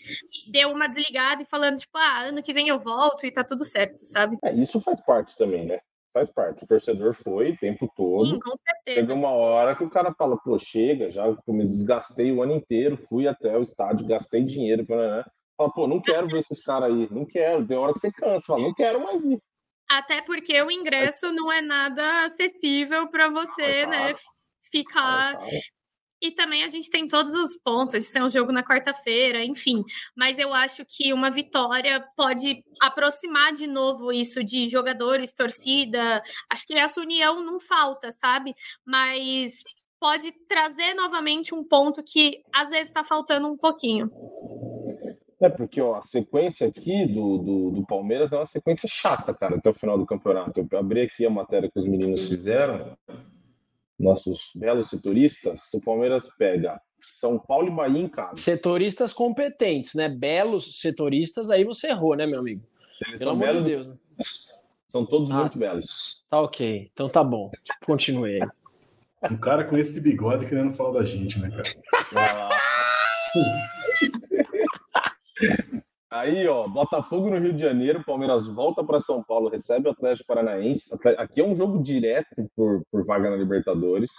deu 0.51 0.71
uma 0.71 0.87
desligada 0.87 1.43
e 1.43 1.47
falando, 1.47 1.79
tipo, 1.79 1.97
ah, 1.97 2.21
ano 2.25 2.43
que 2.43 2.53
vem 2.53 2.69
eu 2.69 2.79
volto 2.79 3.25
e 3.25 3.33
tá 3.33 3.43
tudo 3.43 3.65
certo, 3.65 4.05
sabe? 4.05 4.37
É, 4.45 4.53
isso 4.53 4.79
faz 4.81 5.01
parte 5.01 5.37
também, 5.37 5.65
né? 5.65 5.81
Faz 6.13 6.31
parte. 6.31 6.65
O 6.65 6.67
torcedor 6.67 7.15
foi 7.15 7.53
o 7.53 7.57
tempo 7.57 7.91
todo. 7.97 8.27
Sim, 8.27 8.39
com 8.39 8.57
certeza. 8.57 9.01
Teve 9.01 9.13
uma 9.13 9.31
hora 9.31 9.75
que 9.75 9.85
o 9.85 9.91
cara 9.91 10.13
fala, 10.15 10.37
pô, 10.39 10.59
chega, 10.59 11.11
já 11.11 11.25
me 11.47 11.63
desgastei 11.63 12.31
o 12.33 12.43
ano 12.43 12.55
inteiro, 12.55 12.99
fui 13.09 13.27
até 13.27 13.57
o 13.57 13.63
estádio, 13.63 14.07
gastei 14.07 14.45
dinheiro, 14.45 14.87
né? 14.89 15.25
Fala, 15.57 15.73
pô, 15.73 15.87
não 15.87 16.01
quero 16.01 16.29
ver 16.29 16.41
esses 16.41 16.63
caras 16.63 16.91
aí, 16.91 17.09
não 17.11 17.25
quero. 17.25 17.67
Tem 17.67 17.77
hora 17.77 17.93
que 17.93 18.01
você 18.01 18.13
cansa, 18.13 18.47
fala, 18.47 18.63
não 18.63 18.75
quero 18.75 19.03
mais 19.03 19.23
ir. 19.25 19.39
Até 19.91 20.21
porque 20.21 20.61
o 20.61 20.71
ingresso 20.71 21.33
não 21.33 21.51
é 21.51 21.63
nada 21.63 22.27
acessível 22.27 23.09
para 23.09 23.29
você, 23.31 23.85
ah, 23.85 23.87
né? 23.87 24.15
Ficar 24.71 25.39
e 26.21 26.31
também 26.31 26.65
a 26.65 26.69
gente 26.69 26.91
tem 26.91 27.07
todos 27.07 27.35
os 27.35 27.57
pontos 27.57 28.01
de 28.01 28.07
ser 28.07 28.23
um 28.23 28.31
jogo 28.31 28.53
na 28.53 28.63
quarta-feira, 28.63 29.45
enfim. 29.45 29.85
Mas 30.17 30.39
eu 30.39 30.53
acho 30.53 30.85
que 30.85 31.13
uma 31.13 31.31
vitória 31.31 32.05
pode 32.17 32.65
aproximar 32.81 33.53
de 33.53 33.67
novo 33.67 34.13
isso 34.13 34.43
de 34.43 34.67
jogadores, 34.67 35.33
torcida. 35.33 36.23
Acho 36.51 36.67
que 36.67 36.75
essa 36.75 37.01
união 37.01 37.43
não 37.45 37.61
falta, 37.61 38.11
sabe? 38.13 38.55
Mas 38.85 39.63
pode 40.01 40.33
trazer 40.49 40.95
novamente 40.95 41.55
um 41.55 41.65
ponto 41.65 42.03
que 42.03 42.43
às 42.53 42.69
vezes 42.71 42.89
está 42.89 43.05
faltando 43.05 43.49
um 43.49 43.57
pouquinho. 43.57 44.11
É, 45.41 45.49
porque 45.49 45.81
ó, 45.81 45.95
a 45.95 46.03
sequência 46.03 46.67
aqui 46.67 47.07
do, 47.07 47.39
do, 47.39 47.71
do, 47.71 47.87
Palmeiras 47.87 48.33
é 48.33 48.37
uma 48.37 48.47
sequência 48.47 48.89
chata, 48.91 49.33
cara, 49.33 49.57
até 49.57 49.71
o 49.71 49.75
final 49.75 49.97
do 49.97 50.05
campeonato. 50.05 50.67
Eu 50.69 50.79
abri 50.79 51.03
aqui 51.03 51.25
a 51.25 51.31
matéria 51.31 51.71
que 51.71 51.79
os 51.79 51.87
meninos 51.87 52.29
fizeram 52.29 52.97
nossos 53.99 54.53
belos 54.55 54.89
setoristas, 54.91 55.73
o 55.75 55.81
Palmeiras 55.81 56.29
pega 56.39 56.81
São 56.99 57.39
Paulo 57.39 57.69
e 57.69 57.71
Bahia 57.71 58.01
em 58.01 58.09
casa. 58.09 58.37
Setoristas 58.37 59.13
competentes, 59.13 59.95
né? 59.95 60.09
Belos 60.09 60.81
setoristas, 60.81 61.51
aí 61.51 61.65
você 61.65 61.89
errou, 61.89 62.15
né, 62.15 62.27
meu 62.27 62.41
amigo? 62.41 62.63
Eles 63.07 63.19
Pelo 63.19 63.33
amor 63.33 63.49
belos, 63.49 63.65
de 63.65 63.71
Deus. 63.71 63.87
Né? 63.89 63.95
São 64.89 65.05
todos 65.05 65.31
ah, 65.31 65.41
muito 65.41 65.59
belos. 65.59 66.25
Tá 66.31 66.41
ok, 66.41 66.91
então 66.93 67.09
tá 67.09 67.23
bom. 67.25 67.51
Continue 67.85 68.43
aí. 68.43 68.49
Um 69.31 69.37
cara 69.37 69.65
com 69.65 69.77
esse 69.77 70.01
bigode 70.01 70.49
querendo 70.49 70.75
falar 70.75 71.01
da 71.01 71.05
gente, 71.05 71.39
né, 71.41 71.51
cara? 71.51 71.63
Aí, 76.11 76.47
ó, 76.49 76.67
Botafogo 76.67 77.29
no 77.29 77.39
Rio 77.39 77.53
de 77.53 77.61
Janeiro, 77.61 78.03
Palmeiras 78.03 78.47
volta 78.47 78.83
para 78.83 78.99
São 78.99 79.23
Paulo, 79.23 79.51
recebe 79.51 79.89
o 79.89 79.93
Atlético 79.93 80.27
Paranaense. 80.27 80.91
Aqui 81.19 81.41
é 81.41 81.45
um 81.45 81.55
jogo 81.55 81.83
direto 81.83 82.35
por, 82.57 82.83
por 82.91 83.05
vaga 83.05 83.31
na 83.31 83.37
Libertadores. 83.37 84.11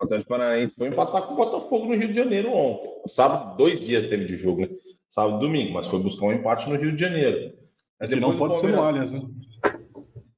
O 0.00 0.04
Atlético 0.04 0.30
Paranaense 0.30 0.74
foi 0.74 0.88
empatar 0.88 1.22
com 1.22 1.34
o 1.34 1.36
Botafogo 1.36 1.86
no 1.86 1.94
Rio 1.94 2.08
de 2.08 2.14
Janeiro 2.14 2.50
ontem. 2.50 2.90
Sábado, 3.06 3.56
dois 3.56 3.80
dias 3.80 4.08
teve 4.08 4.24
de 4.24 4.36
jogo, 4.36 4.62
né? 4.62 4.68
Sábado 5.08 5.36
e 5.36 5.46
domingo, 5.46 5.72
mas 5.72 5.86
foi 5.86 6.00
buscar 6.00 6.26
um 6.26 6.32
empate 6.32 6.68
no 6.68 6.76
Rio 6.76 6.92
de 6.92 7.00
Janeiro. 7.00 7.54
É 8.00 8.08
que 8.08 8.16
não 8.16 8.36
pode 8.36 8.58
ser 8.58 8.72
no 8.72 8.82
Allianz, 8.82 9.12
né? 9.12 9.20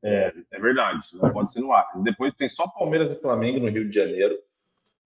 É, 0.04 0.32
é 0.52 0.60
verdade, 0.60 1.00
não 1.14 1.30
pode 1.30 1.52
ser 1.52 1.60
no 1.60 1.72
Acre. 1.72 2.02
Depois 2.02 2.34
tem 2.34 2.48
só 2.48 2.68
Palmeiras 2.68 3.10
e 3.10 3.20
Flamengo 3.20 3.60
no 3.60 3.70
Rio 3.70 3.88
de 3.88 3.94
Janeiro, 3.94 4.38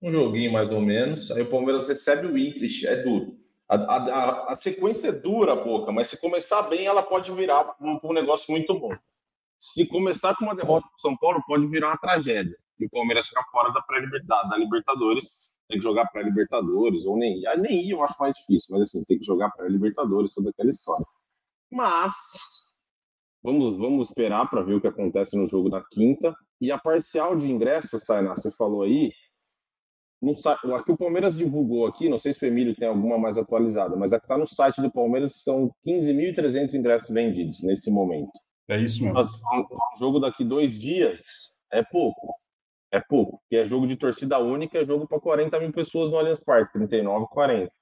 um 0.03 0.11
joguinho 0.11 0.53
mais 0.53 0.69
ou 0.71 0.81
menos. 0.81 1.31
Aí 1.31 1.43
o 1.43 1.49
Palmeiras 1.49 1.89
recebe 1.89 2.27
o 2.27 2.37
Inter, 2.37 2.69
é 2.89 2.97
duro. 2.97 3.42
A, 3.73 3.97
a, 3.97 4.53
a, 4.53 4.55
sequência 4.55 5.09
é 5.09 5.13
dura, 5.13 5.57
Boca, 5.57 5.91
mas 5.91 6.09
se 6.09 6.21
começar 6.21 6.61
bem, 6.65 6.85
ela 6.85 7.03
pode 7.03 7.33
virar 7.33 7.75
um, 7.81 7.99
um 8.05 8.13
negócio 8.13 8.53
muito 8.53 8.79
bom. 8.79 8.95
Se 9.59 9.87
começar 9.87 10.37
com 10.37 10.45
uma 10.45 10.55
derrota 10.55 10.87
para 10.87 10.99
São 10.99 11.17
Paulo, 11.17 11.43
pode 11.47 11.67
virar 11.69 11.89
uma 11.89 11.97
tragédia. 11.97 12.55
E 12.79 12.85
o 12.85 12.91
Palmeiras 12.91 13.29
ficar 13.29 13.45
fora 13.51 13.73
da 13.73 13.81
da 14.43 14.57
Libertadores, 14.59 15.57
tem 15.69 15.79
que 15.79 15.85
jogar 15.85 16.07
pré-Libertadores, 16.09 17.07
ou 17.07 17.17
nem 17.17 17.39
ir. 17.39 17.59
Nem 17.59 17.83
ir 17.83 17.93
eu 17.93 18.03
acho 18.03 18.15
mais 18.21 18.35
difícil, 18.35 18.77
mas 18.77 18.89
assim, 18.89 19.05
tem 19.05 19.19
que 19.19 19.25
jogar 19.25 19.51
pré-Libertadores, 19.53 20.35
toda 20.35 20.51
aquela 20.51 20.71
história. 20.71 21.07
Mas 21.71 22.77
vamos, 23.43 23.79
vamos 23.79 24.09
esperar 24.11 24.51
para 24.51 24.61
ver 24.61 24.75
o 24.75 24.81
que 24.83 24.89
acontece 24.89 25.35
no 25.35 25.47
jogo 25.47 25.71
da 25.71 25.83
quinta. 25.91 26.37
E 26.61 26.71
a 26.71 26.77
parcial 26.77 27.35
de 27.37 27.51
ingressos, 27.51 28.05
Tainá, 28.05 28.37
você 28.37 28.51
falou 28.51 28.83
aí, 28.83 29.13
no, 30.23 30.75
aqui 30.77 30.93
o 30.93 30.97
Palmeiras 30.97 31.37
divulgou 31.37 31.85
aqui, 31.87 32.09
não 32.09 32.19
sei 32.19 32.33
se 32.33 32.45
o 32.45 32.49
Emílio 32.49 32.77
tem 32.77 32.87
alguma 32.87 33.19
mais 33.19 33.37
atualizada, 33.37 33.97
mas 33.97 34.13
a 34.13 34.21
que 34.21 34.25
está 34.25 34.39
no 34.39 34.47
site 34.47 34.81
do 34.81 34.91
Palmeiras 34.91 35.43
são 35.43 35.69
15.300 35.85 36.75
ingressos 36.75 37.11
vendidos 37.11 37.61
nesse 37.61 37.91
momento. 37.91 38.31
É 38.69 38.79
isso 38.79 39.03
mesmo. 39.03 39.15
Mas, 39.15 39.33
um 39.35 39.99
jogo 39.99 40.21
daqui 40.21 40.45
dois 40.45 40.73
dias 40.73 41.21
é 41.73 41.83
pouco. 41.83 42.35
É 42.93 43.01
pouco. 43.01 43.41
Porque 43.41 43.57
é 43.57 43.67
jogo 43.67 43.87
de 43.87 43.97
torcida 43.97 44.39
única, 44.39 44.79
é 44.79 44.85
jogo 44.85 45.09
para 45.09 45.19
40 45.19 45.59
mil 45.59 45.73
pessoas 45.73 46.13
no 46.13 46.19
Allianz 46.19 46.39
Parque, 46.39 46.73
39, 46.75 47.27
40. 47.29 47.73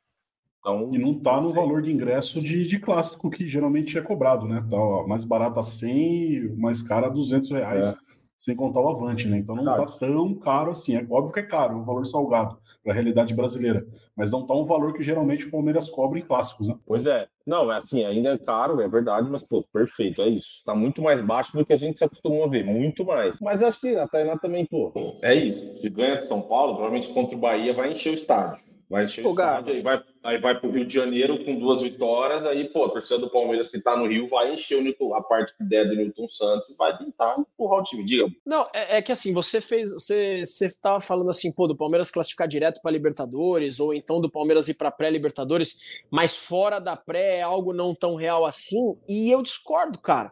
Então, 0.61 0.88
e 0.92 0.98
não 0.98 1.12
está 1.12 1.40
no 1.40 1.53
valor 1.53 1.83
de 1.83 1.92
ingresso 1.92 2.40
de, 2.40 2.66
de 2.66 2.79
clássico 2.79 3.31
que 3.31 3.46
geralmente 3.46 3.98
é 3.98 4.03
cobrado, 4.03 4.46
né? 4.46 4.64
Tá, 4.68 4.76
ó, 4.76 5.07
mais 5.07 5.24
barato 5.24 5.59
a 5.59 5.62
100, 5.62 6.57
mais 6.57 6.83
caro 6.83 7.07
a 7.07 7.09
200 7.11 7.50
reais. 7.50 7.87
É 7.87 8.10
sem 8.40 8.57
contar 8.57 8.81
o 8.81 8.88
Avante, 8.88 9.29
né? 9.29 9.37
Então 9.37 9.55
não 9.55 9.70
está 9.70 9.98
tão 9.98 10.35
caro 10.35 10.70
assim. 10.70 10.96
É 10.96 11.07
óbvio 11.11 11.31
que 11.31 11.40
é 11.40 11.42
caro, 11.42 11.74
é 11.74 11.76
um 11.76 11.85
valor 11.85 12.07
salgado 12.07 12.57
para 12.83 12.92
a 12.92 12.94
realidade 12.94 13.35
brasileira, 13.35 13.87
mas 14.16 14.33
não 14.33 14.40
está 14.40 14.55
um 14.55 14.64
valor 14.64 14.94
que 14.94 15.03
geralmente 15.03 15.46
o 15.46 15.50
Palmeiras 15.50 15.90
cobra 15.90 16.18
em 16.18 16.22
clássicos, 16.22 16.66
né? 16.66 16.74
Pois 16.87 17.07
é. 17.07 17.29
Não, 17.46 17.70
é 17.70 17.76
assim, 17.76 18.03
ainda 18.03 18.31
é 18.31 18.38
caro, 18.38 18.81
é 18.81 18.88
verdade, 18.88 19.29
mas, 19.29 19.42
pô, 19.42 19.62
perfeito, 19.70 20.22
é 20.22 20.29
isso. 20.29 20.59
Está 20.59 20.74
muito 20.74 21.03
mais 21.03 21.20
baixo 21.20 21.55
do 21.55 21.66
que 21.66 21.72
a 21.74 21.76
gente 21.76 21.98
se 21.98 22.05
acostumou 22.05 22.44
a 22.44 22.48
ver, 22.48 22.64
muito 22.64 23.05
mais. 23.05 23.38
Mas 23.40 23.62
acho 23.62 23.79
que 23.81 23.94
a 23.94 24.09
Tainá 24.09 24.38
também, 24.38 24.64
pô, 24.64 24.90
é 25.20 25.35
isso. 25.35 25.79
Se 25.79 25.90
ganha 25.90 26.16
de 26.16 26.26
São 26.26 26.40
Paulo, 26.40 26.74
provavelmente 26.74 27.12
contra 27.12 27.37
o 27.37 27.38
Bahia 27.38 27.74
vai 27.74 27.92
encher 27.92 28.12
o 28.12 28.14
estádio. 28.14 28.62
Vai 28.88 29.05
encher 29.05 29.26
o 29.26 29.29
estádio, 29.29 29.74
aí 29.74 29.83
vai, 29.83 30.03
aí 30.22 30.38
vai 30.38 30.59
pro 30.59 30.70
Rio 30.70 30.85
de 30.85 30.92
Janeiro 30.92 31.44
com 31.44 31.59
duas 31.59 31.80
vitórias, 31.80 32.44
aí, 32.44 32.68
pô, 32.68 32.85
a 32.85 32.90
torcida 32.90 33.18
do 33.18 33.30
Palmeiras 33.30 33.70
que 33.70 33.80
tá 33.80 33.96
no 33.96 34.06
Rio 34.06 34.26
vai 34.28 34.52
encher 34.52 34.78
o 34.78 34.83
Newton, 34.83 35.14
a 35.14 35.22
parte 35.22 35.56
que 35.56 35.64
der 35.64 35.88
do 35.88 35.96
Newton 35.96 36.28
Santos 36.28 36.68
e 36.68 36.76
vai 36.76 36.96
tentar 36.96 37.37
empurrar 37.38 37.80
o 37.80 37.83
time. 37.83 38.04
Diga. 38.04 38.28
Não, 38.44 38.66
é, 38.74 38.98
é, 38.98 39.02
que 39.02 39.12
assim, 39.12 39.33
você 39.33 39.61
fez. 39.61 39.92
Você, 39.92 40.44
você 40.44 40.70
tava 40.80 41.00
falando 41.00 41.30
assim, 41.30 41.50
pô, 41.52 41.66
do 41.66 41.76
Palmeiras 41.76 42.11
classificar 42.11 42.46
direto 42.46 42.80
para 42.83 42.90
Libertadores, 42.90 43.80
ou 43.80 43.94
então 43.94 44.20
do 44.20 44.30
Palmeiras 44.30 44.68
ir 44.68 44.74
para 44.74 44.90
pré-Libertadores, 44.90 45.78
mas 46.11 46.37
fora 46.37 46.78
da 46.78 46.96
pré 46.96 47.38
é 47.38 47.42
algo 47.42 47.72
não 47.72 47.94
tão 47.94 48.14
real 48.14 48.44
assim. 48.44 48.96
E 49.09 49.30
eu 49.30 49.42
discordo, 49.42 49.98
cara. 49.98 50.30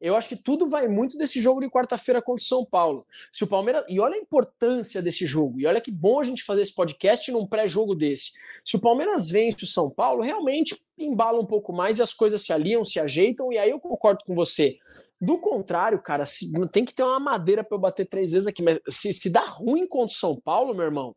Eu 0.00 0.16
acho 0.16 0.28
que 0.28 0.36
tudo 0.36 0.68
vai 0.68 0.86
muito 0.88 1.16
desse 1.16 1.40
jogo 1.40 1.60
de 1.60 1.70
quarta-feira 1.70 2.20
contra 2.20 2.42
o 2.42 2.46
São 2.46 2.64
Paulo. 2.64 3.06
Se 3.32 3.44
o 3.44 3.46
Palmeiras. 3.46 3.84
E 3.88 3.98
olha 4.00 4.14
a 4.14 4.18
importância 4.18 5.00
desse 5.00 5.26
jogo. 5.26 5.60
E 5.60 5.66
olha 5.66 5.80
que 5.80 5.90
bom 5.90 6.20
a 6.20 6.24
gente 6.24 6.44
fazer 6.44 6.62
esse 6.62 6.74
podcast 6.74 7.30
num 7.32 7.46
pré-jogo 7.46 7.94
desse. 7.94 8.32
Se 8.64 8.76
o 8.76 8.80
Palmeiras 8.80 9.29
vence 9.30 9.64
o 9.64 9.66
São 9.66 9.88
Paulo, 9.88 10.22
realmente 10.22 10.76
embala 10.98 11.40
um 11.40 11.46
pouco 11.46 11.72
mais 11.72 11.98
e 11.98 12.02
as 12.02 12.12
coisas 12.12 12.42
se 12.42 12.52
aliam, 12.52 12.84
se 12.84 12.98
ajeitam, 12.98 13.52
e 13.52 13.58
aí 13.58 13.70
eu 13.70 13.80
concordo 13.80 14.24
com 14.24 14.34
você. 14.34 14.76
Do 15.20 15.38
contrário, 15.38 16.00
cara, 16.02 16.24
se, 16.24 16.50
tem 16.68 16.84
que 16.84 16.94
ter 16.94 17.02
uma 17.02 17.20
madeira 17.20 17.64
para 17.64 17.74
eu 17.74 17.80
bater 17.80 18.06
três 18.06 18.32
vezes 18.32 18.46
aqui, 18.46 18.62
mas 18.62 18.80
se, 18.88 19.12
se 19.12 19.30
dá 19.30 19.44
ruim 19.44 19.86
contra 19.86 20.14
o 20.14 20.18
São 20.18 20.36
Paulo, 20.36 20.74
meu 20.74 20.84
irmão, 20.84 21.14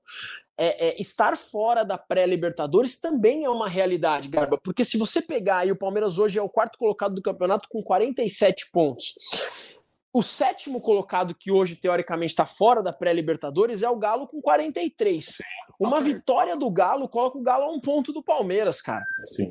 é, 0.58 0.90
é, 0.90 1.02
estar 1.02 1.36
fora 1.36 1.84
da 1.84 1.98
pré-Libertadores 1.98 3.00
também 3.00 3.44
é 3.44 3.50
uma 3.50 3.68
realidade, 3.68 4.28
Garba, 4.28 4.58
porque 4.58 4.86
se 4.86 4.98
você 4.98 5.22
pegar 5.22 5.66
e 5.66 5.72
o 5.72 5.76
Palmeiras 5.76 6.20
hoje 6.20 6.38
é 6.38 6.42
o 6.42 6.50
quarto 6.50 6.78
colocado 6.78 7.16
do 7.16 7.22
campeonato 7.22 7.68
com 7.70 7.82
47 7.82 8.70
pontos. 8.72 9.16
O 10.14 10.22
sétimo 10.22 10.80
colocado, 10.80 11.34
que 11.34 11.52
hoje 11.52 11.76
teoricamente 11.76 12.34
está 12.34 12.46
fora 12.46 12.84
da 12.84 12.94
pré-Libertadores, 12.94 13.82
é 13.82 13.90
o 13.90 13.98
Galo 13.98 14.28
com 14.28 14.40
43. 14.40 15.40
Uma 15.80 16.00
vitória 16.00 16.56
do 16.56 16.70
Galo 16.70 17.10
coloca 17.10 17.40
o 17.40 17.42
Galo 17.42 17.64
a 17.64 17.72
um 17.72 17.80
ponto 17.80 18.14
do 18.14 18.22
Palmeiras, 18.22 18.80
cara. 18.80 19.04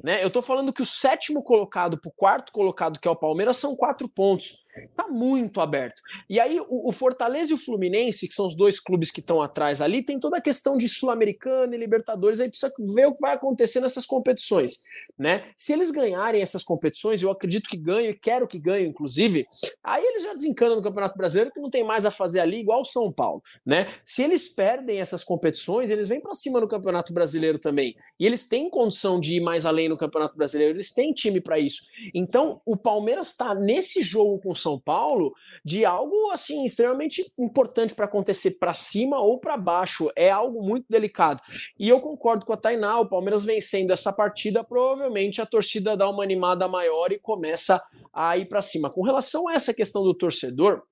Né? 0.04 0.22
Eu 0.22 0.30
tô 0.30 0.40
falando 0.40 0.72
que 0.72 0.80
o 0.80 0.86
sétimo 0.86 1.42
colocado 1.42 2.00
pro 2.00 2.12
quarto 2.12 2.52
colocado, 2.52 3.00
que 3.00 3.08
é 3.08 3.10
o 3.10 3.16
Palmeiras, 3.16 3.56
são 3.56 3.74
quatro 3.74 4.08
pontos. 4.08 4.61
Tá 4.96 5.06
muito 5.08 5.60
aberto. 5.60 6.00
E 6.28 6.40
aí, 6.40 6.58
o, 6.60 6.88
o 6.88 6.92
Fortaleza 6.92 7.50
e 7.50 7.54
o 7.54 7.58
Fluminense, 7.58 8.26
que 8.26 8.34
são 8.34 8.46
os 8.46 8.56
dois 8.56 8.80
clubes 8.80 9.10
que 9.10 9.20
estão 9.20 9.42
atrás 9.42 9.82
ali, 9.82 10.02
tem 10.02 10.18
toda 10.18 10.38
a 10.38 10.40
questão 10.40 10.76
de 10.76 10.88
Sul-Americana 10.88 11.74
e 11.74 11.78
Libertadores, 11.78 12.40
aí 12.40 12.48
precisa 12.48 12.72
ver 12.94 13.06
o 13.06 13.14
que 13.14 13.20
vai 13.20 13.34
acontecer 13.34 13.80
nessas 13.80 14.06
competições. 14.06 14.78
Né? 15.18 15.44
Se 15.56 15.72
eles 15.72 15.90
ganharem 15.90 16.40
essas 16.40 16.64
competições, 16.64 17.20
eu 17.20 17.30
acredito 17.30 17.68
que 17.68 17.76
ganhem, 17.76 18.10
e 18.10 18.14
quero 18.14 18.48
que 18.48 18.58
ganhem, 18.58 18.88
inclusive, 18.88 19.46
aí 19.84 20.02
eles 20.02 20.22
já 20.22 20.32
desencanam 20.32 20.76
no 20.76 20.82
Campeonato 20.82 21.18
Brasileiro, 21.18 21.52
que 21.52 21.60
não 21.60 21.70
tem 21.70 21.84
mais 21.84 22.06
a 22.06 22.10
fazer 22.10 22.40
ali, 22.40 22.58
igual 22.58 22.80
o 22.80 22.86
São 22.86 23.12
Paulo. 23.12 23.42
Né? 23.64 23.92
Se 24.06 24.22
eles 24.22 24.48
perdem 24.48 25.00
essas 25.00 25.22
competições, 25.22 25.90
eles 25.90 26.08
vêm 26.08 26.20
para 26.20 26.34
cima 26.34 26.60
no 26.60 26.68
Campeonato 26.68 27.12
Brasileiro 27.12 27.58
também. 27.58 27.94
E 28.18 28.26
eles 28.26 28.48
têm 28.48 28.70
condição 28.70 29.20
de 29.20 29.34
ir 29.34 29.40
mais 29.40 29.66
além 29.66 29.88
no 29.88 29.98
Campeonato 29.98 30.36
Brasileiro, 30.36 30.76
eles 30.76 30.92
têm 30.92 31.12
time 31.12 31.40
para 31.40 31.58
isso. 31.58 31.82
Então, 32.14 32.60
o 32.64 32.76
Palmeiras 32.76 33.28
está 33.28 33.54
nesse 33.54 34.02
jogo 34.02 34.40
com 34.40 34.54
São 34.62 34.78
Paulo 34.78 35.34
de 35.64 35.84
algo 35.84 36.30
assim 36.30 36.64
extremamente 36.64 37.24
importante 37.38 37.94
para 37.94 38.06
acontecer 38.06 38.52
para 38.58 38.72
cima 38.72 39.20
ou 39.20 39.38
para 39.38 39.56
baixo. 39.56 40.10
É 40.16 40.30
algo 40.30 40.62
muito 40.62 40.86
delicado. 40.88 41.42
E 41.78 41.88
eu 41.88 42.00
concordo 42.00 42.46
com 42.46 42.52
a 42.52 42.56
Tainá, 42.56 42.98
o 43.00 43.08
Palmeiras 43.08 43.44
vencendo 43.44 43.90
essa 43.90 44.12
partida, 44.12 44.64
provavelmente 44.64 45.40
a 45.40 45.46
torcida 45.46 45.96
dá 45.96 46.08
uma 46.08 46.22
animada 46.22 46.66
maior 46.68 47.12
e 47.12 47.18
começa 47.18 47.82
a 48.12 48.36
ir 48.36 48.46
para 48.46 48.62
cima. 48.62 48.90
Com 48.90 49.02
relação 49.02 49.48
a 49.48 49.54
essa 49.54 49.74
questão 49.74 50.02
do 50.02 50.14
torcedor, 50.14 50.82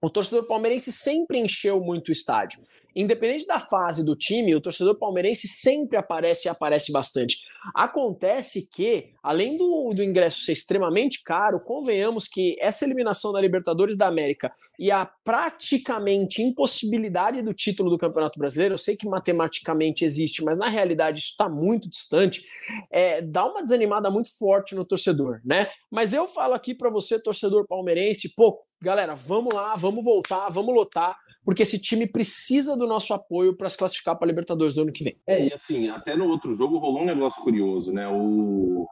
o 0.00 0.10
torcedor 0.10 0.46
palmeirense 0.46 0.92
sempre 0.92 1.38
encheu 1.38 1.80
muito 1.80 2.08
o 2.08 2.12
estádio. 2.12 2.60
Independente 2.94 3.46
da 3.46 3.58
fase 3.58 4.04
do 4.04 4.16
time, 4.16 4.54
o 4.54 4.60
torcedor 4.60 4.94
palmeirense 4.94 5.48
sempre 5.48 5.96
aparece 5.96 6.48
e 6.48 6.50
aparece 6.50 6.92
bastante. 6.92 7.38
Acontece 7.74 8.68
que, 8.70 9.10
além 9.22 9.56
do, 9.56 9.90
do 9.94 10.02
ingresso 10.02 10.40
ser 10.40 10.52
extremamente 10.52 11.22
caro, 11.22 11.60
convenhamos 11.60 12.28
que 12.28 12.56
essa 12.60 12.84
eliminação 12.84 13.32
da 13.32 13.40
Libertadores 13.40 13.96
da 13.96 14.06
América 14.06 14.52
e 14.78 14.90
a 14.90 15.04
praticamente 15.24 16.42
impossibilidade 16.42 17.42
do 17.42 17.52
título 17.52 17.90
do 17.90 17.98
Campeonato 17.98 18.38
Brasileiro, 18.38 18.74
eu 18.74 18.78
sei 18.78 18.96
que 18.96 19.08
matematicamente 19.08 20.04
existe, 20.04 20.44
mas 20.44 20.58
na 20.58 20.68
realidade 20.68 21.20
isso 21.20 21.30
está 21.30 21.48
muito 21.48 21.88
distante, 21.90 22.44
é, 22.90 23.20
dá 23.20 23.44
uma 23.44 23.62
desanimada 23.62 24.10
muito 24.10 24.30
forte 24.38 24.74
no 24.74 24.84
torcedor, 24.84 25.40
né? 25.44 25.68
Mas 25.90 26.12
eu 26.12 26.28
falo 26.28 26.54
aqui 26.54 26.74
para 26.74 26.90
você, 26.90 27.18
torcedor 27.18 27.66
palmeirense, 27.66 28.32
pô, 28.34 28.58
galera, 28.80 29.14
vamos 29.14 29.52
lá, 29.52 29.74
vamos 29.74 29.85
voltar, 30.04 30.48
vamos 30.48 30.74
lotar 30.74 31.16
porque 31.46 31.62
esse 31.62 31.80
time 31.80 32.08
precisa 32.08 32.76
do 32.76 32.88
nosso 32.88 33.14
apoio 33.14 33.56
para 33.56 33.68
se 33.68 33.78
classificar 33.78 34.18
para 34.18 34.26
a 34.26 34.30
Libertadores 34.30 34.74
do 34.74 34.82
ano 34.82 34.92
que 34.92 35.04
vem. 35.04 35.16
É, 35.24 35.46
e 35.46 35.52
assim, 35.52 35.88
até 35.88 36.16
no 36.16 36.26
outro 36.28 36.52
jogo 36.56 36.78
rolou 36.78 37.02
um 37.02 37.06
negócio 37.06 37.40
curioso, 37.40 37.92
né? 37.92 38.08
O, 38.08 38.84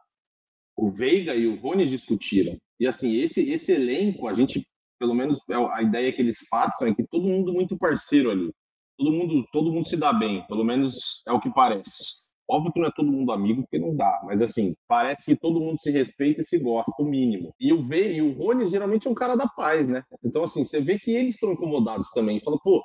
o 0.76 0.90
Veiga 0.92 1.34
e 1.34 1.48
o 1.48 1.60
Rony 1.60 1.84
discutiram. 1.88 2.56
E 2.78 2.86
assim, 2.86 3.16
esse, 3.16 3.40
esse 3.50 3.72
elenco, 3.72 4.28
a 4.28 4.34
gente, 4.34 4.64
pelo 5.00 5.16
menos 5.16 5.40
é 5.50 5.54
a 5.54 5.82
ideia 5.82 6.12
que 6.12 6.22
eles 6.22 6.48
passam 6.48 6.86
é 6.86 6.94
que 6.94 7.04
todo 7.10 7.26
mundo 7.26 7.52
muito 7.52 7.76
parceiro 7.76 8.30
ali. 8.30 8.52
Todo 8.96 9.10
mundo, 9.10 9.44
todo 9.52 9.72
mundo 9.72 9.88
se 9.88 9.96
dá 9.96 10.12
bem, 10.12 10.46
pelo 10.46 10.62
menos 10.62 11.24
é 11.26 11.32
o 11.32 11.40
que 11.40 11.52
parece. 11.52 12.23
Óbvio 12.48 12.72
que 12.72 12.80
não 12.80 12.88
é 12.88 12.92
todo 12.94 13.10
mundo 13.10 13.32
amigo, 13.32 13.62
porque 13.62 13.78
não 13.78 13.96
dá, 13.96 14.20
mas 14.24 14.42
assim, 14.42 14.74
parece 14.86 15.24
que 15.24 15.36
todo 15.40 15.60
mundo 15.60 15.80
se 15.80 15.90
respeita 15.90 16.42
e 16.42 16.44
se 16.44 16.58
gosta, 16.58 16.92
o 16.98 17.04
mínimo. 17.04 17.54
E 17.58 17.72
o 17.72 17.82
V 17.82 18.12
e 18.14 18.22
o 18.22 18.32
Rony 18.32 18.68
geralmente 18.68 19.08
é 19.08 19.10
um 19.10 19.14
cara 19.14 19.34
da 19.34 19.48
paz, 19.48 19.88
né? 19.88 20.02
Então, 20.22 20.42
assim, 20.42 20.64
você 20.64 20.80
vê 20.80 20.98
que 20.98 21.10
eles 21.10 21.34
estão 21.34 21.52
incomodados 21.52 22.10
também. 22.10 22.40
Fala, 22.40 22.58
pô, 22.62 22.82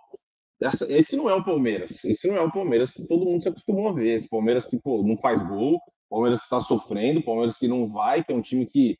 essa, 0.61 0.91
esse 0.91 1.15
não 1.15 1.29
é 1.29 1.33
o 1.33 1.43
Palmeiras. 1.43 2.03
Esse 2.05 2.27
não 2.27 2.37
é 2.37 2.41
o 2.41 2.51
Palmeiras 2.51 2.91
que 2.91 3.05
todo 3.07 3.25
mundo 3.25 3.41
se 3.43 3.49
acostumou 3.49 3.89
a 3.89 3.93
ver. 3.93 4.15
Esse 4.15 4.29
Palmeiras 4.29 4.65
que, 4.65 4.79
pô, 4.79 5.03
não 5.03 5.17
faz 5.17 5.45
gol, 5.47 5.79
Palmeiras 6.09 6.39
que 6.39 6.45
está 6.45 6.61
sofrendo, 6.61 7.23
Palmeiras 7.23 7.57
que 7.57 7.67
não 7.67 7.87
vai, 7.89 8.23
que 8.23 8.31
é 8.31 8.35
um 8.35 8.41
time 8.41 8.65
que, 8.65 8.97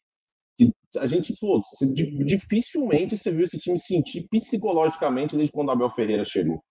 que 0.57 0.71
a 0.97 1.05
gente, 1.05 1.33
pô, 1.39 1.61
dificilmente 2.25 3.17
você 3.17 3.31
viu 3.31 3.43
esse 3.43 3.59
time 3.59 3.79
sentir 3.79 4.27
psicologicamente 4.29 5.35
desde 5.35 5.51
quando 5.53 5.69
o 5.69 5.71
Abel 5.71 5.89
Ferreira 5.91 6.25
chegou. 6.25 6.61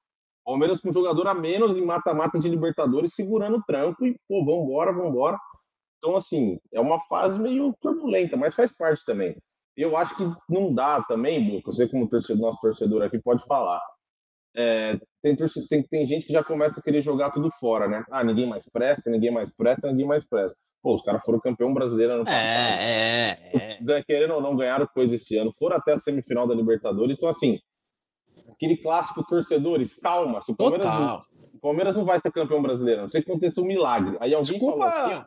Palmeiras 0.48 0.80
com 0.80 0.88
um 0.88 0.92
jogador 0.94 1.26
a 1.26 1.34
menos 1.34 1.76
em 1.76 1.84
mata-mata 1.84 2.38
de 2.38 2.48
Libertadores, 2.48 3.12
segurando 3.14 3.58
o 3.58 3.62
tranco 3.64 4.06
e, 4.06 4.16
pô, 4.26 4.42
vambora, 4.46 4.90
vambora. 4.94 5.38
Então, 5.98 6.16
assim, 6.16 6.58
é 6.72 6.80
uma 6.80 6.98
fase 7.00 7.38
meio 7.38 7.74
turbulenta, 7.82 8.34
mas 8.34 8.54
faz 8.54 8.74
parte 8.74 9.04
também. 9.04 9.36
Eu 9.76 9.94
acho 9.94 10.16
que 10.16 10.24
não 10.48 10.72
dá 10.72 11.02
também, 11.02 11.50
Boca, 11.50 11.70
você 11.70 11.86
como 11.86 12.08
torcedor, 12.08 12.40
nosso 12.40 12.60
torcedor 12.62 13.02
aqui 13.02 13.20
pode 13.20 13.44
falar. 13.44 13.78
é, 14.56 14.98
tem, 15.22 15.36
tem, 15.36 15.82
tem 15.82 16.06
gente 16.06 16.26
que 16.26 16.32
já 16.32 16.42
começa 16.42 16.80
a 16.80 16.82
querer 16.82 17.02
jogar 17.02 17.30
tudo 17.30 17.50
fora, 17.60 17.86
né? 17.86 18.02
Ah, 18.10 18.24
ninguém 18.24 18.46
mais 18.46 18.64
presta, 18.70 19.10
ninguém 19.10 19.30
mais 19.30 19.54
presta, 19.54 19.88
ninguém 19.88 20.06
mais 20.06 20.26
presta. 20.26 20.58
Pô, 20.82 20.94
os 20.94 21.02
caras 21.02 21.22
foram 21.24 21.40
campeão 21.40 21.74
brasileiro 21.74 22.14
ano 22.14 22.24
passado. 22.24 22.40
É, 22.40 23.38
é, 23.52 23.78
é. 23.86 24.02
Querendo 24.02 24.32
ou 24.32 24.40
não, 24.40 24.56
ganharam 24.56 24.86
coisa 24.86 25.14
esse 25.14 25.36
ano. 25.36 25.52
Foram 25.58 25.76
até 25.76 25.92
a 25.92 25.98
semifinal 25.98 26.48
da 26.48 26.54
Libertadores. 26.54 27.18
Então, 27.18 27.28
assim, 27.28 27.58
aquele 28.50 28.76
clássico 28.76 29.24
torcedores, 29.24 29.94
calma. 29.94 30.42
Se 30.42 30.52
o 30.52 30.56
Palmeiras, 30.56 30.86
não, 30.86 31.22
o 31.54 31.60
Palmeiras 31.60 31.96
não 31.96 32.04
vai 32.04 32.18
ser 32.18 32.32
campeão 32.32 32.62
brasileiro, 32.62 33.02
não 33.02 33.08
sei 33.08 33.22
que 33.22 33.30
aconteça 33.30 33.60
um 33.60 33.64
milagre. 33.64 34.16
Aí 34.20 34.34
alguém 34.34 34.52
Desculpa. 34.52 34.90
falou 34.90 35.16
aqui, 35.16 35.26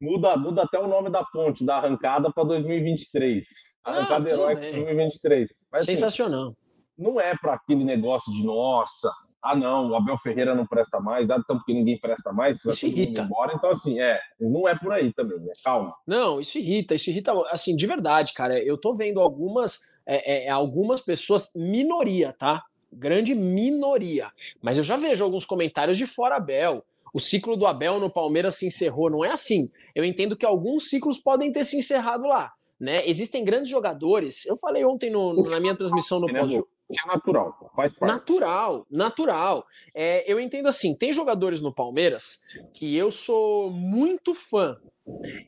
muda, 0.00 0.36
muda 0.36 0.62
até 0.62 0.78
o 0.78 0.86
nome 0.86 1.10
da 1.10 1.24
ponte, 1.24 1.64
da 1.64 1.76
arrancada 1.76 2.32
para 2.32 2.44
2023. 2.44 3.46
Arrancada 3.84 4.26
ah, 4.28 4.32
heróica 4.32 4.60
2023. 4.60 5.48
Mas, 5.72 5.82
assim, 5.82 5.96
Sensacional. 5.96 6.48
Assim, 6.48 6.56
não 6.98 7.20
é 7.20 7.36
para 7.36 7.54
aquele 7.54 7.84
negócio 7.84 8.32
de 8.32 8.44
nossa, 8.44 9.08
ah 9.42 9.54
não, 9.54 9.90
o 9.90 9.94
Abel 9.94 10.18
Ferreira 10.18 10.54
não 10.54 10.66
presta 10.66 10.98
mais, 11.00 11.30
ah, 11.30 11.36
então 11.38 11.56
porque 11.56 11.72
ninguém 11.72 11.98
presta 11.98 12.32
mais, 12.32 12.64
isso 12.64 12.86
irrita. 12.86 13.22
Embora. 13.22 13.52
Então, 13.54 13.70
assim, 13.70 14.00
é, 14.00 14.18
não 14.40 14.68
é 14.68 14.76
por 14.76 14.92
aí 14.92 15.12
também, 15.12 15.38
né? 15.38 15.52
Calma. 15.62 15.94
Não, 16.06 16.40
isso 16.40 16.58
irrita, 16.58 16.94
isso 16.94 17.10
irrita, 17.10 17.32
assim, 17.50 17.76
de 17.76 17.86
verdade, 17.86 18.32
cara. 18.32 18.58
Eu 18.62 18.76
tô 18.76 18.92
vendo 18.92 19.20
algumas, 19.20 19.96
é, 20.04 20.46
é, 20.46 20.48
algumas 20.48 21.00
pessoas, 21.00 21.52
minoria, 21.54 22.32
tá? 22.32 22.64
Grande 22.92 23.34
minoria. 23.34 24.30
Mas 24.60 24.76
eu 24.76 24.82
já 24.82 24.96
vejo 24.96 25.22
alguns 25.22 25.44
comentários 25.44 25.96
de 25.96 26.06
fora 26.06 26.36
Abel. 26.36 26.84
O 27.14 27.20
ciclo 27.20 27.56
do 27.56 27.66
Abel 27.66 28.00
no 28.00 28.10
Palmeiras 28.10 28.56
se 28.56 28.66
encerrou, 28.66 29.08
não 29.08 29.24
é 29.24 29.30
assim. 29.30 29.70
Eu 29.94 30.04
entendo 30.04 30.36
que 30.36 30.44
alguns 30.44 30.90
ciclos 30.90 31.18
podem 31.18 31.52
ter 31.52 31.64
se 31.64 31.78
encerrado 31.78 32.26
lá. 32.26 32.52
Né? 32.78 33.08
Existem 33.08 33.44
grandes 33.44 33.70
jogadores. 33.70 34.46
Eu 34.46 34.56
falei 34.56 34.84
ontem 34.84 35.10
no, 35.10 35.48
na 35.48 35.58
minha 35.58 35.76
transmissão 35.76 36.20
no 36.20 36.26
pós-jogo 36.28 36.68
que 36.68 36.77
é 36.90 37.06
natural, 37.06 37.70
faz 37.76 37.92
parte. 37.92 38.12
Natural, 38.12 38.86
natural. 38.90 39.66
É, 39.94 40.30
eu 40.30 40.40
entendo 40.40 40.68
assim, 40.68 40.94
tem 40.94 41.12
jogadores 41.12 41.60
no 41.60 41.72
Palmeiras 41.72 42.44
que 42.72 42.96
eu 42.96 43.10
sou 43.10 43.70
muito 43.70 44.34
fã. 44.34 44.78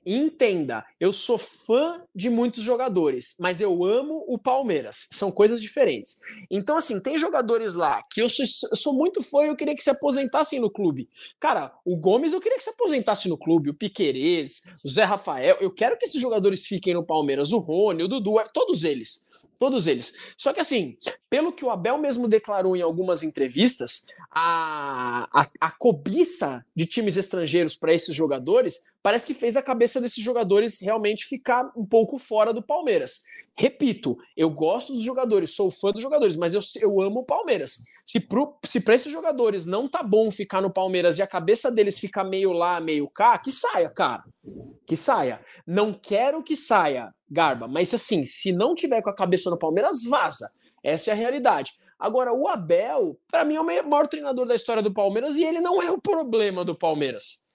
Entenda, 0.07 0.84
eu 0.99 1.12
sou 1.12 1.36
fã 1.36 2.03
de 2.14 2.30
muitos 2.30 2.62
jogadores, 2.62 3.36
mas 3.38 3.61
eu 3.61 3.84
amo 3.84 4.24
o 4.26 4.38
Palmeiras. 4.38 5.07
São 5.11 5.30
coisas 5.30 5.61
diferentes. 5.61 6.18
Então, 6.51 6.76
assim, 6.76 6.99
tem 6.99 7.18
jogadores 7.18 7.74
lá 7.74 8.03
que 8.11 8.22
eu 8.22 8.28
sou, 8.28 8.45
eu 8.70 8.76
sou 8.76 8.95
muito 8.95 9.22
fã 9.22 9.45
e 9.45 9.49
eu 9.49 9.57
queria 9.57 9.74
que 9.74 9.82
se 9.82 9.91
aposentassem 9.91 10.61
no 10.61 10.70
clube. 10.70 11.09
Cara, 11.38 11.72
o 11.84 11.97
Gomes 11.97 12.32
eu 12.32 12.41
queria 12.41 12.57
que 12.57 12.64
se 12.64 12.70
aposentasse 12.70 13.28
no 13.28 13.36
clube, 13.36 13.70
o 13.70 13.74
Piquerez, 13.74 14.62
o 14.84 14.88
Zé 14.88 15.05
Rafael. 15.05 15.57
Eu 15.61 15.70
quero 15.70 15.99
que 15.99 16.07
esses 16.07 16.20
jogadores 16.20 16.66
fiquem 16.66 16.95
no 16.95 17.05
Palmeiras, 17.05 17.53
o 17.53 17.59
Rony, 17.59 18.03
o 18.03 18.09
Dudu, 18.09 18.41
é, 18.41 18.45
todos 18.45 18.82
eles. 18.82 19.28
Todos 19.61 19.86
eles. 19.86 20.14
Só 20.38 20.54
que 20.54 20.61
assim, 20.61 20.96
pelo 21.28 21.52
que 21.52 21.66
o 21.66 21.68
Abel 21.68 21.98
mesmo 21.98 22.26
declarou 22.26 22.74
em 22.74 22.80
algumas 22.80 23.22
entrevistas, 23.22 24.06
a, 24.30 25.28
a, 25.30 25.46
a 25.61 25.70
cobiça 25.70 26.64
de 26.74 26.86
times 26.86 27.18
estrangeiros 27.18 27.76
para 27.76 27.92
esses 27.92 28.16
jogadores 28.16 28.84
parece 29.02 29.26
que 29.26 29.34
fez 29.34 29.58
a 29.58 29.62
cabeça 29.62 30.00
desses 30.00 30.24
jogadores 30.24 30.80
realmente 30.80 31.26
ficar 31.26 31.70
um 31.76 31.84
pouco 31.84 32.16
fora 32.16 32.54
do 32.54 32.62
Palmeiras. 32.62 33.24
Repito, 33.61 34.16
eu 34.34 34.48
gosto 34.48 34.94
dos 34.94 35.02
jogadores, 35.02 35.54
sou 35.54 35.70
fã 35.70 35.92
dos 35.92 36.00
jogadores, 36.00 36.34
mas 36.34 36.54
eu, 36.54 36.62
eu 36.80 36.98
amo 37.02 37.20
o 37.20 37.26
Palmeiras. 37.26 37.84
Se 38.06 38.18
para 38.80 38.94
esses 38.94 39.12
jogadores 39.12 39.66
não 39.66 39.86
tá 39.86 40.02
bom 40.02 40.30
ficar 40.30 40.62
no 40.62 40.72
Palmeiras 40.72 41.18
e 41.18 41.22
a 41.22 41.26
cabeça 41.26 41.70
deles 41.70 41.98
ficar 41.98 42.24
meio 42.24 42.52
lá, 42.52 42.80
meio 42.80 43.06
cá, 43.06 43.36
que 43.36 43.52
saia, 43.52 43.90
cara. 43.90 44.24
Que 44.86 44.96
saia. 44.96 45.44
Não 45.66 45.92
quero 45.92 46.42
que 46.42 46.56
saia, 46.56 47.14
Garba, 47.30 47.68
mas 47.68 47.92
assim, 47.92 48.24
se 48.24 48.50
não 48.50 48.74
tiver 48.74 49.02
com 49.02 49.11
a 49.11 49.14
cabeça 49.14 49.50
no 49.50 49.58
Palmeiras, 49.58 50.04
vaza. 50.04 50.50
Essa 50.82 51.11
é 51.11 51.12
a 51.12 51.16
realidade. 51.16 51.72
Agora, 51.98 52.32
o 52.32 52.48
Abel, 52.48 53.20
para 53.30 53.44
mim, 53.44 53.56
é 53.56 53.61
o 53.61 53.64
maior 53.64 54.08
treinador 54.08 54.46
da 54.46 54.54
história 54.54 54.82
do 54.82 54.90
Palmeiras 54.90 55.36
e 55.36 55.44
ele 55.44 55.61
não 55.61 55.82
é 55.82 55.90
o 55.90 56.00
problema 56.00 56.64
do 56.64 56.74
Palmeiras. 56.74 57.46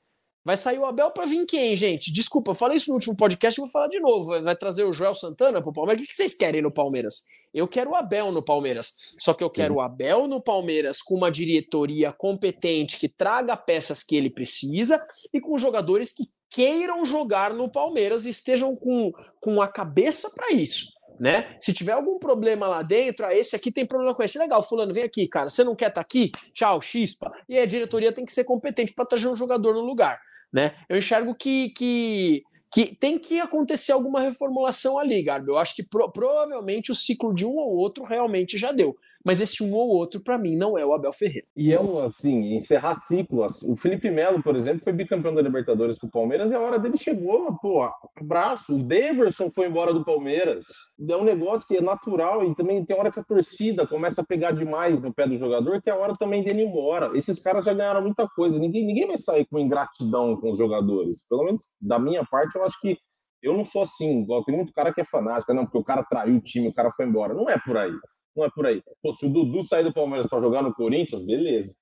Vai 0.45 0.55
sair 0.55 0.77
o 0.77 0.85
Abel 0.85 1.09
para 1.09 1.25
vir 1.25 1.43
quem, 1.47 1.75
gente? 1.75 2.13
Desculpa, 2.13 2.51
eu 2.51 2.55
falei 2.55 2.77
isso 2.77 2.89
no 2.89 2.93
último 2.93 3.17
podcast 3.17 3.59
e 3.59 3.63
vou 3.63 3.67
falar 3.67 3.87
de 3.87 3.99
novo. 3.99 4.39
Vai 4.43 4.55
trazer 4.55 4.83
o 4.83 4.93
Joel 4.93 5.15
Santana 5.15 5.59
pro 5.59 5.73
Palmeiras? 5.73 6.03
O 6.03 6.07
que 6.07 6.15
vocês 6.15 6.35
querem 6.35 6.61
no 6.61 6.69
Palmeiras? 6.69 7.25
Eu 7.51 7.67
quero 7.67 7.89
o 7.89 7.95
Abel 7.95 8.31
no 8.31 8.43
Palmeiras. 8.43 9.15
Só 9.19 9.33
que 9.33 9.43
eu 9.43 9.49
quero 9.49 9.73
o 9.73 9.81
Abel 9.81 10.27
no 10.27 10.39
Palmeiras 10.39 11.01
com 11.01 11.15
uma 11.15 11.31
diretoria 11.31 12.13
competente 12.13 12.99
que 12.99 13.09
traga 13.09 13.57
peças 13.57 14.03
que 14.03 14.15
ele 14.15 14.29
precisa 14.29 15.03
e 15.33 15.41
com 15.41 15.57
jogadores 15.57 16.13
que 16.13 16.25
queiram 16.51 17.03
jogar 17.03 17.51
no 17.51 17.67
Palmeiras 17.67 18.27
e 18.27 18.29
estejam 18.29 18.75
com, 18.75 19.11
com 19.41 19.59
a 19.63 19.67
cabeça 19.67 20.29
para 20.35 20.51
isso. 20.51 20.93
Né? 21.19 21.57
Se 21.59 21.73
tiver 21.73 21.93
algum 21.93 22.19
problema 22.19 22.67
lá 22.67 22.83
dentro, 22.83 23.25
ah, 23.25 23.33
esse 23.33 23.55
aqui 23.55 23.71
tem 23.71 23.85
problema 23.85 24.13
com 24.13 24.21
esse. 24.21 24.37
Legal, 24.37 24.61
fulano, 24.61 24.93
vem 24.93 25.05
aqui, 25.05 25.27
cara. 25.27 25.49
Você 25.49 25.63
não 25.63 25.75
quer 25.75 25.87
estar 25.87 25.95
tá 25.95 26.01
aqui? 26.01 26.31
Tchau, 26.53 26.79
chispa. 26.83 27.31
E 27.49 27.57
a 27.57 27.65
diretoria 27.65 28.13
tem 28.13 28.25
que 28.25 28.31
ser 28.31 28.43
competente 28.43 28.93
para 28.93 29.05
trazer 29.05 29.27
um 29.27 29.35
jogador 29.35 29.73
no 29.73 29.81
lugar 29.81 30.21
né? 30.55 30.73
Eu 30.87 30.97
enxergo 30.97 31.35
que, 31.35 31.71
que, 31.71 32.43
que 32.71 32.95
tem 32.95 33.19
que 33.19 33.41
acontecer 33.41 33.91
alguma 33.91 34.21
reformulação 34.21 34.97
ali, 34.97 35.21
Garbo. 35.21 35.51
Eu 35.51 35.57
acho 35.57 35.75
que 35.75 35.83
pro, 35.83 36.09
provavelmente 36.09 36.93
o 36.93 36.95
ciclo 36.95 37.35
de 37.35 37.45
um 37.45 37.57
ou 37.57 37.75
outro 37.75 38.05
realmente 38.05 38.57
já 38.57 38.71
deu 38.71 38.95
mas 39.25 39.41
esse 39.41 39.63
um 39.63 39.73
ou 39.73 39.89
outro, 39.89 40.21
para 40.21 40.37
mim, 40.37 40.55
não 40.55 40.77
é 40.77 40.85
o 40.85 40.93
Abel 40.93 41.11
Ferreira. 41.11 41.47
E 41.57 41.73
é 41.73 41.81
um, 41.81 41.97
assim, 41.97 42.55
encerrar 42.55 43.03
ciclo. 43.05 43.43
Assim. 43.43 43.71
O 43.71 43.75
Felipe 43.75 44.11
Melo, 44.11 44.43
por 44.43 44.55
exemplo, 44.55 44.83
foi 44.83 44.93
bicampeão 44.93 45.33
da 45.33 45.41
Libertadores 45.41 45.97
com 45.97 46.05
o 46.05 46.11
Palmeiras 46.11 46.51
e 46.51 46.53
a 46.53 46.59
hora 46.59 46.77
dele 46.77 46.95
chegou, 46.95 47.57
pô, 47.59 47.89
abraço. 48.15 48.75
O 48.75 48.83
Daverson 48.83 49.49
foi 49.49 49.67
embora 49.67 49.91
do 49.93 50.05
Palmeiras. 50.05 50.65
É 51.09 51.17
um 51.17 51.23
negócio 51.23 51.67
que 51.67 51.77
é 51.77 51.81
natural 51.81 52.45
e 52.45 52.53
também 52.53 52.85
tem 52.85 52.95
hora 52.95 53.11
que 53.11 53.19
a 53.19 53.23
torcida 53.23 53.87
começa 53.87 54.21
a 54.21 54.25
pegar 54.25 54.51
demais 54.51 55.01
no 55.01 55.11
pé 55.11 55.27
do 55.27 55.39
jogador, 55.39 55.81
que 55.81 55.89
é 55.89 55.93
a 55.93 55.97
hora 55.97 56.15
também 56.15 56.43
dele 56.43 56.61
ir 56.61 56.67
embora. 56.67 57.17
Esses 57.17 57.41
caras 57.41 57.65
já 57.65 57.73
ganharam 57.73 58.03
muita 58.03 58.27
coisa. 58.27 58.59
Ninguém, 58.59 58.85
ninguém 58.85 59.07
vai 59.07 59.17
sair 59.17 59.45
com 59.45 59.57
ingratidão 59.57 60.39
com 60.39 60.51
os 60.51 60.57
jogadores. 60.59 61.25
Pelo 61.27 61.45
menos 61.45 61.63
da 61.81 61.97
minha 61.97 62.23
parte, 62.25 62.55
eu 62.55 62.63
acho 62.63 62.79
que 62.79 62.95
eu 63.41 63.55
não 63.55 63.63
sou 63.63 63.81
assim, 63.81 64.21
igual 64.21 64.43
tem 64.43 64.55
muito 64.55 64.73
cara 64.73 64.93
que 64.93 65.01
é 65.01 65.05
fanático, 65.05 65.53
não, 65.53 65.65
porque 65.65 65.77
o 65.77 65.83
cara 65.83 66.03
traiu 66.03 66.35
o 66.35 66.41
time, 66.41 66.67
o 66.67 66.73
cara 66.73 66.91
foi 66.91 67.05
embora. 67.05 67.33
Não 67.33 67.49
é 67.49 67.57
por 67.59 67.77
aí. 67.77 67.91
Não 68.35 68.45
é 68.45 68.49
por 68.49 68.65
aí. 68.65 68.81
Pô, 69.01 69.13
se 69.13 69.25
o 69.25 69.29
Dudu 69.29 69.63
sair 69.63 69.83
do 69.83 69.93
Palmeiras 69.93 70.27
para 70.27 70.41
jogar 70.41 70.61
no 70.61 70.73
Corinthians, 70.73 71.25
beleza. 71.25 71.75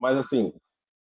Mas 0.00 0.16
assim, 0.16 0.52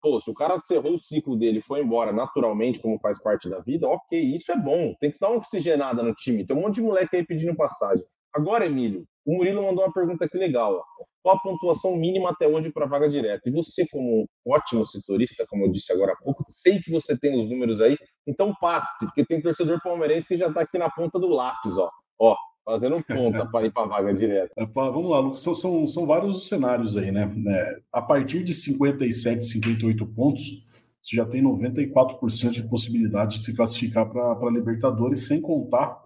pô, 0.02 0.20
se 0.20 0.30
o 0.30 0.34
cara 0.34 0.58
cerrou 0.60 0.94
o 0.94 0.98
ciclo 0.98 1.36
dele 1.36 1.60
foi 1.62 1.80
embora 1.80 2.12
naturalmente, 2.12 2.80
como 2.80 2.98
faz 3.00 3.22
parte 3.22 3.48
da 3.48 3.60
vida, 3.60 3.88
ok, 3.88 4.18
isso 4.18 4.50
é 4.52 4.56
bom. 4.56 4.94
Tem 5.00 5.10
que 5.10 5.18
dar 5.20 5.28
uma 5.30 5.38
oxigenada 5.38 6.02
no 6.02 6.14
time. 6.14 6.44
Tem 6.46 6.56
um 6.56 6.62
monte 6.62 6.76
de 6.76 6.82
moleque 6.82 7.16
aí 7.16 7.26
pedindo 7.26 7.56
passagem. 7.56 8.04
Agora, 8.32 8.66
Emílio, 8.66 9.04
o 9.26 9.36
Murilo 9.36 9.62
mandou 9.62 9.84
uma 9.84 9.92
pergunta 9.92 10.24
aqui 10.24 10.38
legal. 10.38 10.76
Ó. 10.76 11.04
Qual 11.22 11.36
a 11.36 11.40
pontuação 11.40 11.96
mínima 11.96 12.30
até 12.30 12.46
hoje 12.48 12.72
para 12.72 12.86
vaga 12.86 13.08
direta? 13.08 13.48
E 13.48 13.52
você, 13.52 13.86
como 13.90 14.26
ótimo 14.46 14.84
setorista, 14.84 15.44
como 15.48 15.66
eu 15.66 15.70
disse 15.70 15.92
agora 15.92 16.12
há 16.12 16.16
pouco, 16.16 16.44
sei 16.48 16.80
que 16.80 16.90
você 16.90 17.18
tem 17.18 17.38
os 17.42 17.50
números 17.50 17.80
aí, 17.80 17.96
então 18.26 18.54
passe, 18.60 18.88
porque 19.00 19.24
tem 19.26 19.42
torcedor 19.42 19.80
palmeirense 19.82 20.28
que 20.28 20.36
já 20.36 20.48
está 20.48 20.62
aqui 20.62 20.78
na 20.78 20.90
ponta 20.90 21.18
do 21.18 21.28
lápis, 21.28 21.76
ó. 21.76 21.90
Ó, 22.18 22.36
fazendo 22.70 23.02
ponta 23.02 23.46
para 23.46 23.66
ir 23.66 23.72
para 23.72 23.82
a 23.82 23.86
vaga 23.86 24.14
direta. 24.14 24.52
É, 24.56 24.64
vamos 24.64 25.10
lá, 25.10 25.18
Lucas, 25.18 25.40
são, 25.40 25.54
são, 25.54 25.86
são, 25.88 26.06
vários 26.06 26.36
os 26.36 26.48
cenários 26.48 26.96
aí, 26.96 27.10
né? 27.10 27.32
É, 27.48 27.80
a 27.92 28.00
partir 28.00 28.44
de 28.44 28.54
57, 28.54 29.44
58 29.44 30.06
pontos, 30.06 30.66
você 31.02 31.16
já 31.16 31.24
tem 31.24 31.42
94% 31.42 32.50
de 32.50 32.62
possibilidade 32.62 33.36
de 33.36 33.42
se 33.42 33.54
classificar 33.54 34.08
para 34.08 34.32
a 34.32 34.50
Libertadores, 34.50 35.26
sem 35.26 35.40
contar 35.40 35.98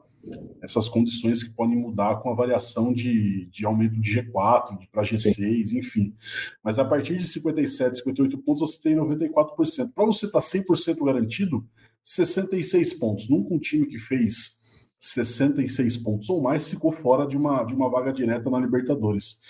essas 0.62 0.88
condições 0.88 1.42
que 1.42 1.54
podem 1.54 1.76
mudar 1.76 2.16
com 2.22 2.30
a 2.30 2.34
variação 2.34 2.94
de, 2.94 3.46
de 3.50 3.66
aumento 3.66 4.00
de 4.00 4.22
G4, 4.22 4.88
para 4.90 5.02
G6, 5.02 5.66
Sim. 5.66 5.78
enfim. 5.78 6.14
Mas 6.62 6.78
a 6.78 6.84
partir 6.84 7.18
de 7.18 7.26
57, 7.26 7.98
58 7.98 8.38
pontos, 8.38 8.62
você 8.62 8.80
tem 8.80 8.96
94%. 8.96 9.92
Para 9.94 10.06
você 10.06 10.24
estar 10.24 10.40
tá 10.40 10.46
100% 10.46 11.04
garantido, 11.04 11.66
66 12.02 12.94
pontos. 12.94 13.28
Nunca 13.28 13.52
um 13.52 13.58
time 13.58 13.86
que 13.86 13.98
fez 13.98 14.63
66 15.04 15.98
pontos 15.98 16.30
ou 16.30 16.40
mais 16.40 16.68
ficou 16.68 16.90
fora 16.90 17.26
de 17.26 17.36
uma, 17.36 17.62
de 17.62 17.74
uma 17.74 17.90
vaga 17.90 18.10
direta 18.10 18.48
na 18.48 18.58
Libertadores. 18.58 19.42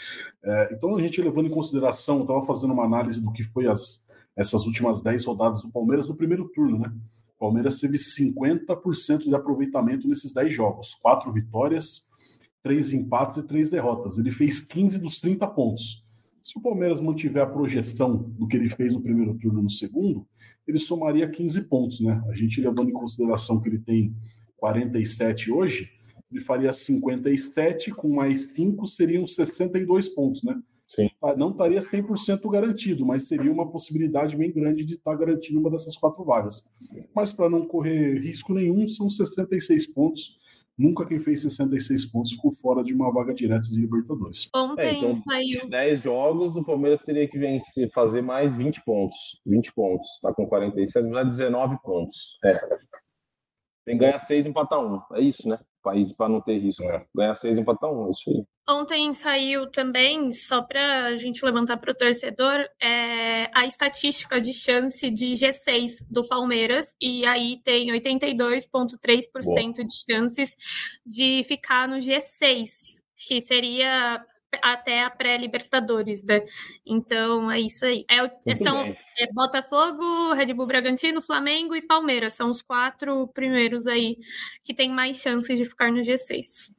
É, 0.43 0.75
então, 0.75 0.97
a 0.97 1.01
gente 1.01 1.23
levando 1.23 1.47
em 1.47 1.51
consideração, 1.51 2.23
estava 2.23 2.45
fazendo 2.45 2.73
uma 2.73 2.85
análise 2.85 3.23
do 3.23 3.33
que 3.33 3.45
foi 3.45 3.69
as, 3.69 4.05
essas 4.37 4.67
últimas 4.67 5.01
10 5.01 5.25
rodadas 5.25 5.63
do 5.63 5.71
Palmeiras 5.71 6.09
no 6.09 6.17
primeiro 6.17 6.49
turno, 6.49 6.81
né? 6.81 6.93
O 7.37 7.39
Palmeiras 7.39 7.79
teve 7.79 7.97
50% 7.97 9.25
de 9.25 9.35
aproveitamento 9.35 10.09
nesses 10.09 10.33
10 10.33 10.53
jogos, 10.53 10.97
quatro 10.97 11.33
vitórias, 11.33 12.11
três 12.61 12.93
empates 12.93 13.37
e 13.37 13.43
três 13.43 13.71
derrotas. 13.71 14.19
Ele 14.19 14.33
fez 14.33 14.61
15 14.61 14.99
dos 14.99 15.21
30 15.21 15.47
pontos. 15.49 16.05
Se 16.43 16.59
o 16.59 16.63
Palmeiras 16.63 17.01
mantiver 17.01 17.43
a 17.43 17.47
projeção 17.47 18.17
do 18.17 18.49
que 18.49 18.57
ele 18.57 18.69
fez 18.69 18.95
no 18.95 19.01
primeiro 19.01 19.35
turno 19.39 19.63
no 19.63 19.71
segundo, 19.71 20.27
ele 20.67 20.79
somaria 20.79 21.29
15 21.29 21.69
pontos, 21.69 22.01
né? 22.01 22.23
A 22.29 22.35
gente 22.35 22.61
levando 22.61 22.91
em 22.91 22.93
consideração 22.93 23.61
que 23.63 23.69
ele 23.69 23.79
tem 23.79 24.15
47 24.65 25.53
hoje, 25.53 25.91
ele 26.33 26.41
faria 26.41 26.73
57, 26.73 27.91
com 27.91 28.09
mais 28.09 28.47
5 28.55 28.87
seriam 28.87 29.27
62 29.27 30.09
pontos, 30.09 30.43
né? 30.43 30.59
Sim. 30.87 31.11
Ah, 31.23 31.37
não 31.37 31.51
estaria 31.51 31.81
100% 31.81 32.51
garantido, 32.51 33.05
mas 33.05 33.29
seria 33.29 33.53
uma 33.53 33.71
possibilidade 33.71 34.37
bem 34.37 34.51
grande 34.51 34.87
de 34.87 34.95
estar 34.95 35.15
garantindo 35.17 35.61
uma 35.61 35.71
dessas 35.71 35.97
quatro 35.97 36.25
vagas. 36.25 36.67
Mas 37.15 37.31
para 37.31 37.51
não 37.51 37.67
correr 37.67 38.19
risco 38.19 38.55
nenhum, 38.55 38.89
são 38.89 39.11
66 39.11 39.93
pontos. 39.93 40.39
Nunca 40.79 41.05
quem 41.07 41.21
fez 41.21 41.43
66 41.43 42.07
pontos 42.07 42.33
ficou 42.33 42.51
fora 42.51 42.83
de 42.83 42.95
uma 42.95 43.13
vaga 43.13 43.35
direta 43.35 43.69
de 43.69 43.79
Libertadores. 43.79 44.49
Ontem 44.55 44.83
é, 44.83 44.93
então, 44.95 45.15
saiu. 45.15 45.61
De 45.61 45.69
10 45.69 46.03
jogos, 46.03 46.57
o 46.57 46.65
Palmeiras 46.65 47.03
teria 47.03 47.29
que 47.29 47.39
vencer, 47.39 47.91
fazer 47.93 48.23
mais 48.23 48.55
20 48.57 48.83
pontos. 48.83 49.41
20 49.47 49.73
pontos. 49.75 50.09
Tá 50.23 50.33
com 50.33 50.47
47, 50.47 51.07
mas 51.09 51.29
19 51.29 51.77
pontos. 51.83 52.39
É. 52.45 52.59
Tem 53.85 53.97
que 53.97 54.05
ganhar 54.05 54.19
6 54.19 54.47
e 54.47 54.49
empatar 54.49 54.81
1. 54.81 55.03
É 55.15 55.21
isso, 55.21 55.49
né? 55.49 55.59
Para 56.17 56.29
não 56.29 56.41
ter 56.41 56.57
risco. 56.59 56.83
É. 56.85 57.05
Ganhar 57.15 57.35
6 57.35 57.59
e 57.59 57.61
empatar 57.61 57.93
1. 57.93 58.07
É 58.07 58.11
isso 58.11 58.31
aí. 58.31 58.45
Ontem 58.67 59.13
saiu 59.13 59.71
também, 59.71 60.33
só 60.33 60.63
para 60.63 61.05
a 61.05 61.17
gente 61.19 61.45
levantar 61.45 61.77
para 61.77 61.91
o 61.91 61.95
torcedor, 61.95 62.67
é, 62.83 63.51
a 63.53 63.67
estatística 63.67 64.41
de 64.41 64.55
chance 64.55 65.11
de 65.11 65.33
G6 65.33 65.97
do 66.11 66.27
Palmeiras, 66.27 66.87
e 66.99 67.27
aí 67.27 67.61
tem 67.63 67.89
82,3% 67.89 69.85
de 69.85 69.95
chances 70.11 70.57
de 71.05 71.45
ficar 71.45 71.87
no 71.87 71.97
G6, 71.97 73.03
que 73.27 73.39
seria 73.43 74.25
até 74.63 75.03
a 75.03 75.11
pré-Libertadores, 75.11 76.23
né? 76.23 76.43
Então 76.87 77.51
é 77.51 77.61
isso 77.61 77.85
aí. 77.85 78.05
É, 78.09 78.57
são 78.57 78.85
é 78.85 79.33
Botafogo, 79.33 80.33
Red 80.33 80.53
Bull 80.53 80.67
Bragantino, 80.67 81.23
Flamengo 81.23 81.75
e 81.75 81.83
Palmeiras. 81.83 82.35
São 82.35 82.51
os 82.51 82.63
quatro 82.63 83.29
primeiros 83.29 83.87
aí 83.87 84.17
que 84.63 84.75
têm 84.75 84.91
mais 84.91 85.19
chances 85.19 85.59
de 85.59 85.65
ficar 85.65 85.91
no 85.91 86.01
G6. 86.01 86.71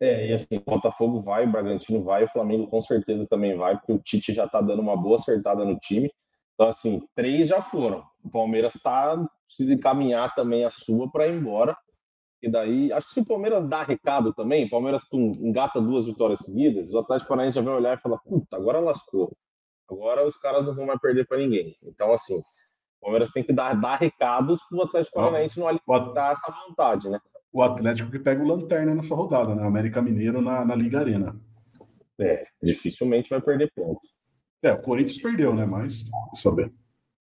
É, 0.00 0.28
e 0.28 0.32
assim, 0.32 0.62
Botafogo 0.64 1.20
vai, 1.20 1.44
o 1.44 1.50
Bragantino 1.50 2.02
vai, 2.04 2.24
o 2.24 2.28
Flamengo 2.28 2.68
com 2.68 2.80
certeza 2.80 3.26
também 3.28 3.56
vai, 3.56 3.76
porque 3.76 3.92
o 3.92 3.98
Tite 3.98 4.32
já 4.32 4.46
tá 4.46 4.60
dando 4.60 4.80
uma 4.80 4.96
boa 4.96 5.16
acertada 5.16 5.64
no 5.64 5.76
time. 5.78 6.10
Então, 6.54 6.68
assim, 6.68 7.02
três 7.14 7.48
já 7.48 7.62
foram. 7.62 8.04
O 8.24 8.30
Palmeiras 8.30 8.74
tá, 8.82 9.16
precisa 9.46 9.74
encaminhar 9.74 10.34
também 10.34 10.64
a 10.64 10.70
sua 10.70 11.10
para 11.10 11.26
ir 11.26 11.34
embora. 11.34 11.76
E 12.42 12.50
daí, 12.50 12.92
acho 12.92 13.08
que 13.08 13.14
se 13.14 13.20
o 13.20 13.26
Palmeiras 13.26 13.68
dá 13.68 13.82
recado 13.82 14.32
também, 14.32 14.66
o 14.66 14.70
Palmeiras 14.70 15.02
engata 15.12 15.80
duas 15.80 16.06
vitórias 16.06 16.40
seguidas, 16.40 16.92
o 16.92 16.98
Atlético 16.98 17.28
Paranaense 17.28 17.56
já 17.56 17.62
vai 17.62 17.74
olhar 17.74 17.98
e 17.98 18.00
falar: 18.00 18.18
puta, 18.18 18.56
agora 18.56 18.78
lascou. 18.78 19.36
Agora 19.90 20.26
os 20.26 20.36
caras 20.36 20.66
não 20.66 20.74
vão 20.74 20.86
mais 20.86 21.00
perder 21.00 21.26
para 21.26 21.38
ninguém. 21.38 21.76
Então, 21.82 22.12
assim, 22.12 22.36
o 22.36 23.00
Palmeiras 23.00 23.30
tem 23.30 23.42
que 23.42 23.52
dar, 23.52 23.74
dar 23.74 23.96
recados 23.96 24.62
para 24.68 24.78
o 24.78 24.82
Atlético 24.82 25.16
Paranaense 25.16 25.58
não 25.58 25.66
alimentar 25.66 26.32
essa 26.32 26.52
vontade, 26.52 27.08
né? 27.08 27.18
o 27.52 27.62
Atlético 27.62 28.10
que 28.10 28.18
pega 28.18 28.42
o 28.42 28.46
Lanterna 28.46 28.94
nessa 28.94 29.14
rodada, 29.14 29.54
né? 29.54 29.66
América 29.66 30.02
Mineiro 30.02 30.40
na, 30.40 30.64
na 30.64 30.74
Liga 30.74 31.00
Arena. 31.00 31.38
É, 32.20 32.44
dificilmente 32.62 33.30
vai 33.30 33.40
perder 33.40 33.72
pontos. 33.74 34.08
É, 34.62 34.72
o 34.72 34.82
Corinthians 34.82 35.20
perdeu, 35.20 35.54
né? 35.54 35.64
Mas, 35.64 36.04
saber. 36.34 36.72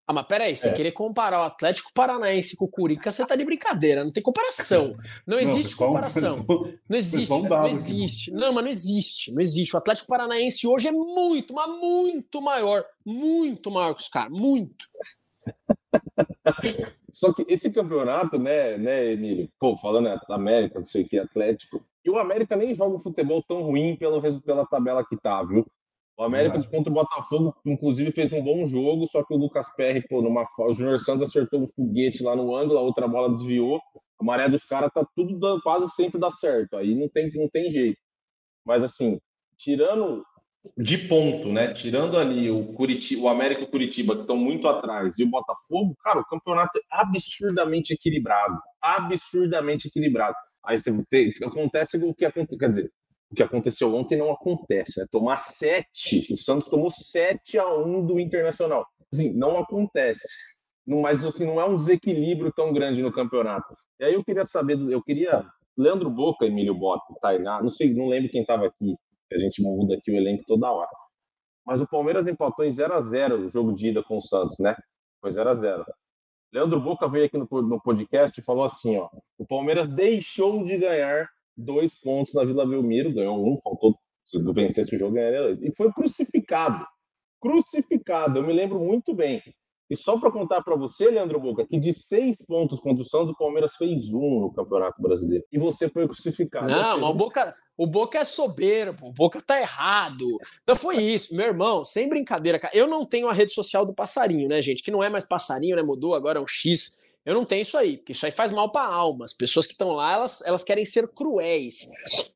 Ah, 0.09 0.13
mas 0.13 0.25
peraí, 0.25 0.55
você 0.55 0.69
é. 0.69 0.73
querer 0.73 0.93
comparar 0.93 1.41
o 1.41 1.43
Atlético 1.43 1.91
Paranaense 1.93 2.55
com 2.55 2.63
o 2.63 2.69
Curica, 2.69 3.11
você 3.11 3.27
tá 3.27 3.35
de 3.35 3.43
brincadeira, 3.43 4.05
não 4.05 4.11
tem 4.11 4.23
comparação. 4.23 4.95
Não 5.27 5.37
existe 5.37 5.77
não, 5.77 5.87
comparação. 5.87 6.45
não 6.89 6.97
existe, 6.97 7.33
um 7.33 7.49
não 7.49 7.67
existe. 7.67 8.31
Não, 8.31 8.53
mas 8.53 8.63
não 8.63 8.71
existe, 8.71 9.33
não 9.33 9.41
existe. 9.41 9.75
O 9.75 9.79
Atlético 9.79 10.07
Paranaense 10.07 10.65
hoje 10.65 10.87
é 10.87 10.93
muito, 10.93 11.53
mas 11.53 11.69
muito 11.77 12.41
maior, 12.41 12.85
muito 13.05 13.69
maior 13.69 13.95
que 13.95 14.01
os 14.01 14.07
caras, 14.07 14.31
muito. 14.31 14.85
Só 17.11 17.33
que 17.33 17.45
esse 17.49 17.69
campeonato, 17.69 18.39
né, 18.39 18.77
né, 18.77 19.11
Emílio? 19.11 19.49
Pô, 19.59 19.75
falando 19.75 20.07
América, 20.29 20.79
não 20.79 20.85
sei 20.85 21.03
o 21.03 21.07
que, 21.07 21.19
Atlético. 21.19 21.83
E 22.05 22.09
o 22.09 22.17
América 22.17 22.55
nem 22.55 22.73
joga 22.73 22.95
um 22.95 22.99
futebol 22.99 23.43
tão 23.43 23.61
ruim 23.61 23.97
pelo, 23.97 24.41
pela 24.41 24.65
tabela 24.65 25.05
que 25.05 25.17
tá, 25.17 25.43
viu? 25.43 25.67
O 26.18 26.24
América 26.24 26.57
é. 26.57 26.63
contra 26.63 26.91
o 26.91 26.93
Botafogo, 26.93 27.55
inclusive, 27.63 28.11
fez 28.11 28.34
um 28.34 28.43
bom 28.43 28.65
jogo, 28.65 29.05
só 29.07 29.24
que 29.24 29.34
o 29.34 29.38
Lucas 29.38 29.68
Perry, 29.76 30.01
pô, 30.07 30.22
numa, 30.22 30.47
o 30.57 30.74
Júnior 30.74 30.99
Santos 30.99 31.30
acertou 31.30 31.61
um 31.61 31.68
foguete 31.68 32.24
lá 32.24 32.36
no 32.36 32.55
ângulo, 32.55 32.80
a 32.80 32.82
outra 32.82 33.07
bola 33.07 33.36
desviou. 33.36 33.80
A 34.20 34.24
maré 34.24 34.49
dos 34.49 34.65
caras 34.65 34.91
tá 34.91 35.05
tudo 35.15 35.38
dando, 35.38 35.61
quase 35.61 35.88
sempre 35.93 36.20
dá 36.20 36.32
certo. 36.32 36.76
Aí 36.76 36.95
não 36.95 37.07
tem, 37.07 37.32
não 37.36 37.47
tem 37.47 37.70
jeito. 37.70 37.99
Mas 38.65 38.84
assim, 38.84 39.20
tirando 39.55 40.26
de 40.76 40.97
ponto, 40.97 41.51
né? 41.51 41.72
Tirando 41.72 42.18
ali 42.18 42.49
o 42.49 42.74
Curitiba, 42.74 43.22
o 43.22 43.30
América 43.30 43.61
e 43.61 43.63
o 43.65 43.70
Curitiba, 43.70 44.15
que 44.15 44.22
estão 44.22 44.36
muito 44.36 44.68
atrás, 44.68 45.18
e 45.20 45.24
o 45.24 45.30
Botafogo, 45.30 45.95
cara, 46.03 46.20
o 46.20 46.26
campeonato 46.26 46.78
é 46.80 46.82
absurdamente 46.89 47.93
equilibrado. 47.93 48.59
Absurdamente 48.82 49.88
equilibrado. 49.88 50.36
Aí 50.65 50.78
você 50.78 50.91
tem, 51.09 51.32
acontece 51.43 51.97
o 51.97 52.13
que 52.13 52.26
acontece, 52.26 52.57
quer 52.57 52.70
dizer, 52.70 52.91
o 53.30 53.36
que 53.36 53.43
aconteceu 53.43 53.93
ontem 53.93 54.17
não 54.17 54.32
acontece, 54.32 54.99
né? 54.99 55.05
Tomar 55.11 55.38
sete, 55.38 56.34
o 56.34 56.38
Santos 56.38 56.67
tomou 56.67 56.89
7 56.89 57.57
a 57.59 57.67
1 57.75 58.05
do 58.05 58.19
Internacional. 58.19 58.86
Assim, 59.13 59.34
não 59.34 59.57
acontece. 59.57 60.28
Mas 60.86 61.23
assim, 61.23 61.45
não 61.45 61.59
é 61.59 61.65
um 61.65 61.75
desequilíbrio 61.75 62.51
tão 62.55 62.71
grande 62.71 63.01
no 63.01 63.11
campeonato. 63.11 63.75
E 63.99 64.05
aí 64.05 64.13
eu 64.13 64.23
queria 64.23 64.45
saber, 64.45 64.80
eu 64.89 65.03
queria 65.03 65.45
Leandro 65.78 66.09
Boca, 66.09 66.45
Emílio 66.45 66.73
Bota, 66.73 67.13
Tainá, 67.21 67.61
não 67.61 67.69
sei, 67.69 67.93
não 67.93 68.07
lembro 68.07 68.32
quem 68.32 68.41
estava 68.41 68.67
aqui 68.67 68.95
a 69.34 69.38
gente 69.38 69.61
muda 69.61 69.95
aqui 69.95 70.11
o 70.11 70.15
elenco 70.15 70.43
toda 70.47 70.71
hora. 70.71 70.89
Mas 71.65 71.82
o 71.82 71.88
Palmeiras 71.88 72.25
empatou 72.28 72.63
em 72.63 72.71
0 72.71 72.93
a 72.93 73.01
0 73.01 73.45
o 73.45 73.49
jogo 73.49 73.73
de 73.73 73.89
ida 73.89 74.01
com 74.01 74.17
o 74.17 74.21
Santos, 74.21 74.57
né? 74.59 74.75
Foi 75.19 75.32
0 75.32 75.49
a 75.49 75.53
0 75.53 75.86
Leandro 76.53 76.80
Boca 76.80 77.09
veio 77.09 77.25
aqui 77.25 77.38
no, 77.38 77.45
no 77.61 77.82
podcast 77.82 78.39
e 78.39 78.43
falou 78.43 78.63
assim: 78.63 78.97
ó, 78.97 79.09
o 79.38 79.45
Palmeiras 79.45 79.89
deixou 79.89 80.63
de 80.63 80.78
ganhar 80.78 81.28
dois 81.57 81.95
pontos 81.95 82.33
na 82.33 82.43
Vila 82.43 82.65
Belmiro, 82.65 83.13
ganhou 83.13 83.45
um, 83.45 83.57
faltou 83.61 83.97
se 84.27 84.37
vencesse 84.53 84.93
o 84.93 84.99
jogo, 84.99 85.15
ganharia 85.15 85.57
E 85.61 85.73
foi 85.75 85.91
crucificado. 85.91 86.85
Crucificado, 87.39 88.39
eu 88.39 88.43
me 88.43 88.51
lembro 88.51 88.77
muito 88.79 89.13
bem. 89.13 89.41
E 89.89 89.95
só 89.95 90.19
para 90.19 90.31
contar 90.31 90.61
para 90.61 90.75
você, 90.75 91.09
Leandro 91.09 91.39
Boca, 91.39 91.65
que 91.65 91.79
de 91.79 91.93
seis 91.93 92.45
pontos 92.45 92.77
contra 92.79 93.01
o 93.01 93.05
Santos, 93.05 93.29
o 93.29 93.37
Palmeiras 93.37 93.75
fez 93.77 94.11
um 94.11 94.41
no 94.41 94.53
Campeonato 94.53 95.01
Brasileiro. 95.01 95.45
E 95.49 95.57
você 95.57 95.87
foi 95.87 96.05
crucificado. 96.05 96.67
Não, 96.67 96.99
mas 96.99 97.09
o 97.09 97.13
Boca, 97.13 97.55
o 97.77 97.87
Boca 97.87 98.17
é 98.17 98.25
soberbo, 98.25 99.07
o 99.07 99.13
Boca 99.13 99.41
tá 99.41 99.61
errado. 99.61 100.25
Não 100.67 100.75
foi 100.75 100.97
isso, 100.97 101.33
meu 101.33 101.45
irmão, 101.45 101.85
sem 101.85 102.09
brincadeira, 102.09 102.59
cara. 102.59 102.75
Eu 102.75 102.85
não 102.85 103.05
tenho 103.05 103.29
a 103.29 103.33
rede 103.33 103.53
social 103.53 103.85
do 103.85 103.93
passarinho, 103.93 104.49
né, 104.49 104.61
gente? 104.61 104.83
Que 104.83 104.91
não 104.91 105.01
é 105.01 105.09
mais 105.09 105.23
passarinho, 105.23 105.77
né? 105.77 105.81
Mudou, 105.81 106.13
agora 106.15 106.37
é 106.37 106.41
um 106.41 106.47
X. 106.47 107.01
Eu 107.28 107.34
não 107.34 107.43
tenho 107.43 107.61
isso 107.61 107.78
aí, 107.78 107.97
porque 107.97 108.13
isso 108.13 108.25
aí 108.25 108.32
faz 108.32 108.53
mal 108.53 108.71
para 108.71 108.88
a 108.88 108.93
alma. 108.93 109.25
As 109.25 109.34
pessoas 109.34 109.65
que 109.65 109.73
estão 109.73 109.89
lá, 109.89 110.13
elas, 110.13 110.41
elas 110.45 110.63
querem 110.63 110.86
ser 110.86 111.09
cruéis. 111.09 111.89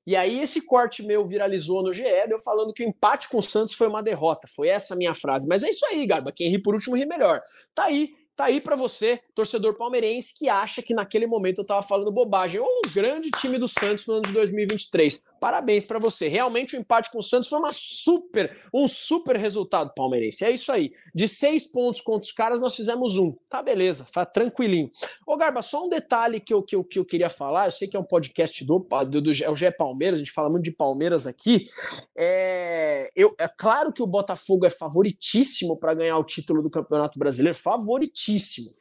E 0.06 0.18
aí 0.18 0.42
esse 0.42 0.66
corte 0.66 1.02
meu 1.02 1.26
viralizou 1.26 1.82
no 1.82 1.94
GE, 1.94 2.04
eu 2.04 2.42
falando 2.44 2.74
que 2.74 2.84
o 2.84 2.89
empate 2.89 3.30
com 3.30 3.38
o 3.38 3.42
Santos 3.42 3.74
foi 3.74 3.88
uma 3.88 4.04
derrota. 4.04 4.50
Foi 4.54 4.68
essa 4.68 4.94
a 4.94 4.98
minha 4.98 5.16
frase. 5.16 5.48
Mas 5.48 5.64
é 5.64 5.70
isso 5.70 5.86
aí, 5.86 6.06
Garba. 6.06 6.34
Quem 6.34 6.50
ri 6.50 6.62
por 6.62 6.76
último 6.76 6.98
ri 6.98 7.06
melhor. 7.06 7.39
Tá 7.74 7.86
aí. 7.86 8.14
Tá 8.42 8.46
aí 8.46 8.60
para 8.60 8.76
você, 8.76 9.20
torcedor 9.36 9.76
palmeirense, 9.76 10.34
que 10.36 10.50
acha 10.50 10.82
que 10.82 10.96
naquele 10.96 11.28
momento 11.28 11.62
eu 11.62 11.64
tava 11.64 11.84
falando 11.84 12.12
bobagem. 12.12 12.60
Ou 12.60 12.68
um 12.68 12.92
grande 12.92 13.30
time 13.30 13.60
do 13.60 13.68
Santos 13.68 14.08
no 14.08 14.16
ano 14.16 14.24
de 14.24 14.32
2023. 14.32 15.24
Parabéns 15.39 15.84
para 15.84 16.00
você. 16.00 16.28
Realmente 16.28 16.76
o 16.76 16.80
empate 16.80 17.12
com 17.12 17.20
o 17.20 17.24
Santos 17.24 17.48
foi 17.48 17.60
uma 17.60 17.72
super, 17.72 18.58
um 18.74 18.88
super 18.88 19.36
resultado 19.36 19.94
palmeirense. 19.96 20.44
É 20.44 20.50
isso 20.50 20.72
aí. 20.72 20.92
De 21.14 21.28
seis 21.28 21.66
pontos 21.66 22.02
contra 22.02 22.26
os 22.26 22.32
caras, 22.32 22.62
nós 22.62 22.76
fizemos 22.76 23.16
um. 23.16 23.36
Tá 23.48 23.62
beleza, 23.62 24.08
tá 24.12 24.26
tranquilinho. 24.26 24.89
Ô, 25.26 25.38
Garba, 25.38 25.62
só 25.62 25.86
um 25.86 25.89
detalhe 25.89 26.39
que 26.39 26.54
eu, 26.54 26.64
que 26.64 26.76
eu, 26.76 26.84
que 26.84 26.98
eu 26.98 27.06
queria 27.06 27.30
falar. 27.30 27.68
Eu 27.68 27.72
sei 27.72 27.88
que 27.88 27.96
é 27.96 28.00
um 28.00 28.04
podcast 28.04 28.66
do, 28.66 28.80
do, 29.08 29.22
do 29.22 29.32
é 29.44 29.50
o 29.52 29.56
GE 29.56 29.72
Palmeiras, 29.72 30.18
a 30.18 30.24
gente 30.24 30.32
fala 30.32 30.50
muito 30.50 30.64
de 30.64 30.72
Palmeiras 30.72 31.28
aqui. 31.28 31.68
É, 32.16 33.10
eu, 33.16 33.36
é 33.38 33.48
claro 33.48 33.94
que 33.94 34.02
o 34.02 34.08
Botafogo 34.08 34.66
é 34.66 34.70
favoritíssimo 34.72 35.78
para 35.78 35.94
ganhar 35.94 36.18
o 36.18 36.24
título 36.24 36.64
do 36.64 36.72
Campeonato 36.72 37.20
Brasileiro. 37.20 37.58
Favoritíssimo, 37.58 38.31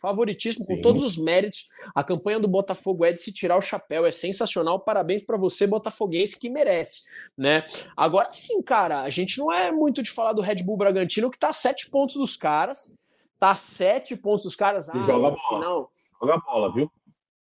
favoritíssimo, 0.00 0.64
Sim. 0.64 0.76
com 0.76 0.82
todos 0.82 1.02
os 1.02 1.16
méritos. 1.16 1.68
A 1.94 2.04
campanha 2.04 2.38
do 2.38 2.48
Botafogo 2.48 3.04
é 3.04 3.12
de 3.12 3.20
se 3.20 3.32
tirar 3.32 3.56
o 3.56 3.62
chapéu, 3.62 4.06
é 4.06 4.10
sensacional. 4.10 4.80
Parabéns 4.80 5.22
para 5.22 5.36
você, 5.36 5.66
Botafoguense, 5.66 6.38
que 6.38 6.48
merece, 6.48 7.04
né? 7.36 7.66
Agora 7.96 8.28
sim, 8.32 8.62
cara, 8.62 9.02
a 9.02 9.10
gente 9.10 9.38
não 9.38 9.52
é 9.52 9.72
muito 9.72 10.02
de 10.02 10.10
falar 10.10 10.32
do 10.32 10.42
Red 10.42 10.62
Bull 10.62 10.76
Bragantino 10.76 11.30
que 11.30 11.38
tá 11.38 11.48
a 11.48 11.52
sete 11.52 11.90
pontos 11.90 12.16
dos 12.16 12.36
caras, 12.36 12.98
tá 13.38 13.50
a 13.50 13.54
sete 13.54 14.16
pontos 14.16 14.44
dos 14.44 14.56
caras. 14.56 14.88
Ah, 14.88 14.98
joga 15.00 15.30
bola. 15.30 15.36
Final. 15.48 15.92
Joga 16.20 16.38
bola, 16.38 16.72
viu? 16.72 16.90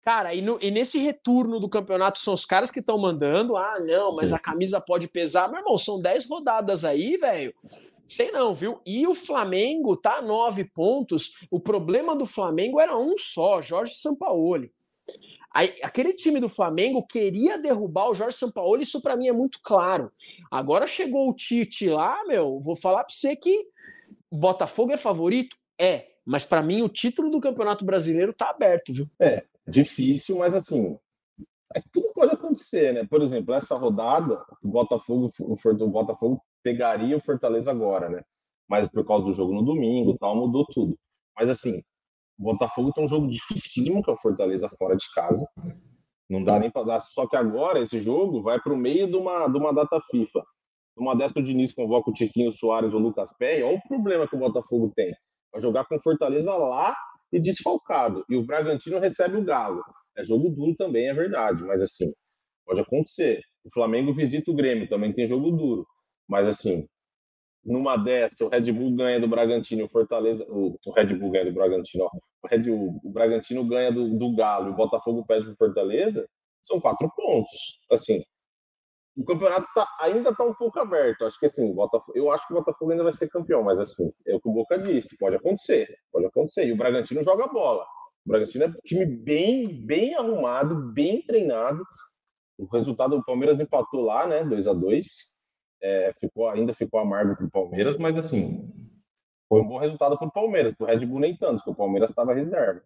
Cara, 0.09 0.33
e, 0.33 0.41
no, 0.41 0.59
e, 0.63 0.71
nesse 0.71 0.99
retorno 0.99 1.61
do 1.61 1.69
campeonato 1.69 2.19
são 2.19 2.33
os 2.33 2.47
caras 2.47 2.71
que 2.71 2.81
estão 2.81 2.97
mandando. 2.97 3.57
Ah, 3.57 3.79
não, 3.79 4.17
mas 4.17 4.33
a 4.33 4.39
camisa 4.39 4.81
pode 4.81 5.07
pesar. 5.07 5.49
Meu 5.49 5.59
irmão, 5.59 5.77
são 5.77 6.01
dez 6.01 6.27
rodadas 6.27 6.83
aí, 6.83 7.19
velho. 7.19 7.55
Sei 8.09 8.31
não, 8.31 8.55
viu? 8.55 8.81
E 8.87 9.07
o 9.07 9.15
Flamengo 9.15 9.95
tá 9.97 10.17
a 10.17 10.23
nove 10.23 10.65
pontos. 10.65 11.33
O 11.51 11.61
problema 11.61 12.17
do 12.17 12.25
Flamengo 12.25 12.81
era 12.81 12.97
um 12.97 13.15
só, 13.19 13.61
Jorge 13.61 13.95
Sampaoli. 13.97 14.73
Aí, 15.55 15.75
aquele 15.83 16.13
time 16.15 16.41
do 16.41 16.49
Flamengo 16.49 17.07
queria 17.07 17.59
derrubar 17.59 18.09
o 18.09 18.15
Jorge 18.15 18.37
Sampaoli, 18.37 18.83
isso 18.83 19.03
para 19.03 19.17
mim 19.17 19.29
é 19.29 19.33
muito 19.33 19.59
claro. 19.63 20.11
Agora 20.51 20.87
chegou 20.87 21.29
o 21.29 21.35
Tite 21.35 21.89
lá, 21.89 22.25
meu, 22.27 22.61
vou 22.61 22.77
falar 22.77 23.05
para 23.05 23.15
você 23.15 23.35
que 23.37 23.67
Botafogo 24.31 24.93
é 24.93 24.97
favorito? 24.97 25.57
É, 25.81 26.07
mas 26.25 26.45
para 26.45 26.63
mim 26.63 26.83
o 26.83 26.89
título 26.89 27.31
do 27.31 27.41
Campeonato 27.41 27.85
Brasileiro 27.85 28.33
tá 28.33 28.51
aberto, 28.51 28.93
viu? 28.93 29.07
É, 29.21 29.45
difícil, 29.67 30.39
mas 30.39 30.55
assim, 30.55 30.99
é, 31.75 31.83
tudo 31.93 32.13
pode 32.15 32.33
acontecer, 32.33 32.93
né? 32.93 33.07
Por 33.07 33.23
exemplo, 33.23 33.55
essa 33.55 33.75
rodada, 33.77 34.43
o 34.63 34.69
Botafogo, 34.69 35.33
o 35.41 35.89
Botafogo 35.89 36.43
pegaria 36.63 37.17
o 37.17 37.21
Fortaleza 37.21 37.71
agora, 37.71 38.09
né? 38.09 38.23
Mas 38.69 38.89
por 38.89 39.07
causa 39.07 39.25
do 39.25 39.33
jogo 39.33 39.55
no 39.55 39.63
domingo, 39.63 40.17
tal, 40.19 40.37
mudou 40.37 40.67
tudo. 40.67 40.97
Mas 41.37 41.49
assim, 41.49 41.83
o 42.39 42.45
Botafogo 42.45 42.93
tem 42.93 43.05
um 43.05 43.09
jogo 43.09 43.29
dificílimo, 43.29 44.03
que 44.03 44.11
é 44.11 44.13
o 44.13 44.19
Fortaleza 44.19 44.69
fora 44.79 44.97
de 44.97 45.07
casa. 45.15 45.47
Não 46.29 46.45
dá 46.45 46.59
nem 46.59 46.71
para 46.71 46.85
dar. 46.85 47.01
Só 47.01 47.27
que 47.27 47.37
agora 47.37 47.81
esse 47.81 47.99
jogo 48.01 48.43
vai 48.43 48.61
para 48.61 48.73
o 48.73 48.77
meio 48.77 49.09
de 49.09 49.17
uma, 49.17 49.49
de 49.49 49.57
uma 49.57 49.73
data 49.73 50.01
FIFA. 50.11 50.43
Uma 50.97 51.17
dessa 51.17 51.39
o 51.39 51.43
Diniz 51.43 51.73
convoca 51.73 52.11
o 52.11 52.13
Tiquinho 52.13 52.53
Soares 52.53 52.93
ou 52.93 53.01
o 53.01 53.03
Lucas 53.03 53.33
Pé. 53.39 53.63
Olha 53.63 53.77
o 53.77 53.89
problema 53.89 54.29
que 54.29 54.37
o 54.37 54.39
Botafogo 54.39 54.93
tem. 54.95 55.15
Vai 55.53 55.63
jogar 55.63 55.85
com 55.87 55.99
Fortaleza 56.01 56.55
lá 56.55 56.95
e 57.33 57.41
desfalcado. 57.41 58.25
E 58.29 58.37
o 58.37 58.45
Bragantino 58.45 58.99
recebe 58.99 59.37
o 59.37 59.45
Galo. 59.45 59.83
É 60.17 60.25
jogo 60.25 60.51
duro 60.51 60.75
também, 60.77 61.09
é 61.09 61.15
verdade. 61.15 61.63
Mas 61.65 61.83
assim, 61.83 62.13
pode 62.67 62.81
acontecer. 62.81 63.41
O 63.65 63.71
Flamengo 63.73 64.13
visita 64.13 64.51
o 64.51 64.55
Grêmio, 64.55 64.89
também 64.89 65.13
tem 65.13 65.27
jogo 65.27 65.51
duro. 65.51 65.87
Mas 66.29 66.47
assim, 66.47 66.87
numa 67.65 67.97
dessa, 67.97 68.45
o 68.45 68.49
Red 68.49 68.73
Bull 68.73 68.95
ganha 68.95 69.21
do 69.21 69.29
Bragantino, 69.29 69.85
o 69.85 69.89
Fortaleza, 69.89 70.45
o, 70.49 70.79
o 70.85 70.93
Red 70.93 71.15
Bull 71.15 71.31
ganha 71.31 71.47
do 71.47 71.53
Bragantino, 71.53 72.05
ó, 72.05 72.11
o, 72.43 72.49
Red, 72.49 72.71
o, 72.71 73.11
Bragantino 73.11 73.67
ganha 73.67 73.93
do, 73.93 74.17
do 74.17 74.35
Galo 74.35 74.71
o 74.71 74.77
Botafogo 74.77 75.25
perde 75.27 75.47
pro 75.47 75.57
Fortaleza, 75.57 76.27
são 76.63 76.81
quatro 76.81 77.11
pontos. 77.17 77.81
Assim, 77.91 78.23
o 79.17 79.25
campeonato 79.25 79.67
tá, 79.75 79.87
ainda 80.01 80.31
está 80.31 80.45
um 80.45 80.55
pouco 80.55 80.79
aberto. 80.79 81.25
Acho 81.25 81.39
que 81.39 81.47
assim, 81.47 81.75
Botafogo, 81.75 82.13
eu 82.17 82.31
acho 82.31 82.47
que 82.47 82.55
o 82.55 82.57
Botafogo 82.57 82.93
ainda 82.93 83.05
vai 83.05 83.13
ser 83.13 83.29
campeão, 83.29 83.63
mas 83.63 83.79
assim, 83.79 84.11
é 84.27 84.35
o 84.35 84.41
que 84.41 84.49
o 84.49 84.53
Boca 84.53 84.79
disse, 84.79 85.17
pode 85.19 85.37
acontecer, 85.37 85.89
pode 86.13 86.27
acontecer. 86.27 86.67
E 86.67 86.73
o 86.73 86.77
Bragantino 86.77 87.23
joga 87.23 87.49
bola. 87.49 87.85
O 88.25 88.31
Bragantino 88.31 88.65
é 88.65 88.69
um 88.69 88.75
time 88.85 89.07
bem, 89.07 89.85
bem 89.85 90.15
arrumado, 90.15 90.93
bem 90.93 91.23
treinado. 91.23 91.83
O 92.59 92.67
resultado, 92.67 93.17
o 93.17 93.25
Palmeiras 93.25 93.61
empatou 93.61 94.03
lá, 94.03 94.27
né, 94.27 94.45
2 94.45 94.67
a 94.69 94.73
2 94.73 95.38
é, 95.83 96.13
ficou, 96.21 96.49
ainda 96.49 96.75
ficou 96.75 97.01
amargo 97.01 97.37
para 97.37 97.47
o 97.47 97.51
Palmeiras, 97.51 97.97
mas 97.97 98.17
assim, 98.17 98.73
foi 99.49 99.61
um 99.61 99.69
bom 99.69 99.79
resultado 99.79 100.19
para 100.19 100.29
o 100.29 100.33
Palmeiras, 100.33 100.75
para 100.77 100.85
o 100.85 100.87
Red 100.89 101.07
Bull 101.07 101.21
nem 101.21 101.37
tanto, 101.37 101.57
porque 101.57 101.71
o 101.71 101.75
Palmeiras 101.75 102.11
estava 102.11 102.35
reserva. 102.35 102.83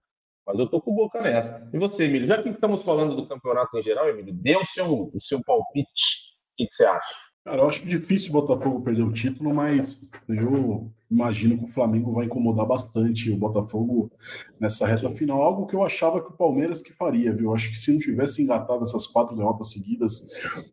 Mas 0.47 0.59
eu 0.59 0.67
tô 0.67 0.81
com 0.81 0.95
boca 0.95 1.21
nessa. 1.21 1.69
E 1.73 1.79
você, 1.79 2.05
Emílio? 2.05 2.27
Já 2.27 2.43
que 2.43 2.49
estamos 2.49 2.83
falando 2.83 3.15
do 3.15 3.29
campeonato 3.29 3.79
em 3.79 3.83
geral, 3.83 4.09
Emílio, 4.09 4.35
dê 4.35 4.57
o 4.57 4.65
seu, 4.65 5.11
o 5.15 5.21
seu 5.21 5.41
palpite. 5.45 6.33
O 6.53 6.57
que, 6.57 6.67
que 6.67 6.75
você 6.75 6.85
acha? 6.85 7.15
Cara, 7.45 7.59
eu 7.59 7.69
acho 7.69 7.87
difícil 7.87 8.31
o 8.31 8.41
Botafogo 8.41 8.83
perder 8.83 9.03
o 9.03 9.13
título, 9.13 9.55
mas 9.55 10.01
eu 10.29 10.93
imagino 11.13 11.59
que 11.59 11.65
o 11.65 11.69
Flamengo 11.69 12.13
vai 12.13 12.25
incomodar 12.25 12.67
bastante 12.67 13.31
o 13.31 13.37
Botafogo 13.37 14.11
nessa 14.59 14.87
reta 14.87 15.11
final. 15.11 15.43
Algo 15.43 15.67
que 15.67 15.77
eu 15.77 15.83
achava 15.83 16.23
que 16.23 16.31
o 16.31 16.37
Palmeiras 16.37 16.81
que 16.81 16.93
faria, 16.93 17.33
viu? 17.33 17.51
Eu 17.51 17.55
acho 17.55 17.71
que 17.71 17.77
se 17.77 17.93
não 17.93 18.01
tivesse 18.01 18.43
engatado 18.43 18.83
essas 18.83 19.07
quatro 19.07 19.37
derrotas 19.37 19.71
seguidas, 19.71 20.27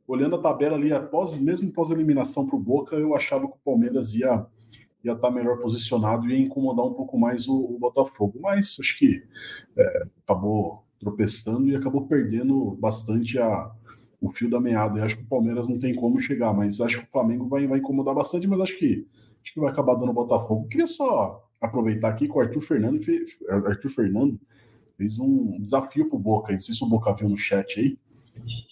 olhando 0.08 0.38
a 0.38 0.42
tabela 0.42 0.78
ali, 0.78 0.94
após, 0.94 1.38
mesmo 1.38 1.70
após 1.70 1.92
a 1.92 1.94
eliminação 1.94 2.48
para 2.48 2.56
o 2.56 2.60
Boca, 2.60 2.96
eu 2.96 3.14
achava 3.16 3.48
que 3.48 3.56
o 3.56 3.64
Palmeiras 3.64 4.14
ia 4.14 4.46
ia 5.02 5.14
estar 5.14 5.32
melhor 5.32 5.58
posicionado 5.60 6.30
e 6.30 6.38
incomodar 6.38 6.86
um 6.86 6.94
pouco 6.94 7.18
mais 7.18 7.48
o, 7.48 7.56
o 7.56 7.80
Botafogo. 7.80 8.38
Mas 8.42 8.76
acho 8.80 8.98
que 8.98 9.24
é, 9.78 10.04
acabou 10.26 10.84
tropeçando 11.00 11.70
e 11.70 11.76
acabou 11.76 12.06
perdendo 12.06 12.72
bastante 12.82 13.40
a, 13.40 13.72
o 14.20 14.30
fio 14.30 14.50
da 14.50 14.60
meada. 14.60 15.00
E 15.00 15.02
acho 15.02 15.18
que 15.18 15.24
o 15.24 15.28
Palmeiras 15.28 15.68
não 15.68 15.80
tem 15.80 15.96
como 15.96 16.20
chegar, 16.20 16.54
mas 16.54 16.82
acho 16.82 17.00
que 17.00 17.06
o 17.06 17.12
Flamengo 17.12 17.48
vai, 17.48 17.66
vai 17.66 17.80
incomodar 17.80 18.14
bastante, 18.14 18.48
mas 18.48 18.60
acho 18.60 18.78
que, 18.78 19.08
acho 19.42 19.54
que 19.54 19.60
vai 19.60 19.72
acabar 19.72 19.96
dando 19.96 20.10
o 20.10 20.14
Botafogo. 20.14 20.68
Queria 20.68 20.88
só 20.88 21.44
aproveitar 21.60 22.10
aqui 22.10 22.28
que 22.28 22.38
o 22.38 22.40
Arthur 22.40 22.62
Fernando 22.62 23.04
fez, 23.04 23.38
Arthur 23.50 23.90
Fernando 23.90 24.40
fez 24.98 25.20
um 25.20 25.60
desafio 25.60 26.10
para 26.10 26.18
o 26.18 26.20
Boca. 26.20 26.52
Não 26.52 26.60
sei 26.60 26.74
se 26.74 26.84
o 26.84 26.88
Boca 26.88 27.14
viu 27.14 27.30
no 27.30 27.38
chat 27.38 27.80
aí. 27.80 27.98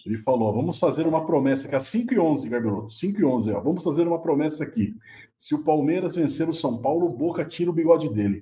Ele 0.06 0.18
falou: 0.20 0.54
vamos 0.54 0.80
fazer 0.80 1.06
uma 1.08 1.26
promessa 1.26 1.68
que 1.68 1.76
às 1.76 1.88
5 1.88 2.14
e 2.14 2.20
11, 2.20 2.48
Garbeloto, 2.48 2.92
5 2.92 3.20
e 3.20 3.26
11, 3.26 3.52
ó, 3.52 3.60
vamos 3.60 3.84
fazer 3.84 4.08
uma 4.08 4.20
promessa 4.20 4.64
aqui. 4.64 4.96
Se 5.38 5.54
o 5.54 5.60
Palmeiras 5.60 6.16
vencer 6.16 6.48
o 6.48 6.54
São 6.54 6.82
Paulo, 6.82 7.08
o 7.08 7.16
Boca 7.16 7.46
tira 7.46 7.70
o 7.70 7.74
bigode 7.74 8.10
dele. 8.10 8.42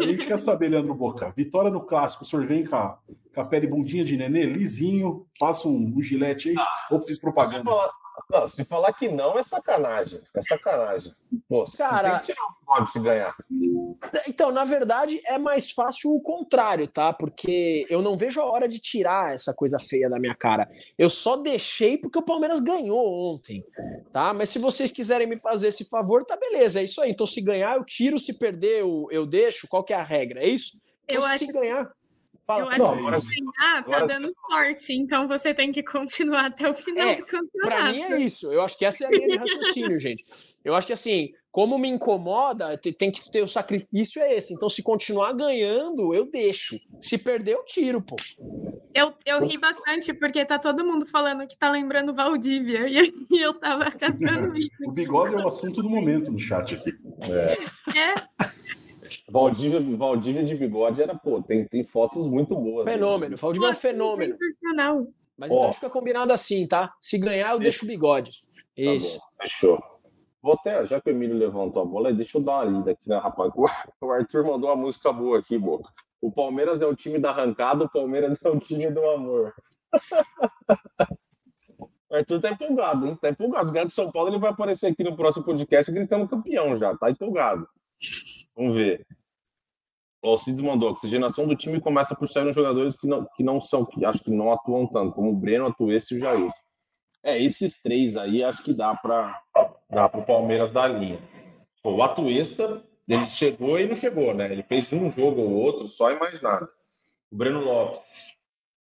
A 0.00 0.04
gente 0.04 0.26
quer 0.26 0.38
saber, 0.38 0.68
Leandro 0.68 0.94
Boca. 0.94 1.32
Vitória 1.36 1.70
no 1.70 1.82
clássico, 1.82 2.24
o 2.24 2.26
senhor 2.26 2.46
vem 2.46 2.64
com 2.64 2.76
a, 2.76 2.98
com 3.34 3.40
a 3.40 3.44
pele 3.44 3.66
bundinha 3.66 4.04
de 4.04 4.16
nenê, 4.16 4.46
lisinho, 4.46 5.26
passa 5.38 5.68
um, 5.68 5.94
um 5.96 6.02
gilete 6.02 6.50
aí, 6.50 6.56
ah, 6.58 6.88
ou 6.90 7.00
fiz 7.00 7.18
propaganda. 7.18 7.64
Falar, 7.64 7.90
não, 8.30 8.46
se 8.46 8.64
falar 8.64 8.92
que 8.92 9.08
não, 9.08 9.38
é 9.38 9.42
sacanagem. 9.42 10.20
É 10.34 10.40
sacanagem. 10.40 11.14
Pô, 11.48 11.64
Cara, 11.76 12.10
tem 12.10 12.18
que 12.20 12.26
tirar 12.26 12.46
pode 12.64 12.90
se 12.90 12.98
ganhar. 12.98 13.36
Então, 14.26 14.50
na 14.50 14.64
verdade, 14.64 15.20
é 15.26 15.38
mais 15.38 15.70
fácil 15.70 16.10
o 16.10 16.20
contrário, 16.20 16.88
tá? 16.88 17.12
Porque 17.12 17.86
eu 17.88 18.02
não 18.02 18.16
vejo 18.16 18.40
a 18.40 18.44
hora 18.44 18.66
de 18.66 18.78
tirar 18.78 19.34
essa 19.34 19.54
coisa 19.54 19.78
feia 19.78 20.08
da 20.08 20.18
minha 20.18 20.34
cara. 20.34 20.66
Eu 20.98 21.08
só 21.08 21.36
deixei 21.36 21.96
porque 21.96 22.18
o 22.18 22.22
Palmeiras 22.22 22.60
ganhou 22.60 23.34
ontem, 23.34 23.64
tá? 24.12 24.32
Mas 24.32 24.48
se 24.50 24.58
vocês 24.58 24.90
quiserem 24.90 25.26
me 25.26 25.38
fazer 25.38 25.68
esse 25.68 25.84
favor, 25.84 26.24
tá 26.24 26.36
beleza, 26.36 26.80
é 26.80 26.84
isso 26.84 27.00
aí. 27.00 27.10
Então, 27.10 27.26
se 27.26 27.40
ganhar, 27.40 27.76
eu 27.76 27.84
tiro, 27.84 28.18
se 28.18 28.34
perder, 28.34 28.80
eu, 28.80 29.06
eu 29.10 29.26
deixo. 29.26 29.68
Qual 29.68 29.84
que 29.84 29.92
é 29.92 29.96
a 29.96 30.02
regra? 30.02 30.40
É 30.40 30.48
isso? 30.48 30.80
Então, 31.08 31.22
eu 31.22 31.24
acho 31.24 31.44
se 31.44 31.52
ganhar. 31.52 31.92
Fala, 32.46 32.64
eu 32.64 32.68
acho 32.68 32.78
não, 32.78 32.94
que 32.94 33.00
ganhar 33.00 33.52
tá 33.54 33.78
agora... 33.78 34.06
dando 34.06 34.28
sorte, 34.32 34.92
então 34.92 35.26
você 35.26 35.54
tem 35.54 35.72
que 35.72 35.82
continuar 35.82 36.46
até 36.46 36.68
o 36.68 36.74
final 36.74 37.06
é, 37.06 37.16
do 37.16 37.24
campeonato. 37.24 37.60
Pra 37.62 37.90
mim 37.90 38.02
é 38.02 38.20
isso. 38.20 38.52
Eu 38.52 38.62
acho 38.62 38.76
que 38.76 38.84
essa 38.84 39.04
é 39.04 39.06
a 39.06 39.10
linha 39.10 39.28
de 39.28 39.36
raciocínio, 39.36 39.98
gente. 39.98 40.24
Eu 40.62 40.74
acho 40.74 40.86
que 40.86 40.92
assim, 40.92 41.32
como 41.54 41.78
me 41.78 41.88
incomoda, 41.88 42.76
tem 42.76 43.12
que 43.12 43.30
ter 43.30 43.40
o 43.40 43.46
sacrifício 43.46 44.20
é 44.20 44.34
esse. 44.34 44.52
Então, 44.52 44.68
se 44.68 44.82
continuar 44.82 45.32
ganhando, 45.32 46.12
eu 46.12 46.28
deixo. 46.28 46.76
Se 47.00 47.16
perder, 47.16 47.54
eu 47.54 47.64
tiro, 47.64 48.02
pô. 48.02 48.16
Eu, 48.92 49.14
eu 49.24 49.46
ri 49.46 49.56
bastante, 49.56 50.12
porque 50.12 50.44
tá 50.44 50.58
todo 50.58 50.84
mundo 50.84 51.06
falando 51.06 51.46
que 51.46 51.56
tá 51.56 51.70
lembrando 51.70 52.12
Valdívia. 52.12 52.88
E 52.88 53.14
eu 53.40 53.54
tava 53.54 53.88
catando 53.96 54.58
isso. 54.58 54.74
o 54.84 54.90
bigode 54.90 55.34
é 55.34 55.38
o 55.38 55.46
assunto 55.46 55.80
do 55.80 55.88
momento 55.88 56.28
no 56.30 56.40
chat 56.40 56.74
aqui. 56.74 56.92
É. 57.22 57.98
é. 58.00 58.14
Valdívia, 59.28 59.80
Valdívia 59.96 60.44
de 60.44 60.54
bigode 60.54 61.02
era, 61.02 61.14
pô, 61.14 61.42
tem, 61.42 61.66
tem 61.66 61.84
fotos 61.84 62.26
muito 62.26 62.54
boas. 62.54 62.84
Fenômeno. 62.84 63.36
Valdívia 63.36 63.68
é 63.68 63.70
um 63.70 63.74
fenômeno. 63.74 64.34
Sensacional. 64.34 65.06
Mas 65.36 65.50
então 65.50 65.72
fica 65.72 65.90
combinado 65.90 66.32
assim, 66.32 66.66
tá? 66.66 66.92
Se 67.00 67.18
ganhar, 67.18 67.52
eu 67.52 67.58
deixo 67.58 67.84
o 67.84 67.88
bigode. 67.88 68.30
Tá 68.42 68.56
Isso. 68.76 69.18
Bom, 69.18 69.42
fechou. 69.42 69.82
Vou 70.42 70.52
até, 70.54 70.86
já 70.86 71.00
que 71.00 71.08
o 71.08 71.12
Emílio 71.12 71.36
levantou 71.36 71.82
a 71.82 71.86
bola, 71.86 72.12
deixa 72.12 72.38
eu 72.38 72.42
dar 72.42 72.62
uma 72.62 72.78
lida 72.78 72.90
aqui, 72.90 73.08
né, 73.08 73.16
rapaz? 73.16 73.52
O 74.00 74.10
Arthur 74.10 74.44
mandou 74.44 74.68
uma 74.68 74.76
música 74.76 75.12
boa 75.12 75.38
aqui, 75.38 75.58
Boca. 75.58 75.90
O 76.20 76.30
Palmeiras 76.30 76.80
é 76.82 76.86
o 76.86 76.94
time 76.94 77.18
da 77.18 77.30
arrancada, 77.30 77.84
o 77.84 77.88
Palmeiras 77.88 78.38
é 78.42 78.48
o 78.48 78.58
time 78.58 78.90
do 78.90 79.02
amor. 79.08 79.54
O 82.10 82.16
Arthur 82.16 82.40
tá 82.40 82.50
empolgado, 82.50 83.08
hein? 83.08 83.18
Tá 83.20 83.30
empolgado. 83.30 83.64
Os 83.64 83.70
gatos 83.72 83.88
de 83.88 83.94
São 83.96 84.12
Paulo 84.12 84.28
ele 84.28 84.38
vai 84.38 84.50
aparecer 84.50 84.86
aqui 84.86 85.02
no 85.02 85.16
próximo 85.16 85.44
podcast 85.44 85.90
gritando 85.90 86.28
campeão 86.28 86.78
já. 86.78 86.96
Tá 86.96 87.10
empolgado. 87.10 87.66
Vamos 88.56 88.74
ver. 88.74 89.06
O 90.22 90.28
Alcides 90.28 90.60
mandou, 90.62 90.88
a 90.88 90.92
oxigenação 90.92 91.46
do 91.46 91.54
time 91.54 91.80
começa 91.80 92.14
por 92.14 92.26
sair 92.26 92.50
jogadores 92.52 92.96
que 92.96 93.06
não, 93.06 93.26
que 93.36 93.42
não 93.42 93.60
são, 93.60 93.84
que 93.84 94.04
acho 94.06 94.24
que 94.24 94.30
não 94.30 94.50
atuam 94.50 94.86
tanto, 94.86 95.12
como 95.12 95.30
o 95.30 95.36
Breno, 95.36 95.66
Atuesta 95.66 96.14
e 96.14 96.16
o 96.16 96.20
Jair. 96.20 96.50
É, 97.22 97.42
esses 97.42 97.80
três 97.82 98.16
aí 98.16 98.42
acho 98.42 98.62
que 98.62 98.72
dá 98.72 98.94
para 98.94 99.38
dá 99.90 100.06
o 100.06 100.24
Palmeiras 100.24 100.70
dar 100.70 100.88
linha. 100.88 101.18
O 101.82 102.02
Atuesta, 102.02 102.82
ele 103.06 103.26
chegou 103.26 103.78
e 103.78 103.86
não 103.86 103.94
chegou, 103.94 104.32
né? 104.32 104.50
Ele 104.50 104.62
fez 104.62 104.90
um 104.94 105.10
jogo 105.10 105.42
ou 105.42 105.52
outro 105.52 105.86
só 105.86 106.10
e 106.10 106.18
mais 106.18 106.40
nada. 106.40 106.66
O 107.30 107.36
Breno 107.36 107.60
Lopes, 107.60 108.34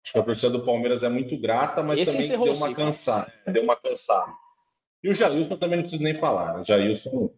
acho 0.04 0.12
que 0.12 0.18
a 0.18 0.22
torcida 0.22 0.50
do 0.50 0.64
Palmeiras 0.64 1.02
é 1.02 1.08
muito 1.08 1.36
grata, 1.36 1.82
mas 1.82 1.98
Esse 1.98 2.28
também 2.28 2.44
deu 2.44 2.54
uma 2.54 2.72
cansada. 2.72 3.32
Deu 3.48 3.64
uma 3.64 3.76
cansada. 3.76 4.32
E 5.02 5.10
o 5.10 5.14
Jailson 5.14 5.56
também 5.56 5.78
não 5.78 5.82
preciso 5.82 6.04
nem 6.04 6.14
falar. 6.14 6.54
Né? 6.54 6.60
O 6.60 6.64
Jailson 6.64 7.30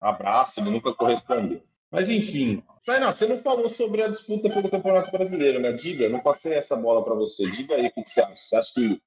abraço, 0.00 0.60
ele 0.60 0.70
nunca 0.70 0.94
correspondeu. 0.94 1.62
Mas 1.90 2.10
enfim, 2.10 2.62
Tainá, 2.84 3.10
você 3.10 3.26
não 3.26 3.38
falou 3.38 3.68
sobre 3.68 4.02
a 4.02 4.08
disputa 4.08 4.48
pelo 4.48 4.70
Campeonato 4.70 5.10
Brasileiro, 5.10 5.60
né? 5.60 5.72
Diga, 5.72 6.08
não 6.08 6.20
passei 6.20 6.54
essa 6.54 6.76
bola 6.76 7.04
para 7.04 7.14
você. 7.14 7.50
Diga 7.50 7.74
aí 7.74 7.86
o 7.86 7.92
que 7.92 8.04
você 8.04 8.20
acha. 8.20 8.36
Você 8.36 8.56
acha 8.56 8.72
que, 8.74 9.02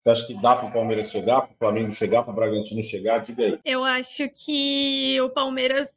você 0.00 0.10
acha 0.10 0.26
que 0.26 0.34
dá 0.34 0.56
para 0.56 0.68
o 0.68 0.72
Palmeiras 0.72 1.10
chegar, 1.10 1.42
para 1.42 1.52
o 1.52 1.58
Flamengo 1.58 1.92
chegar, 1.92 2.22
para 2.22 2.32
o 2.32 2.36
Bragantino 2.36 2.82
chegar? 2.82 3.18
Diga 3.18 3.44
aí. 3.44 3.58
Eu 3.64 3.84
acho 3.84 4.28
que 4.30 5.20
o 5.20 5.30
Palmeiras 5.30 5.90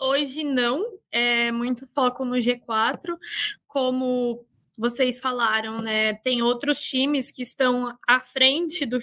hoje 0.00 0.42
não 0.42 0.84
é 1.10 1.52
muito 1.52 1.86
foco 1.94 2.24
no 2.24 2.36
G4, 2.36 3.16
como 3.66 4.44
vocês 4.76 5.20
falaram, 5.20 5.80
né? 5.80 6.14
Tem 6.14 6.42
outros 6.42 6.80
times 6.80 7.30
que 7.30 7.42
estão 7.42 7.96
à 8.06 8.20
frente 8.20 8.84
do, 8.84 8.98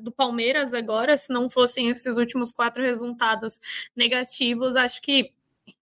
do 0.00 0.10
Palmeiras 0.10 0.74
agora, 0.74 1.16
se 1.16 1.32
não 1.32 1.48
fossem 1.48 1.88
esses 1.88 2.16
últimos 2.16 2.52
quatro 2.52 2.82
resultados 2.82 3.60
negativos, 3.94 4.76
acho 4.76 5.00
que 5.02 5.32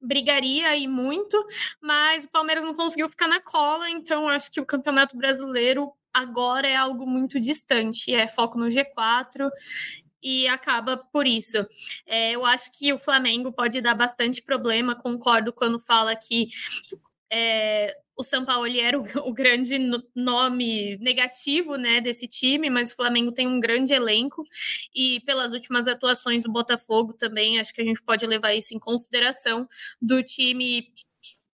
brigaria 0.01 0.69
aí 0.69 0.89
muito, 0.89 1.43
mas 1.81 2.25
o 2.25 2.31
Palmeiras 2.31 2.65
não 2.65 2.75
conseguiu 2.75 3.09
ficar 3.09 3.29
na 3.29 3.41
cola, 3.41 3.89
então 3.89 4.29
acho 4.29 4.51
que 4.51 4.61
o 4.61 4.67
Campeonato 4.67 5.17
Brasileiro 5.17 5.93
agora 6.13 6.67
é 6.67 6.75
algo 6.75 7.07
muito 7.07 7.39
distante, 7.39 8.13
é 8.13 8.27
foco 8.27 8.59
no 8.59 8.67
G4 8.67 9.51
e 10.23 10.49
acaba 10.49 10.97
por 10.97 11.27
isso. 11.27 11.59
É, 12.07 12.33
eu 12.33 12.45
acho 12.45 12.71
que 12.73 12.93
o 12.93 12.99
Flamengo 12.99 13.53
pode 13.53 13.81
dar 13.81 13.95
bastante 13.95 14.43
problema, 14.43 14.97
concordo 14.97 15.53
quando 15.53 15.79
fala 15.79 16.17
que 16.17 16.49
é, 17.31 17.97
o 18.17 18.23
São 18.23 18.45
Paulo 18.45 18.67
era 18.67 18.99
o, 18.99 19.03
o, 19.29 19.33
grande 19.33 19.79
nome 20.15 20.97
negativo 20.99 21.77
né, 21.77 22.01
desse 22.01 22.27
time, 22.27 22.71
mas 22.71 22.91
o 22.91 22.97
Flamengo 22.97 23.33
tem 23.33 23.47
um 23.47 23.61
grande 23.61 23.93
elenco 23.93 24.45
e 24.95 25.21
pelas 25.21 25.53
últimas 25.53 25.87
atuações 25.87 26.45
do 26.45 26.53
Botafogo 26.53 27.13
também, 27.13 27.61
acho 27.61 27.75
que 27.75 27.81
a 27.81 27.85
gente 27.85 28.03
pode 28.03 28.27
levar 28.27 28.55
isso 28.55 28.75
em 28.75 28.79
consideração 28.79 29.69
do 30.01 30.23
time 30.23 30.89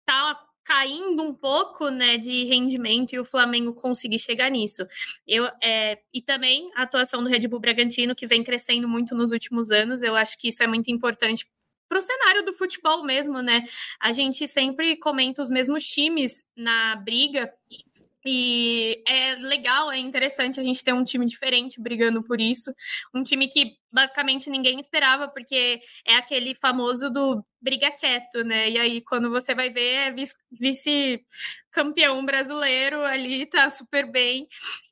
tá 0.06 0.40
caindo 0.64 1.24
um 1.24 1.34
pouco, 1.34 1.90
né, 1.90 2.18
de 2.18 2.46
rendimento 2.46 3.14
e 3.14 3.20
o 3.20 3.26
Flamengo 3.26 3.74
conseguir 3.74 4.20
chegar 4.20 4.50
nisso. 4.50 4.86
Eu, 5.28 5.46
é, 5.62 6.00
e 6.14 6.22
também 6.22 6.70
a 6.76 6.84
atuação 6.84 7.24
do 7.24 7.30
Red 7.30 7.48
Bull 7.48 7.60
Bragantino, 7.60 8.16
que 8.16 8.28
vem 8.28 8.44
crescendo 8.44 8.88
muito 8.88 9.16
nos 9.16 9.32
últimos 9.32 9.72
anos, 9.72 10.04
eu 10.04 10.16
acho 10.16 10.38
que 10.38 10.50
isso 10.50 10.62
é 10.62 10.68
muito 10.68 10.92
importante 10.92 11.46
para 11.92 12.00
o 12.00 12.02
cenário 12.02 12.46
do 12.46 12.54
futebol 12.54 13.04
mesmo, 13.04 13.42
né? 13.42 13.66
A 14.00 14.14
gente 14.14 14.48
sempre 14.48 14.96
comenta 14.96 15.42
os 15.42 15.50
mesmos 15.50 15.84
times 15.84 16.48
na 16.56 16.96
briga 16.96 17.52
e 18.26 19.04
é 19.06 19.36
legal, 19.36 19.92
é 19.92 19.98
interessante 19.98 20.58
a 20.58 20.64
gente 20.64 20.82
ter 20.86 20.94
um 20.94 21.04
time 21.04 21.26
diferente 21.26 21.82
brigando 21.82 22.24
por 22.24 22.40
isso. 22.40 22.74
Um 23.14 23.24
time 23.24 23.50
que 23.50 23.76
basicamente 23.92 24.50
ninguém 24.50 24.80
esperava, 24.80 25.28
porque 25.28 25.82
é 26.08 26.16
aquele 26.16 26.56
famoso 26.56 27.10
do 27.10 27.44
briga 27.60 27.92
quieto, 27.92 28.42
né? 28.46 28.70
E 28.70 28.80
aí, 28.80 29.02
quando 29.02 29.30
você 29.30 29.54
vai 29.54 29.70
ver, 29.70 29.96
é 29.96 30.16
vice-campeão 30.50 32.26
brasileiro 32.26 33.02
ali, 33.02 33.46
tá 33.48 33.70
super 33.70 34.10
bem. 34.10 34.48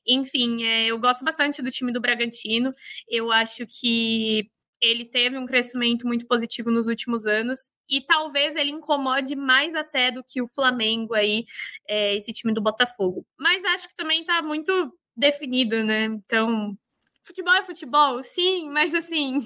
Enfim, 0.05 0.65
é, 0.65 0.87
eu 0.87 0.99
gosto 0.99 1.23
bastante 1.23 1.61
do 1.61 1.71
time 1.71 1.93
do 1.93 2.01
Bragantino. 2.01 2.73
Eu 3.07 3.31
acho 3.31 3.65
que 3.65 4.51
ele 4.81 5.05
teve 5.05 5.37
um 5.37 5.45
crescimento 5.45 6.07
muito 6.07 6.25
positivo 6.25 6.71
nos 6.71 6.87
últimos 6.87 7.25
anos 7.25 7.71
e 7.89 8.01
talvez 8.01 8.55
ele 8.55 8.71
incomode 8.71 9.35
mais 9.35 9.73
até 9.75 10.11
do 10.11 10.23
que 10.23 10.41
o 10.41 10.47
Flamengo 10.47 11.13
aí, 11.13 11.45
é, 11.87 12.15
esse 12.15 12.31
time 12.31 12.53
do 12.53 12.61
Botafogo. 12.61 13.25
Mas 13.37 13.63
acho 13.65 13.89
que 13.89 13.95
também 13.95 14.21
está 14.21 14.41
muito 14.41 14.93
definido, 15.15 15.83
né? 15.83 16.05
Então, 16.05 16.77
futebol 17.23 17.53
é 17.53 17.63
futebol, 17.63 18.23
sim, 18.23 18.69
mas 18.69 18.93
assim. 18.93 19.39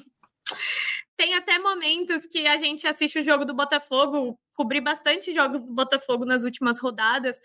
Tem 1.16 1.36
até 1.36 1.60
momentos 1.60 2.26
que 2.26 2.48
a 2.48 2.58
gente 2.58 2.88
assiste 2.88 3.20
o 3.20 3.22
jogo 3.22 3.46
do 3.46 3.54
Botafogo, 3.54 4.38
cobri 4.56 4.82
bastante 4.82 5.32
jogos 5.32 5.62
do 5.62 5.72
Botafogo 5.72 6.26
nas 6.26 6.44
últimas 6.44 6.80
rodadas, 6.80 7.38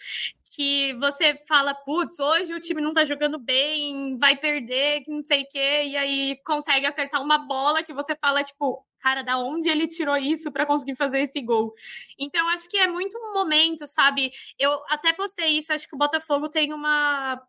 que 0.48 0.94
você 0.94 1.40
fala, 1.46 1.74
putz, 1.74 2.18
hoje 2.18 2.54
o 2.54 2.60
time 2.60 2.80
não 2.80 2.92
tá 2.92 3.04
jogando 3.04 3.38
bem, 3.38 4.16
vai 4.16 4.36
perder, 4.36 5.02
que 5.02 5.10
não 5.10 5.22
sei 5.22 5.42
o 5.42 5.48
quê, 5.48 5.84
e 5.84 5.96
aí 5.96 6.40
consegue 6.44 6.86
acertar 6.86 7.22
uma 7.22 7.38
bola 7.38 7.82
que 7.82 7.92
você 7.92 8.16
fala, 8.16 8.42
tipo, 8.42 8.84
cara, 9.00 9.22
da 9.22 9.38
onde 9.38 9.68
ele 9.68 9.86
tirou 9.86 10.16
isso 10.16 10.50
para 10.52 10.66
conseguir 10.66 10.96
fazer 10.96 11.20
esse 11.20 11.40
gol? 11.40 11.74
Então, 12.18 12.48
acho 12.48 12.68
que 12.68 12.76
é 12.76 12.86
muito 12.86 13.16
um 13.18 13.34
momento, 13.34 13.86
sabe? 13.86 14.30
Eu 14.58 14.72
até 14.88 15.12
postei 15.12 15.58
isso, 15.58 15.72
acho 15.72 15.88
que 15.88 15.94
o 15.94 15.98
Botafogo 15.98 16.48
tem 16.48 16.72
uma 16.72 17.40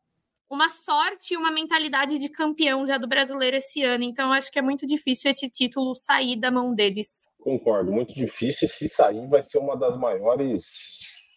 uma 0.51 0.67
sorte 0.67 1.35
e 1.35 1.37
uma 1.37 1.51
mentalidade 1.51 2.17
de 2.17 2.27
campeão 2.27 2.85
já 2.85 2.97
do 2.97 3.07
brasileiro 3.07 3.57
esse 3.57 3.83
ano. 3.83 4.03
Então, 4.03 4.33
acho 4.33 4.51
que 4.51 4.57
é 4.57 4.63
muito 4.63 4.87
difícil 4.87 5.29
esse 5.29 5.47
título 5.47 5.93
sair 5.93 6.35
da 6.35 6.49
mão 6.49 6.73
deles. 6.73 7.29
Concordo, 7.37 7.91
muito 7.91 8.15
difícil. 8.15 8.67
Se 8.67 8.89
sair, 8.89 9.27
vai 9.27 9.43
ser 9.43 9.59
uma 9.59 9.77
das 9.77 9.95
maiores 9.95 11.28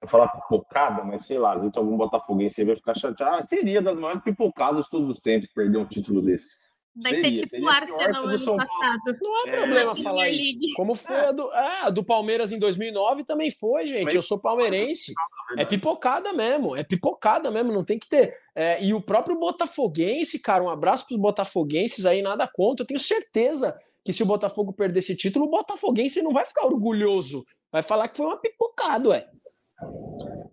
vou 0.00 0.08
falar 0.08 0.28
pipocada, 0.28 1.04
mas 1.04 1.26
sei 1.26 1.38
lá, 1.38 1.58
gente 1.58 1.76
algum 1.76 1.96
botafoguense 1.96 2.64
vai 2.64 2.76
ficar 2.76 2.96
chateado. 2.96 3.36
Ah, 3.36 3.42
seria 3.42 3.82
das 3.82 3.96
maiores 3.96 4.22
pipocadas 4.22 4.84
de 4.86 4.90
todos 4.90 5.08
os 5.10 5.20
tempos 5.20 5.52
perder 5.52 5.78
um 5.78 5.86
título 5.86 6.22
desse. 6.22 6.70
Vai 7.02 7.14
seria, 7.14 7.36
ser 7.36 7.46
tipo 7.46 7.64
o 7.64 7.68
Arsenal 7.68 8.24
ano 8.24 8.56
passado. 8.56 9.18
Não 9.20 9.46
é, 9.46 9.48
é 9.48 9.56
problema 9.56 9.96
falar 9.96 10.28
isso. 10.28 10.74
Como 10.74 10.94
foi 10.94 11.14
é. 11.14 11.28
a, 11.28 11.32
do, 11.32 11.48
ah, 11.50 11.86
a 11.86 11.90
do 11.90 12.04
Palmeiras 12.04 12.50
em 12.50 12.58
2009 12.58 13.24
também 13.24 13.50
foi, 13.50 13.86
gente. 13.86 14.04
Mas, 14.04 14.14
eu 14.14 14.22
sou 14.22 14.40
palmeirense. 14.40 15.12
É 15.56 15.64
pipocada 15.64 16.32
mesmo. 16.32 16.74
É 16.74 16.82
pipocada 16.82 17.50
mesmo. 17.50 17.72
Não 17.72 17.84
tem 17.84 17.98
que 17.98 18.08
ter. 18.08 18.36
É, 18.54 18.82
e 18.82 18.92
o 18.92 19.00
próprio 19.00 19.38
Botafoguense, 19.38 20.38
cara, 20.40 20.64
um 20.64 20.68
abraço 20.68 21.06
para 21.06 21.14
os 21.14 21.20
botafoguenses 21.20 22.04
aí, 22.04 22.22
nada 22.22 22.48
contra. 22.52 22.82
Eu 22.82 22.86
tenho 22.86 23.00
certeza 23.00 23.78
que 24.04 24.12
se 24.12 24.22
o 24.22 24.26
Botafogo 24.26 24.72
perder 24.72 24.98
esse 24.98 25.16
título, 25.16 25.46
o 25.46 25.50
Botafoguense 25.50 26.22
não 26.22 26.32
vai 26.32 26.44
ficar 26.44 26.66
orgulhoso. 26.66 27.44
Vai 27.70 27.82
falar 27.82 28.08
que 28.08 28.16
foi 28.16 28.26
uma 28.26 28.40
pipocada, 28.40 29.10
ué. 29.10 29.28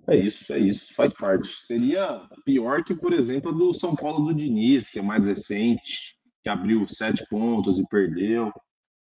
É 0.08 0.16
isso, 0.16 0.54
é 0.54 0.60
isso, 0.60 0.94
faz 0.94 1.12
parte. 1.12 1.48
Seria 1.48 2.22
pior 2.46 2.84
que, 2.84 2.96
por 2.96 3.12
exemplo, 3.12 3.52
a 3.52 3.54
do 3.54 3.74
São 3.74 3.96
Paulo 3.96 4.26
do 4.26 4.34
Diniz, 4.34 4.90
que 4.90 5.00
é 5.00 5.02
mais 5.02 5.26
recente, 5.26 6.16
que 6.42 6.50
abriu 6.50 6.88
sete 6.88 7.26
pontos 7.30 7.78
e 7.78 7.88
perdeu. 7.88 8.52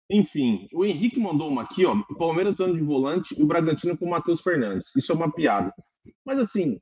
Enfim, 0.09 0.67
o 0.73 0.85
Henrique 0.85 1.19
mandou 1.19 1.49
uma 1.49 1.63
aqui, 1.63 1.85
ó. 1.85 1.93
O 2.09 2.17
Palmeiras 2.17 2.55
dando 2.55 2.75
de 2.75 2.83
volante 2.83 3.35
e 3.37 3.43
o 3.43 3.45
Bragantino 3.45 3.97
com 3.97 4.05
o 4.05 4.09
Matheus 4.09 4.41
Fernandes. 4.41 4.95
Isso 4.95 5.11
é 5.11 5.15
uma 5.15 5.31
piada. 5.31 5.71
Mas 6.25 6.39
assim, 6.39 6.79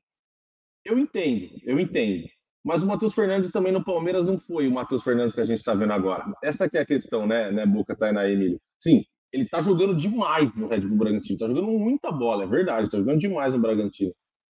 eu 0.84 0.98
entendo, 0.98 1.50
eu 1.64 1.78
entendo. 1.78 2.26
Mas 2.64 2.82
o 2.82 2.86
Matheus 2.86 3.14
Fernandes 3.14 3.52
também 3.52 3.72
no 3.72 3.84
Palmeiras 3.84 4.26
não 4.26 4.38
foi 4.38 4.66
o 4.66 4.72
Matheus 4.72 5.02
Fernandes 5.02 5.34
que 5.34 5.40
a 5.40 5.44
gente 5.44 5.58
está 5.58 5.74
vendo 5.74 5.92
agora. 5.92 6.24
Essa 6.42 6.68
que 6.68 6.78
é 6.78 6.80
a 6.80 6.86
questão, 6.86 7.26
né, 7.26 7.50
né 7.50 7.66
Boca, 7.66 7.96
Tainá 7.96 8.26
e 8.26 8.32
Emílio? 8.32 8.60
Sim, 8.80 9.04
ele 9.32 9.48
tá 9.48 9.60
jogando 9.60 9.94
demais 9.94 10.54
no 10.54 10.68
Red 10.68 10.80
Bull 10.80 10.98
Bragantino. 10.98 11.38
Tá 11.38 11.46
jogando 11.46 11.66
muita 11.66 12.10
bola, 12.10 12.44
é 12.44 12.46
verdade. 12.46 12.90
Tá 12.90 12.98
jogando 12.98 13.18
demais 13.18 13.52
no 13.52 13.60
Bragantino. 13.60 14.12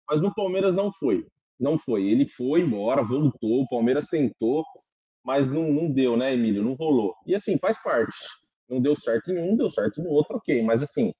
Mas 0.09 0.21
no 0.21 0.33
Palmeiras 0.33 0.73
não 0.73 0.91
foi. 0.91 1.25
Não 1.59 1.77
foi. 1.77 2.05
Ele 2.05 2.27
foi 2.27 2.61
embora, 2.61 3.03
voltou. 3.03 3.61
O 3.61 3.67
Palmeiras 3.67 4.07
tentou, 4.07 4.63
mas 5.23 5.51
não, 5.51 5.71
não 5.71 5.91
deu, 5.91 6.15
né, 6.15 6.33
Emílio? 6.33 6.63
Não 6.63 6.73
rolou. 6.73 7.15
E 7.25 7.35
assim, 7.35 7.57
faz 7.57 7.81
parte. 7.83 8.17
Não 8.69 8.81
deu 8.81 8.95
certo 8.95 9.31
em 9.31 9.39
um, 9.39 9.55
deu 9.55 9.69
certo 9.69 10.01
no 10.01 10.09
outro, 10.09 10.37
ok. 10.37 10.61
Mas 10.61 10.83
assim, 10.83 11.11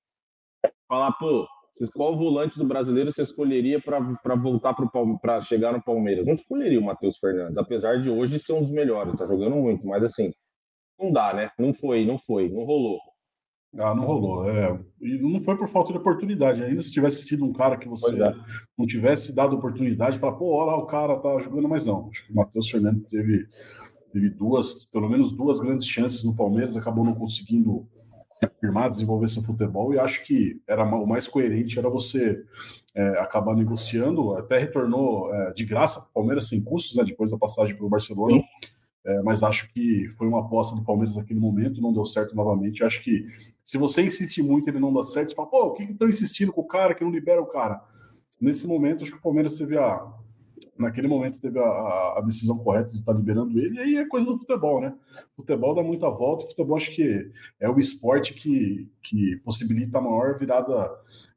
falar, 0.87 1.11
pô, 1.13 1.47
qual 1.93 2.17
volante 2.17 2.57
do 2.57 2.65
brasileiro 2.65 3.11
você 3.11 3.23
escolheria 3.23 3.81
para 3.81 4.35
voltar 4.35 4.75
para 5.21 5.41
chegar 5.41 5.73
no 5.73 5.83
Palmeiras? 5.83 6.25
Não 6.25 6.33
escolheria 6.33 6.79
o 6.79 6.83
Matheus 6.83 7.17
Fernandes, 7.17 7.57
apesar 7.57 8.01
de 8.01 8.09
hoje 8.09 8.39
ser 8.39 8.53
um 8.53 8.61
dos 8.61 8.71
melhores, 8.71 9.15
tá 9.15 9.25
jogando 9.25 9.55
muito, 9.55 9.85
mas 9.85 10.03
assim, 10.03 10.31
não 10.99 11.11
dá, 11.11 11.33
né? 11.33 11.51
Não 11.57 11.73
foi, 11.73 12.05
não 12.05 12.17
foi, 12.17 12.49
não 12.49 12.63
rolou. 12.65 12.99
Ah, 13.77 13.93
não 13.93 14.05
rolou. 14.05 14.49
É, 14.49 14.79
e 14.99 15.17
não 15.19 15.41
foi 15.43 15.55
por 15.55 15.69
falta 15.69 15.91
de 15.91 15.99
oportunidade. 15.99 16.63
Ainda 16.63 16.81
se 16.81 16.91
tivesse 16.91 17.23
sido 17.23 17.45
um 17.45 17.53
cara 17.53 17.77
que 17.77 17.87
você 17.87 18.21
é. 18.21 18.33
não 18.77 18.87
tivesse 18.87 19.33
dado 19.33 19.55
oportunidade, 19.55 20.17
falar, 20.17 20.33
pô, 20.33 20.55
olha 20.55 20.71
lá, 20.71 20.77
o 20.77 20.87
cara 20.87 21.17
tá 21.17 21.39
jogando, 21.39 21.69
mas 21.69 21.85
não. 21.85 22.09
Acho 22.09 22.25
que 22.25 22.31
o 22.31 22.35
Matheus 22.35 22.69
Fernandes 22.69 23.07
teve, 23.07 23.47
teve 24.11 24.29
duas, 24.31 24.85
pelo 24.85 25.07
menos 25.07 25.31
duas 25.31 25.59
grandes 25.59 25.87
chances 25.87 26.23
no 26.23 26.35
Palmeiras, 26.35 26.75
acabou 26.75 27.05
não 27.05 27.13
conseguindo 27.13 27.87
se 28.31 28.49
firmar, 28.59 28.89
desenvolver 28.89 29.27
seu 29.27 29.43
futebol, 29.43 29.93
e 29.93 29.99
acho 29.99 30.23
que 30.23 30.61
era 30.67 30.83
o 30.83 31.05
mais 31.05 31.27
coerente 31.27 31.77
era 31.77 31.89
você 31.89 32.41
é, 32.95 33.19
acabar 33.19 33.55
negociando, 33.55 34.35
até 34.35 34.57
retornou 34.57 35.33
é, 35.33 35.51
de 35.53 35.65
graça 35.65 35.99
para 35.99 36.09
o 36.09 36.13
Palmeiras 36.13 36.47
sem 36.47 36.63
custos, 36.63 36.95
né, 36.95 37.03
depois 37.03 37.31
da 37.31 37.37
passagem 37.37 37.75
pelo 37.75 37.89
Barcelona. 37.89 38.37
Sim 38.37 38.78
é, 39.05 39.21
mas 39.21 39.43
acho 39.43 39.71
que 39.73 40.07
foi 40.17 40.27
uma 40.27 40.41
aposta 40.41 40.75
do 40.75 40.83
Palmeiras 40.83 41.15
naquele 41.15 41.39
momento, 41.39 41.81
não 41.81 41.93
deu 41.93 42.05
certo 42.05 42.35
novamente. 42.35 42.83
Acho 42.83 43.01
que 43.01 43.25
se 43.63 43.77
você 43.77 44.01
insistir 44.01 44.43
muito 44.43 44.69
ele 44.69 44.79
não 44.79 44.93
dá 44.93 45.03
certo, 45.03 45.29
você 45.29 45.35
fala, 45.35 45.49
pô, 45.49 45.67
o 45.67 45.73
que 45.73 45.83
estão 45.83 46.09
insistindo 46.09 46.51
com 46.51 46.61
o 46.61 46.67
cara 46.67 46.93
que 46.93 47.03
não 47.03 47.11
libera 47.11 47.41
o 47.41 47.47
cara? 47.47 47.81
Nesse 48.39 48.67
momento, 48.67 49.03
acho 49.03 49.11
que 49.11 49.17
o 49.17 49.21
Palmeiras 49.21 49.57
teve 49.57 49.77
a, 49.77 50.07
naquele 50.79 51.07
momento 51.07 51.41
teve 51.41 51.59
a, 51.59 51.63
a, 52.17 52.23
decisão 52.25 52.57
correta 52.57 52.91
de 52.91 52.99
estar 52.99 53.13
liberando 53.13 53.59
ele, 53.59 53.75
e 53.75 53.79
aí 53.79 53.95
é 53.97 54.05
coisa 54.05 54.25
do 54.25 54.37
futebol, 54.37 54.79
né? 54.79 54.95
O 55.37 55.41
futebol 55.41 55.75
dá 55.75 55.83
muita 55.83 56.09
volta, 56.09 56.45
o 56.45 56.47
futebol 56.47 56.77
acho 56.77 56.91
que 56.95 57.29
é 57.59 57.69
o 57.69 57.77
esporte 57.77 58.33
que, 58.33 58.89
que 59.03 59.35
possibilita 59.43 59.97
a 59.97 60.01
maior 60.01 60.37
virada 60.37 60.89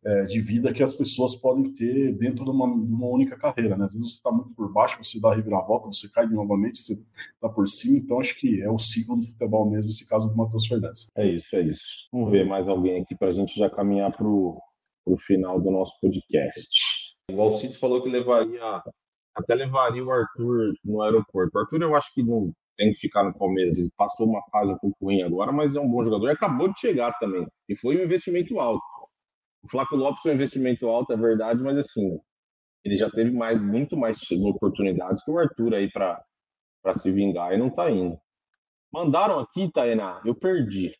é, 0.05 0.23
de 0.23 0.41
vida 0.41 0.73
que 0.73 0.83
as 0.83 0.93
pessoas 0.93 1.35
podem 1.35 1.73
ter 1.73 2.13
dentro 2.15 2.45
de 2.45 2.51
uma, 2.51 2.67
de 2.67 2.93
uma 2.93 3.07
única 3.09 3.37
carreira, 3.37 3.77
né? 3.77 3.85
Às 3.85 3.95
vezes 3.95 4.11
você 4.11 4.17
está 4.17 4.31
muito 4.31 4.55
por 4.55 4.73
baixo, 4.73 5.03
você 5.03 5.21
dá 5.21 5.33
a 5.33 5.35
reviravolta, 5.35 5.87
você 5.87 6.11
cai 6.11 6.27
novamente, 6.27 6.79
você 6.79 6.95
está 7.35 7.49
por 7.49 7.67
cima, 7.69 7.99
então 7.99 8.21
acho 8.21 8.39
que 8.39 8.63
é 8.63 8.71
o 8.71 8.79
ciclo 8.79 9.17
do 9.17 9.25
futebol 9.25 9.69
mesmo, 9.69 9.91
esse 9.91 10.07
caso 10.07 10.29
do 10.29 10.37
Matheus 10.37 10.67
Fernandes. 10.67 11.09
É 11.17 11.27
isso, 11.27 11.57
é 11.57 11.63
isso. 11.63 12.09
Vamos 12.13 12.31
ver 12.31 12.47
mais 12.47 12.69
alguém 12.69 13.03
aqui 13.03 13.17
para 13.17 13.29
a 13.29 13.33
gente 13.33 13.59
já 13.59 13.69
caminhar 13.69 14.13
para 14.17 14.27
o 14.27 14.61
final 15.19 15.61
do 15.61 15.71
nosso 15.71 15.99
podcast. 16.01 17.13
Igual 17.31 17.49
o 17.49 17.53
Cid 17.53 17.77
falou 17.79 18.03
que 18.03 18.09
levaria 18.09 18.83
até 19.35 19.55
levaria 19.55 20.05
o 20.05 20.11
Arthur 20.11 20.75
no 20.85 21.03
aeroporto. 21.03 21.57
O 21.57 21.61
Arthur, 21.61 21.83
eu 21.83 21.97
acho 21.97 22.13
que 22.15 22.23
não 22.23 22.53
tem 22.77 22.93
que 22.93 22.99
ficar 22.99 23.25
no 23.25 23.35
Palmeiras. 23.37 23.79
Ele 23.79 23.91
passou 23.97 24.27
uma 24.27 24.43
fase 24.51 24.73
um 24.73 24.79
pouco 24.79 24.97
ruim 25.05 25.23
agora, 25.23 25.53
mas 25.53 25.77
é 25.77 25.81
um 25.81 25.89
bom 25.89 26.03
jogador. 26.03 26.29
E 26.29 26.33
acabou 26.33 26.73
de 26.73 26.79
chegar 26.81 27.13
também. 27.19 27.47
E 27.69 27.77
foi 27.77 27.97
um 27.99 28.05
investimento 28.05 28.59
alto. 28.59 28.83
O 29.63 29.69
Flaco 29.69 29.95
Lopes 29.95 30.21
foi 30.23 30.33
um 30.33 30.35
investimento 30.35 30.89
alto, 30.89 31.13
é 31.13 31.17
verdade, 31.17 31.63
mas 31.63 31.79
assim, 31.79 32.19
ele 32.85 32.97
já 32.97 33.09
teve 33.09 33.31
mais, 33.31 33.61
muito 33.61 33.97
mais 33.97 34.19
oportunidades 34.31 35.25
que 35.25 35.31
o 35.31 35.39
Arthur 35.39 35.75
aí 35.75 35.91
para 35.93 36.25
se 36.95 37.13
vingar 37.13 37.53
e 37.55 37.59
não 37.59 37.71
tá 37.71 37.91
indo. 37.91 38.19
Mandaram 38.93 39.39
aqui, 39.39 39.71
Tainá, 39.73 40.21
eu 40.25 40.35
perdi. 40.35 40.93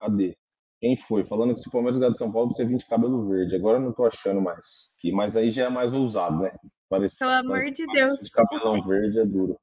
Cadê? 0.00 0.36
Quem 0.80 0.96
foi? 0.96 1.24
Falando 1.24 1.54
que 1.54 1.60
se 1.60 1.68
o 1.68 1.72
Palmeiras 1.72 1.98
ganhar 1.98 2.12
de 2.12 2.18
São 2.18 2.30
Paulo, 2.30 2.54
você 2.54 2.64
vir 2.64 2.76
de 2.76 2.86
cabelo 2.86 3.28
verde. 3.28 3.56
Agora 3.56 3.78
eu 3.78 3.82
não 3.82 3.92
tô 3.92 4.04
achando 4.04 4.40
mais. 4.40 4.96
Mas 5.12 5.36
aí 5.36 5.50
já 5.50 5.64
é 5.64 5.68
mais 5.68 5.92
ousado, 5.92 6.40
né? 6.40 6.52
Parece, 6.94 7.16
Pelo 7.16 7.30
amor 7.30 7.64
de 7.70 7.84
Deus. 7.86 8.20
De 8.20 8.30
cabelão 8.30 8.80
verde 8.82 9.18
é 9.18 9.24
duro. 9.24 9.58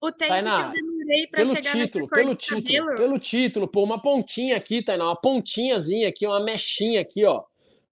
O 0.00 0.12
tempo 0.12 0.30
Tainá, 0.30 0.72
que 0.72 0.78
eu 0.78 0.86
demorei 0.86 1.26
pra 1.26 1.42
pelo 1.42 1.54
chegar 1.54 1.72
título, 1.72 2.08
pelo 2.08 2.34
título, 2.34 2.62
cabelo. 2.62 2.96
pelo 2.96 3.18
título, 3.18 3.68
pô, 3.68 3.82
uma 3.84 4.00
pontinha 4.00 4.56
aqui, 4.56 4.82
Tainá, 4.82 5.04
uma 5.04 5.16
pontinhazinha 5.16 6.08
aqui, 6.08 6.26
uma 6.26 6.40
mechinha 6.40 7.00
aqui, 7.00 7.24
ó. 7.24 7.44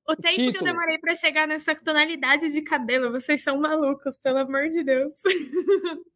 O 0.09 0.17
tempo 0.17 0.35
título. 0.35 0.53
que 0.53 0.59
eu 0.61 0.65
demorei 0.65 0.97
para 0.97 1.15
chegar 1.15 1.47
nessa 1.47 1.75
tonalidade 1.75 2.51
de 2.51 2.63
cabelo, 2.63 3.11
vocês 3.11 3.43
são 3.43 3.61
malucos, 3.61 4.17
pelo 4.17 4.39
amor 4.39 4.69
de 4.69 4.83
Deus. 4.83 5.21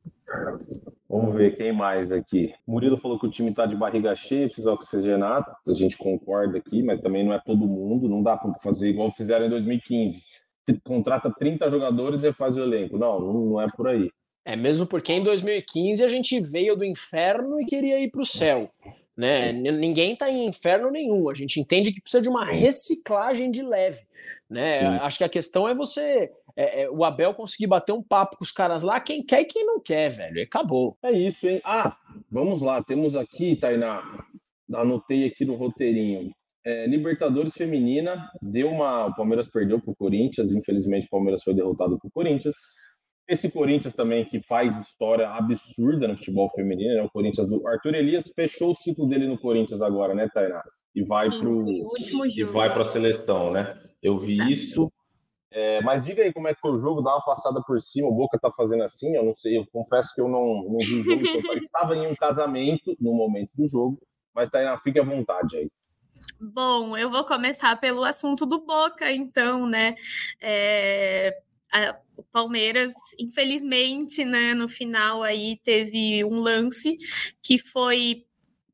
Vamos 1.06 1.34
ver 1.34 1.56
quem 1.58 1.72
mais 1.72 2.10
aqui. 2.10 2.54
Murilo 2.66 2.96
falou 2.96 3.18
que 3.18 3.26
o 3.26 3.30
time 3.30 3.50
está 3.50 3.66
de 3.66 3.76
barriga 3.76 4.14
cheia, 4.14 4.46
precisa 4.46 4.72
oxigenar. 4.72 5.44
A 5.68 5.74
gente 5.74 5.98
concorda 5.98 6.56
aqui, 6.56 6.82
mas 6.82 7.02
também 7.02 7.22
não 7.22 7.34
é 7.34 7.38
todo 7.38 7.66
mundo. 7.66 8.08
Não 8.08 8.22
dá 8.22 8.34
para 8.34 8.54
fazer 8.60 8.88
igual 8.88 9.10
fizeram 9.10 9.44
em 9.44 9.50
2015. 9.50 10.22
Contrata 10.84 11.30
30 11.30 11.70
jogadores 11.70 12.24
e 12.24 12.32
faz 12.32 12.56
o 12.56 12.60
elenco. 12.60 12.98
Não, 12.98 13.20
não 13.20 13.60
é 13.60 13.66
por 13.76 13.88
aí. 13.88 14.10
É 14.44 14.56
mesmo 14.56 14.86
porque 14.86 15.12
em 15.12 15.22
2015 15.22 16.02
a 16.02 16.08
gente 16.08 16.40
veio 16.40 16.76
do 16.76 16.84
inferno 16.84 17.60
e 17.60 17.64
queria 17.64 18.00
ir 18.00 18.10
para 18.10 18.22
o 18.22 18.26
céu. 18.26 18.70
Né? 19.16 19.52
Ninguém 19.52 20.14
está 20.14 20.30
em 20.30 20.46
inferno 20.46 20.90
nenhum. 20.90 21.28
A 21.28 21.34
gente 21.34 21.60
entende 21.60 21.92
que 21.92 22.00
precisa 22.00 22.22
de 22.22 22.28
uma 22.28 22.44
reciclagem 22.44 23.50
de 23.50 23.62
leve. 23.62 24.00
Né? 24.48 24.80
Acho 24.98 25.18
que 25.18 25.24
a 25.24 25.28
questão 25.28 25.68
é 25.68 25.74
você. 25.74 26.30
É, 26.54 26.82
é, 26.82 26.90
o 26.90 27.04
Abel 27.04 27.32
conseguir 27.32 27.66
bater 27.66 27.92
um 27.92 28.02
papo 28.02 28.36
com 28.36 28.44
os 28.44 28.50
caras 28.50 28.82
lá, 28.82 29.00
quem 29.00 29.24
quer 29.24 29.40
e 29.40 29.46
quem 29.46 29.64
não 29.64 29.80
quer, 29.80 30.10
velho. 30.10 30.38
E 30.38 30.42
acabou. 30.42 30.96
É 31.02 31.10
isso, 31.10 31.48
hein? 31.48 31.60
Ah, 31.64 31.96
vamos 32.30 32.60
lá. 32.60 32.82
Temos 32.82 33.16
aqui, 33.16 33.56
Tainá. 33.56 34.02
Anotei 34.74 35.26
aqui 35.26 35.44
no 35.44 35.54
roteirinho. 35.54 36.30
É, 36.64 36.86
Libertadores 36.86 37.54
Feminina 37.54 38.30
deu 38.40 38.68
uma. 38.68 39.06
O 39.06 39.14
Palmeiras 39.14 39.48
perdeu 39.48 39.80
para 39.80 39.90
o 39.90 39.96
Corinthians, 39.96 40.52
infelizmente 40.52 41.06
o 41.06 41.10
Palmeiras 41.10 41.42
foi 41.42 41.54
derrotado 41.54 41.98
por 41.98 42.10
Corinthians. 42.12 42.54
Esse 43.28 43.50
Corinthians 43.50 43.94
também 43.94 44.24
que 44.24 44.40
faz 44.42 44.78
história 44.78 45.28
absurda 45.28 46.06
no 46.06 46.16
futebol 46.16 46.50
feminino, 46.54 46.94
né? 46.94 47.02
O 47.02 47.10
Corinthians 47.10 47.48
do 47.48 47.66
Arthur 47.66 47.94
Elias 47.94 48.30
fechou 48.34 48.72
o 48.72 48.74
ciclo 48.74 49.08
dele 49.08 49.26
no 49.26 49.38
Corinthians 49.38 49.82
agora, 49.82 50.14
né, 50.14 50.28
Tainá? 50.32 50.62
E 50.94 51.02
vai 51.02 51.28
para 51.28 51.48
o 51.48 51.66
e 52.26 52.44
vai 52.44 52.70
para 52.70 52.82
a 52.82 52.84
seleção, 52.84 53.52
né? 53.52 53.76
Eu 54.02 54.18
vi 54.18 54.34
Exato. 54.34 54.50
isso. 54.50 54.92
É, 55.50 55.82
mas 55.82 56.02
diga 56.02 56.22
aí 56.22 56.32
como 56.32 56.48
é 56.48 56.54
que 56.54 56.60
foi 56.60 56.72
o 56.72 56.78
jogo, 56.78 57.02
dá 57.02 57.14
uma 57.14 57.24
passada 57.24 57.60
por 57.66 57.80
cima, 57.82 58.08
o 58.08 58.14
Boca 58.14 58.38
tá 58.40 58.50
fazendo 58.56 58.82
assim, 58.84 59.14
eu 59.14 59.22
não 59.22 59.36
sei, 59.36 59.58
eu 59.58 59.66
confesso 59.70 60.08
que 60.14 60.20
eu 60.20 60.26
não, 60.26 60.64
não 60.64 60.78
vi 60.78 61.00
o 61.00 61.04
jogo, 61.04 61.22
eu 61.26 61.56
estava 61.58 61.94
em 61.94 62.06
um 62.06 62.14
casamento 62.14 62.96
no 62.98 63.12
momento 63.12 63.50
do 63.54 63.68
jogo, 63.68 63.98
mas 64.34 64.48
Tainá, 64.48 64.78
fique 64.78 64.98
à 64.98 65.04
vontade 65.04 65.58
aí. 65.58 65.70
Bom, 66.44 66.96
eu 66.96 67.08
vou 67.08 67.24
começar 67.24 67.76
pelo 67.76 68.02
assunto 68.02 68.44
do 68.44 68.64
Boca, 68.66 69.12
então, 69.12 69.64
né? 69.64 69.94
É, 70.40 71.40
a, 71.72 71.96
o 72.16 72.24
Palmeiras, 72.24 72.92
infelizmente, 73.16 74.24
né, 74.24 74.52
no 74.52 74.68
final 74.68 75.22
aí 75.22 75.60
teve 75.62 76.24
um 76.24 76.40
lance 76.40 76.98
que 77.40 77.58
foi 77.58 78.24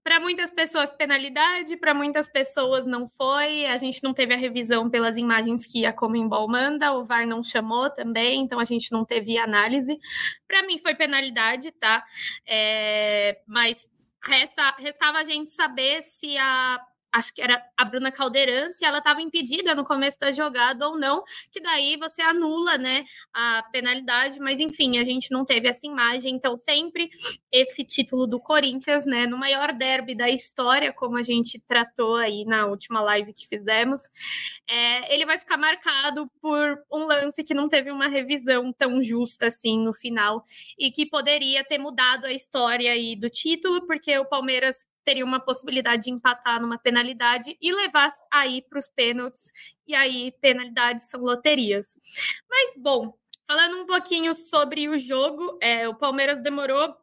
para 0.03 0.19
muitas 0.19 0.51
pessoas 0.51 0.89
penalidade, 0.89 1.77
para 1.77 1.93
muitas 1.93 2.27
pessoas 2.27 2.87
não 2.87 3.07
foi. 3.07 3.67
A 3.67 3.77
gente 3.77 4.03
não 4.03 4.15
teve 4.15 4.33
a 4.33 4.39
revisão 4.39 4.89
pelas 4.89 5.19
imagens 5.19 5.67
que 5.67 5.85
a 5.85 5.93
Comembol 5.93 6.49
manda, 6.49 6.95
o 6.95 7.05
VAR 7.05 7.27
não 7.27 7.45
chamou 7.45 7.91
também, 7.91 8.41
então 8.41 8.59
a 8.59 8.65
gente 8.65 8.91
não 8.91 9.05
teve 9.05 9.37
análise. 9.37 9.99
Para 10.47 10.63
mim 10.63 10.79
foi 10.79 10.95
penalidade, 10.95 11.71
tá? 11.73 12.03
É, 12.47 13.43
mas 13.47 13.87
resta, 14.25 14.71
restava 14.79 15.19
a 15.19 15.25
gente 15.25 15.53
saber 15.53 16.01
se 16.01 16.35
a 16.39 16.81
acho 17.13 17.35
que 17.35 17.41
era 17.41 17.63
a 17.77 17.85
Bruna 17.85 18.13
Caldeirão, 18.13 18.71
se 18.73 18.85
ela 18.85 18.99
estava 18.99 19.23
impedida 19.23 19.75
no 19.75 19.85
começo 19.85 20.19
da 20.19 20.31
jogada 20.31 20.89
ou 20.89 20.99
não, 20.99 21.23
que 21.51 21.61
daí 21.61 21.97
você 21.97 22.23
anula, 22.23 22.77
né, 22.77 23.05
a 23.33 23.63
penalidade, 23.73 24.39
mas 24.39 24.61
enfim, 24.61 24.99
a 24.99 25.05
gente 25.05 25.31
não 25.31 25.45
teve 25.45 25.69
essa 25.69 25.87
imagem, 25.87 26.35
então 26.35 26.57
sempre 26.57 27.11
esse 27.51 27.85
título 27.85 28.27
do 28.27 28.39
Corinthians, 28.39 29.07
né, 29.07 29.27
no 29.27 29.39
maior 29.39 29.73
derby 29.73 30.15
da 30.15 30.29
história, 30.29 30.93
como 30.93 31.17
a 31.17 31.23
gente 31.23 31.61
tratou 31.67 32.17
aí 32.17 32.45
na 32.45 32.67
última 32.67 33.01
live 33.01 33.33
que 33.33 33.47
fizemos, 33.47 34.03
é, 34.69 35.15
ele 35.15 35.25
vai 35.25 35.39
ficar 35.39 35.57
marcado 35.57 36.31
por 36.41 36.83
um 36.93 37.05
lance 37.07 37.43
que 37.43 37.55
não 37.55 37.69
teve 37.69 37.91
uma 37.91 38.09
revisão 38.09 38.73
tão 38.73 39.01
justa 39.03 39.47
assim 39.47 39.79
no 39.79 39.95
final 39.95 40.45
e 40.79 40.91
que 40.91 41.07
poderia 41.07 41.65
ter 41.65 41.79
mudado 41.79 42.27
a 42.27 42.33
história 42.33 42.93
aí 42.93 43.17
do 43.17 43.31
título, 43.31 43.87
porque 43.87 44.17
o 44.19 44.27
Palmeiras 44.27 44.87
teria 45.09 45.25
uma 45.25 45.41
possibilidade 45.41 46.03
de 46.03 46.11
empatar 46.11 46.61
numa 46.61 46.77
penalidade 46.77 47.57
e 47.63 47.73
levar 47.73 48.11
aí 48.31 48.61
para 48.61 48.79
os 48.79 48.89
pênaltis. 48.89 49.51
E 49.87 49.95
aí, 49.95 50.33
penalidades 50.39 51.09
são 51.09 51.23
loterias. 51.23 51.97
Mas, 52.47 52.75
bom, 52.77 53.15
falando 53.47 53.81
um 53.81 53.87
pouquinho 53.87 54.35
sobre 54.35 54.87
o 54.87 54.99
jogo, 54.99 55.59
é, 55.63 55.89
o 55.89 55.95
Palmeiras 55.95 56.43
demorou 56.43 56.95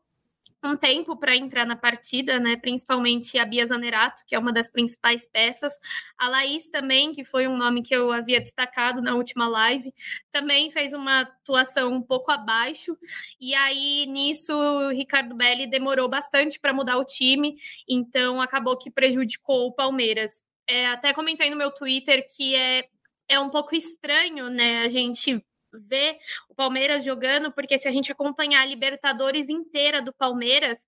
um 0.63 0.75
tempo 0.75 1.15
para 1.15 1.35
entrar 1.35 1.65
na 1.65 1.75
partida, 1.75 2.39
né? 2.39 2.55
Principalmente 2.55 3.37
a 3.37 3.45
Bia 3.45 3.65
Zanerato, 3.65 4.23
que 4.25 4.35
é 4.35 4.39
uma 4.39 4.51
das 4.51 4.67
principais 4.67 5.25
peças. 5.27 5.73
A 6.17 6.27
Laís 6.27 6.69
também, 6.69 7.13
que 7.13 7.23
foi 7.23 7.47
um 7.47 7.55
nome 7.55 7.83
que 7.83 7.95
eu 7.95 8.11
havia 8.11 8.39
destacado 8.39 9.01
na 9.01 9.15
última 9.15 9.47
live, 9.47 9.93
também 10.31 10.71
fez 10.71 10.93
uma 10.93 11.21
atuação 11.21 11.93
um 11.93 12.01
pouco 12.01 12.31
abaixo. 12.31 12.97
E 13.39 13.53
aí, 13.53 14.05
nisso, 14.07 14.53
o 14.53 14.89
Ricardo 14.89 15.35
Belli 15.35 15.67
demorou 15.67 16.09
bastante 16.09 16.59
para 16.59 16.73
mudar 16.73 16.97
o 16.97 17.05
time, 17.05 17.55
então 17.87 18.41
acabou 18.41 18.77
que 18.77 18.89
prejudicou 18.89 19.67
o 19.67 19.73
Palmeiras. 19.73 20.43
É, 20.67 20.87
até 20.87 21.13
comentei 21.13 21.49
no 21.49 21.55
meu 21.55 21.71
Twitter 21.71 22.25
que 22.35 22.55
é, 22.55 22.85
é 23.29 23.39
um 23.39 23.49
pouco 23.49 23.75
estranho, 23.75 24.49
né? 24.49 24.79
A 24.79 24.87
gente 24.87 25.43
ver 25.81 26.17
o 26.49 26.55
Palmeiras 26.55 27.03
jogando, 27.03 27.51
porque 27.51 27.77
se 27.77 27.87
a 27.87 27.91
gente 27.91 28.11
acompanhar 28.11 28.61
a 28.61 28.65
Libertadores 28.65 29.49
inteira 29.49 30.01
do 30.01 30.13
Palmeiras, 30.13 30.79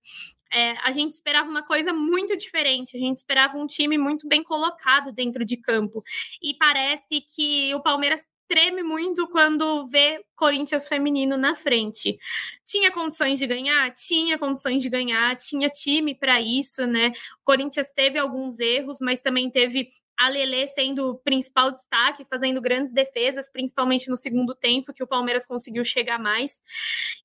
é, 0.52 0.72
a 0.82 0.92
gente 0.92 1.12
esperava 1.12 1.48
uma 1.48 1.62
coisa 1.62 1.92
muito 1.92 2.36
diferente. 2.36 2.96
A 2.96 3.00
gente 3.00 3.16
esperava 3.16 3.56
um 3.56 3.66
time 3.66 3.98
muito 3.98 4.26
bem 4.26 4.42
colocado 4.42 5.12
dentro 5.12 5.44
de 5.44 5.56
campo. 5.56 6.02
E 6.42 6.54
parece 6.54 7.20
que 7.34 7.74
o 7.74 7.82
Palmeiras 7.82 8.24
treme 8.48 8.82
muito 8.82 9.28
quando 9.28 9.86
vê 9.88 10.24
Corinthians 10.34 10.88
feminino 10.88 11.36
na 11.36 11.54
frente. 11.54 12.18
Tinha 12.64 12.90
condições 12.90 13.38
de 13.38 13.46
ganhar? 13.46 13.92
Tinha 13.92 14.38
condições 14.38 14.82
de 14.82 14.88
ganhar, 14.88 15.36
tinha 15.36 15.68
time 15.68 16.14
para 16.14 16.40
isso, 16.40 16.86
né? 16.86 17.12
O 17.40 17.44
Corinthians 17.44 17.92
teve 17.92 18.18
alguns 18.18 18.58
erros, 18.58 18.98
mas 19.00 19.20
também 19.20 19.50
teve 19.50 19.90
a 20.18 20.28
Lele 20.28 20.66
sendo 20.66 21.10
o 21.10 21.18
principal 21.18 21.70
destaque, 21.70 22.26
fazendo 22.28 22.60
grandes 22.60 22.92
defesas, 22.92 23.48
principalmente 23.50 24.10
no 24.10 24.16
segundo 24.16 24.54
tempo, 24.54 24.92
que 24.92 25.02
o 25.02 25.06
Palmeiras 25.06 25.46
conseguiu 25.46 25.84
chegar 25.84 26.18
mais. 26.18 26.60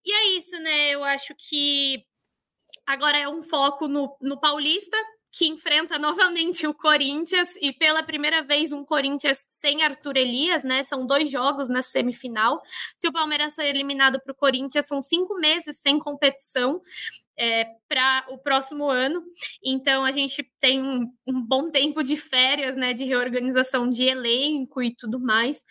E 0.06 0.14
é 0.14 0.38
isso, 0.38 0.56
né? 0.60 0.92
Eu 0.92 1.04
acho 1.04 1.34
que 1.36 2.06
agora 2.86 3.18
é 3.18 3.28
um 3.28 3.42
foco 3.42 3.88
no, 3.88 4.16
no 4.22 4.40
Paulista, 4.40 4.96
que 5.34 5.48
enfrenta 5.48 5.98
novamente 5.98 6.68
o 6.68 6.76
Corinthians 6.76 7.56
e 7.60 7.74
pela 7.74 8.04
primeira 8.04 8.44
vez 8.44 8.72
um 8.72 8.86
Corinthians 8.86 9.44
sem 9.48 9.82
Arthur 9.82 10.16
Elias, 10.16 10.64
né? 10.64 10.84
São 10.84 11.08
dois 11.08 11.32
jogos 11.32 11.68
na 11.68 11.82
semifinal. 11.82 12.62
Se 12.96 13.08
o 13.08 13.12
Palmeiras 13.12 13.56
for 13.56 13.64
eliminado 13.66 14.22
para 14.22 14.32
o 14.32 14.36
Corinthians, 14.36 14.86
são 14.86 15.02
cinco 15.02 15.34
meses 15.40 15.76
sem 15.80 15.98
competição. 15.98 16.80
É, 17.36 17.66
para 17.90 18.28
o 18.30 18.38
próximo 18.38 18.88
ano. 18.88 19.24
Então 19.66 20.06
a 20.06 20.12
gente 20.12 20.48
tem 20.60 20.80
um, 20.80 21.12
um, 21.26 21.42
bom 21.42 21.72
tempo 21.72 22.04
de 22.04 22.16
férias, 22.16 22.78
né? 22.78 22.94
De 22.94 23.06
reorganização 23.06 23.90
de 23.90 24.04
elenco 24.04 24.84
e 24.84 24.96
tudo 24.96 25.20
mais. 25.20 25.66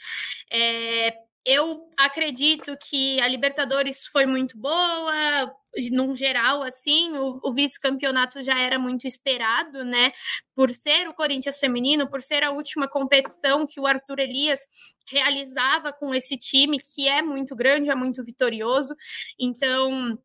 É, 0.50 1.14
eu 1.44 1.88
acredito 1.96 2.76
que 2.76 3.20
a 3.20 3.26
Libertadores 3.26 4.06
foi 4.06 4.26
muito 4.26 4.56
boa, 4.56 5.52
num 5.90 6.14
geral, 6.14 6.62
assim, 6.62 7.12
o, 7.16 7.40
o 7.42 7.52
vice-campeonato 7.52 8.42
já 8.42 8.58
era 8.58 8.78
muito 8.78 9.06
esperado, 9.06 9.84
né? 9.84 10.12
Por 10.54 10.72
ser 10.72 11.08
o 11.08 11.14
Corinthians 11.14 11.58
feminino, 11.58 12.08
por 12.08 12.22
ser 12.22 12.44
a 12.44 12.50
última 12.50 12.86
competição 12.86 13.66
que 13.66 13.80
o 13.80 13.86
Arthur 13.86 14.20
Elias 14.20 14.60
realizava 15.06 15.92
com 15.92 16.14
esse 16.14 16.36
time, 16.36 16.78
que 16.78 17.08
é 17.08 17.22
muito 17.22 17.56
grande, 17.56 17.90
é 17.90 17.94
muito 17.94 18.22
vitorioso. 18.22 18.94
Então, 19.38 20.18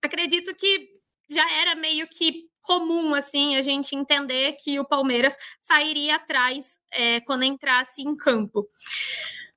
acredito 0.00 0.54
que 0.54 0.92
já 1.28 1.50
era 1.52 1.74
meio 1.74 2.06
que 2.06 2.48
comum 2.62 3.14
assim 3.14 3.56
a 3.56 3.62
gente 3.62 3.94
entender 3.94 4.52
que 4.52 4.78
o 4.78 4.84
Palmeiras 4.84 5.36
sairia 5.60 6.16
atrás 6.16 6.78
é, 6.90 7.20
quando 7.20 7.44
entrasse 7.44 8.00
em 8.00 8.16
campo. 8.16 8.66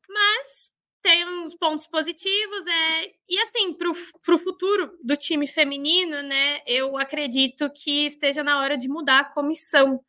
Mas 0.09 0.71
tem 1.07 1.25
uns 1.25 1.55
pontos 1.55 1.87
positivos, 1.87 2.67
é, 2.67 3.13
e 3.29 3.39
assim, 3.39 3.73
para 3.73 4.35
o 4.35 4.37
futuro 4.37 4.91
do 5.01 5.15
time 5.15 5.47
feminino, 5.47 6.21
né, 6.21 6.59
eu 6.67 6.97
acredito 6.97 7.69
que 7.69 8.07
esteja 8.07 8.43
na 8.43 8.59
hora 8.59 8.77
de 8.77 8.89
mudar 8.89 9.19
a 9.21 9.23
comissão. 9.23 10.01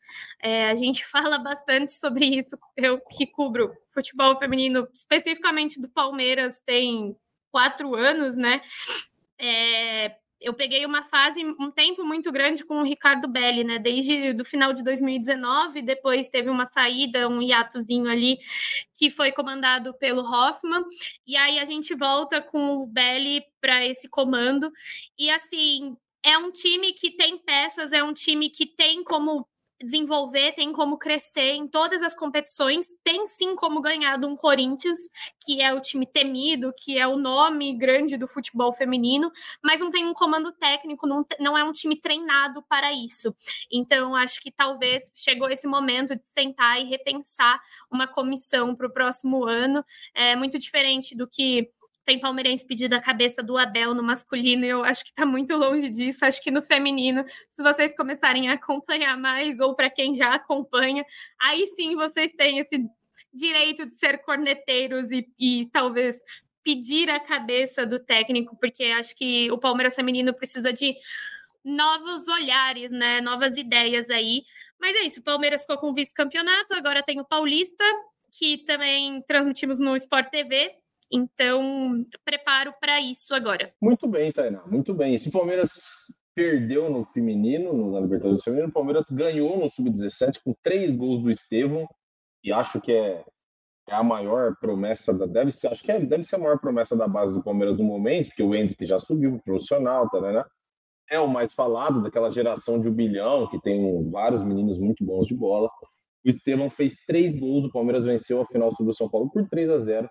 É, 0.42 0.68
a 0.68 0.74
gente 0.74 1.06
fala 1.06 1.38
bastante 1.38 1.92
sobre 1.92 2.26
isso, 2.26 2.58
eu 2.76 3.00
que 3.12 3.28
cubro 3.28 3.72
futebol 3.94 4.36
feminino, 4.40 4.88
especificamente 4.92 5.80
do 5.80 5.88
Palmeiras, 5.88 6.60
tem 6.66 7.16
quatro 7.52 7.94
anos, 7.94 8.36
né? 8.36 8.60
É, 9.38 10.16
eu 10.40 10.54
peguei 10.54 10.86
uma 10.86 11.02
fase, 11.02 11.44
um 11.44 11.70
tempo 11.70 12.04
muito 12.04 12.30
grande 12.30 12.64
com 12.64 12.80
o 12.80 12.84
Ricardo 12.84 13.26
Belli, 13.28 13.64
né? 13.64 13.78
Desde 13.78 14.36
o 14.40 14.44
final 14.44 14.72
de 14.72 14.82
2019, 14.84 15.82
depois 15.82 16.28
teve 16.28 16.48
uma 16.48 16.66
saída, 16.66 17.28
um 17.28 17.42
hiatozinho 17.42 18.08
ali, 18.08 18.38
que 18.94 19.10
foi 19.10 19.32
comandado 19.32 19.94
pelo 19.98 20.22
Hoffman, 20.22 20.84
e 21.26 21.36
aí 21.36 21.58
a 21.58 21.64
gente 21.64 21.94
volta 21.94 22.40
com 22.40 22.76
o 22.76 22.86
Belli 22.86 23.42
para 23.60 23.84
esse 23.84 24.08
comando. 24.08 24.70
E 25.18 25.30
assim, 25.30 25.96
é 26.22 26.38
um 26.38 26.52
time 26.52 26.92
que 26.92 27.16
tem 27.16 27.38
peças, 27.38 27.92
é 27.92 28.02
um 28.02 28.12
time 28.12 28.50
que 28.50 28.66
tem 28.66 29.02
como 29.02 29.46
desenvolver, 29.82 30.52
tem 30.52 30.72
como 30.72 30.98
crescer 30.98 31.52
em 31.52 31.68
todas 31.68 32.02
as 32.02 32.14
competições, 32.14 32.86
tem 33.04 33.26
sim 33.26 33.54
como 33.54 33.80
ganhar 33.80 34.18
de 34.18 34.26
um 34.26 34.36
Corinthians, 34.36 34.98
que 35.44 35.62
é 35.62 35.72
o 35.72 35.80
time 35.80 36.06
temido, 36.06 36.72
que 36.76 36.98
é 36.98 37.06
o 37.06 37.16
nome 37.16 37.76
grande 37.76 38.16
do 38.16 38.26
futebol 38.26 38.72
feminino, 38.72 39.30
mas 39.62 39.80
não 39.80 39.90
tem 39.90 40.04
um 40.04 40.12
comando 40.12 40.52
técnico, 40.52 41.06
não, 41.06 41.24
não 41.38 41.56
é 41.56 41.64
um 41.64 41.72
time 41.72 42.00
treinado 42.00 42.62
para 42.68 42.92
isso. 42.92 43.34
Então, 43.70 44.14
acho 44.14 44.40
que 44.40 44.50
talvez 44.50 45.02
chegou 45.14 45.48
esse 45.48 45.66
momento 45.66 46.16
de 46.16 46.24
sentar 46.36 46.80
e 46.80 46.88
repensar 46.88 47.60
uma 47.90 48.06
comissão 48.06 48.74
para 48.74 48.86
o 48.86 48.92
próximo 48.92 49.44
ano. 49.44 49.84
É 50.14 50.34
muito 50.36 50.58
diferente 50.58 51.16
do 51.16 51.28
que 51.28 51.70
tem 52.08 52.18
palmeirense 52.18 52.64
pedindo 52.64 52.94
a 52.94 53.00
cabeça 53.02 53.42
do 53.42 53.58
Abel 53.58 53.94
no 53.94 54.02
masculino, 54.02 54.64
e 54.64 54.68
eu 54.68 54.82
acho 54.82 55.04
que 55.04 55.10
está 55.10 55.26
muito 55.26 55.54
longe 55.54 55.90
disso. 55.90 56.24
Acho 56.24 56.42
que 56.42 56.50
no 56.50 56.62
feminino, 56.62 57.22
se 57.50 57.62
vocês 57.62 57.94
começarem 57.94 58.48
a 58.48 58.54
acompanhar 58.54 59.14
mais, 59.18 59.60
ou 59.60 59.76
para 59.76 59.90
quem 59.90 60.14
já 60.14 60.32
acompanha, 60.32 61.04
aí 61.38 61.66
sim 61.76 61.94
vocês 61.94 62.32
têm 62.32 62.60
esse 62.60 62.82
direito 63.30 63.84
de 63.84 63.98
ser 63.98 64.22
corneteiros 64.22 65.12
e, 65.12 65.28
e 65.38 65.66
talvez 65.70 66.18
pedir 66.64 67.10
a 67.10 67.20
cabeça 67.20 67.84
do 67.84 67.98
técnico, 67.98 68.56
porque 68.58 68.84
acho 68.84 69.14
que 69.14 69.50
o 69.50 69.58
Palmeiras 69.58 69.94
feminino 69.94 70.32
precisa 70.32 70.72
de 70.72 70.96
novos 71.62 72.26
olhares, 72.26 72.90
né? 72.90 73.20
Novas 73.20 73.54
ideias 73.58 74.08
aí. 74.08 74.44
Mas 74.80 74.96
é 74.96 75.00
isso, 75.02 75.20
o 75.20 75.22
Palmeiras 75.24 75.60
ficou 75.60 75.76
com 75.76 75.92
vice-campeonato, 75.92 76.72
agora 76.72 77.02
tem 77.02 77.20
o 77.20 77.24
Paulista, 77.26 77.84
que 78.38 78.64
também 78.64 79.20
transmitimos 79.28 79.78
no 79.78 79.94
Sport 79.94 80.30
TV. 80.30 80.74
Então, 81.10 82.04
preparo 82.24 82.74
para 82.80 83.00
isso 83.00 83.34
agora. 83.34 83.72
Muito 83.80 84.06
bem, 84.06 84.30
Tainá, 84.30 84.66
muito 84.66 84.94
bem. 84.94 85.16
Se 85.16 85.28
o 85.28 85.32
Palmeiras 85.32 85.70
perdeu 86.34 86.88
no 86.90 87.04
feminino, 87.06 87.90
na 87.90 88.00
Libertadores 88.00 88.44
Feminino, 88.44 88.68
o 88.68 88.72
Palmeiras 88.72 89.06
ganhou 89.10 89.58
no 89.58 89.68
Sub-17 89.68 90.40
com 90.44 90.54
três 90.62 90.94
gols 90.94 91.22
do 91.22 91.30
Estevão, 91.30 91.88
e 92.44 92.52
acho 92.52 92.80
que 92.80 92.92
é, 92.92 93.24
é, 93.88 93.94
a 93.94 94.02
maior 94.02 94.54
promessa 94.60 95.12
da. 95.12 95.26
Deve 95.26 95.50
ser, 95.50 95.68
acho 95.68 95.82
que 95.82 95.90
é, 95.90 95.98
deve 95.98 96.24
ser 96.24 96.36
a 96.36 96.38
maior 96.38 96.58
promessa 96.60 96.96
da 96.96 97.08
base 97.08 97.34
do 97.34 97.42
Palmeiras 97.42 97.78
no 97.78 97.84
momento, 97.84 98.28
porque 98.28 98.42
o 98.42 98.54
Hendrick 98.54 98.84
já 98.84 99.00
subiu 99.00 99.32
pro 99.32 99.42
profissional, 99.42 100.08
tá, 100.10 100.20
né? 100.20 100.44
É 101.10 101.18
o 101.18 101.26
mais 101.26 101.54
falado 101.54 102.02
daquela 102.02 102.30
geração 102.30 102.78
de 102.78 102.88
um 102.88 102.94
bilhão, 102.94 103.48
que 103.48 103.60
tem 103.60 104.10
vários 104.10 104.44
meninos 104.44 104.78
muito 104.78 105.04
bons 105.04 105.26
de 105.26 105.34
bola. 105.34 105.68
O 106.24 106.28
Estevão 106.28 106.70
fez 106.70 106.98
três 107.06 107.36
gols, 107.38 107.64
o 107.64 107.72
Palmeiras 107.72 108.04
venceu 108.04 108.42
a 108.42 108.46
final 108.46 108.74
sobre 108.76 108.92
o 108.92 108.94
São 108.94 109.08
Paulo 109.08 109.30
por 109.30 109.48
3 109.48 109.70
a 109.70 109.78
0 109.78 110.08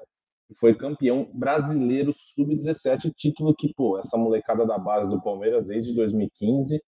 foi 0.56 0.76
campeão 0.76 1.30
brasileiro 1.34 2.12
sub-17, 2.14 3.14
título 3.16 3.54
que, 3.56 3.74
pô, 3.74 3.98
essa 3.98 4.18
molecada 4.18 4.66
da 4.66 4.78
base 4.78 5.10
do 5.10 5.22
Palmeiras 5.22 5.66
desde 5.66 5.94
2015 5.94 6.82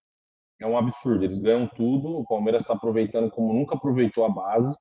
é 0.61 0.67
um 0.67 0.77
absurdo. 0.77 1.23
Eles 1.23 1.39
ganham 1.39 1.67
tudo, 1.67 2.19
o 2.19 2.25
Palmeiras 2.25 2.61
está 2.61 2.73
aproveitando 2.73 3.29
como 3.29 3.53
nunca 3.53 3.75
aproveitou 3.75 4.25
a 4.25 4.29
base, 4.29 4.75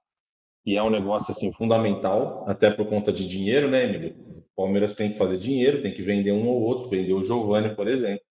e 0.65 0.77
é 0.77 0.83
um 0.83 0.91
negócio 0.91 1.33
assim 1.33 1.53
fundamental, 1.53 2.45
até 2.49 2.71
por 2.71 2.89
conta 2.89 3.13
de 3.13 3.27
dinheiro, 3.27 3.71
né, 3.71 3.85
Emílio? 3.85 4.15
O 4.53 4.57
Palmeiras 4.57 4.95
tem 4.95 5.13
que 5.13 5.19
fazer 5.19 5.39
dinheiro, 5.39 5.83
tem 5.83 5.95
que 5.95 6.03
vender 6.03 6.33
um 6.33 6.47
ou 6.49 6.61
outro, 6.61 6.91
vender 6.91 7.13
o 7.13 7.25
Giovani, 7.25 7.75
por 7.75 7.89
exemplo. 7.89 8.23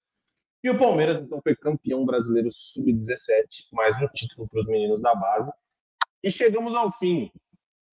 E 0.64 0.70
o 0.70 0.78
Palmeiras, 0.78 1.22
então, 1.22 1.39
foi 1.41 1.56
campeão 1.56 2.06
brasileiro 2.06 2.50
sub-17, 2.52 3.70
mais 3.72 3.95
um 4.02 4.08
título 4.14 4.48
para 4.50 4.60
os 4.60 4.68
meninos 4.68 5.02
da 5.02 5.16
base. 5.16 5.52
E 6.24 6.30
chegamos 6.30 6.76
ao 6.76 6.91
fim 6.91 7.32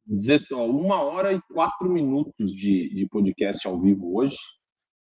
uma 0.06 1.02
hora 1.02 1.32
e 1.32 1.40
quatro 1.52 1.88
minutos 1.88 2.52
de, 2.52 2.94
de 2.94 3.08
podcast 3.08 3.66
ao 3.66 3.80
vivo 3.80 4.16
hoje. 4.16 4.36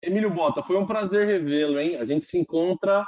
Emílio 0.03 0.33
Bota, 0.33 0.63
foi 0.63 0.77
um 0.77 0.85
prazer 0.85 1.27
revê-lo, 1.27 1.79
hein? 1.79 1.95
A 1.97 2.05
gente 2.05 2.25
se 2.25 2.37
encontra 2.37 3.05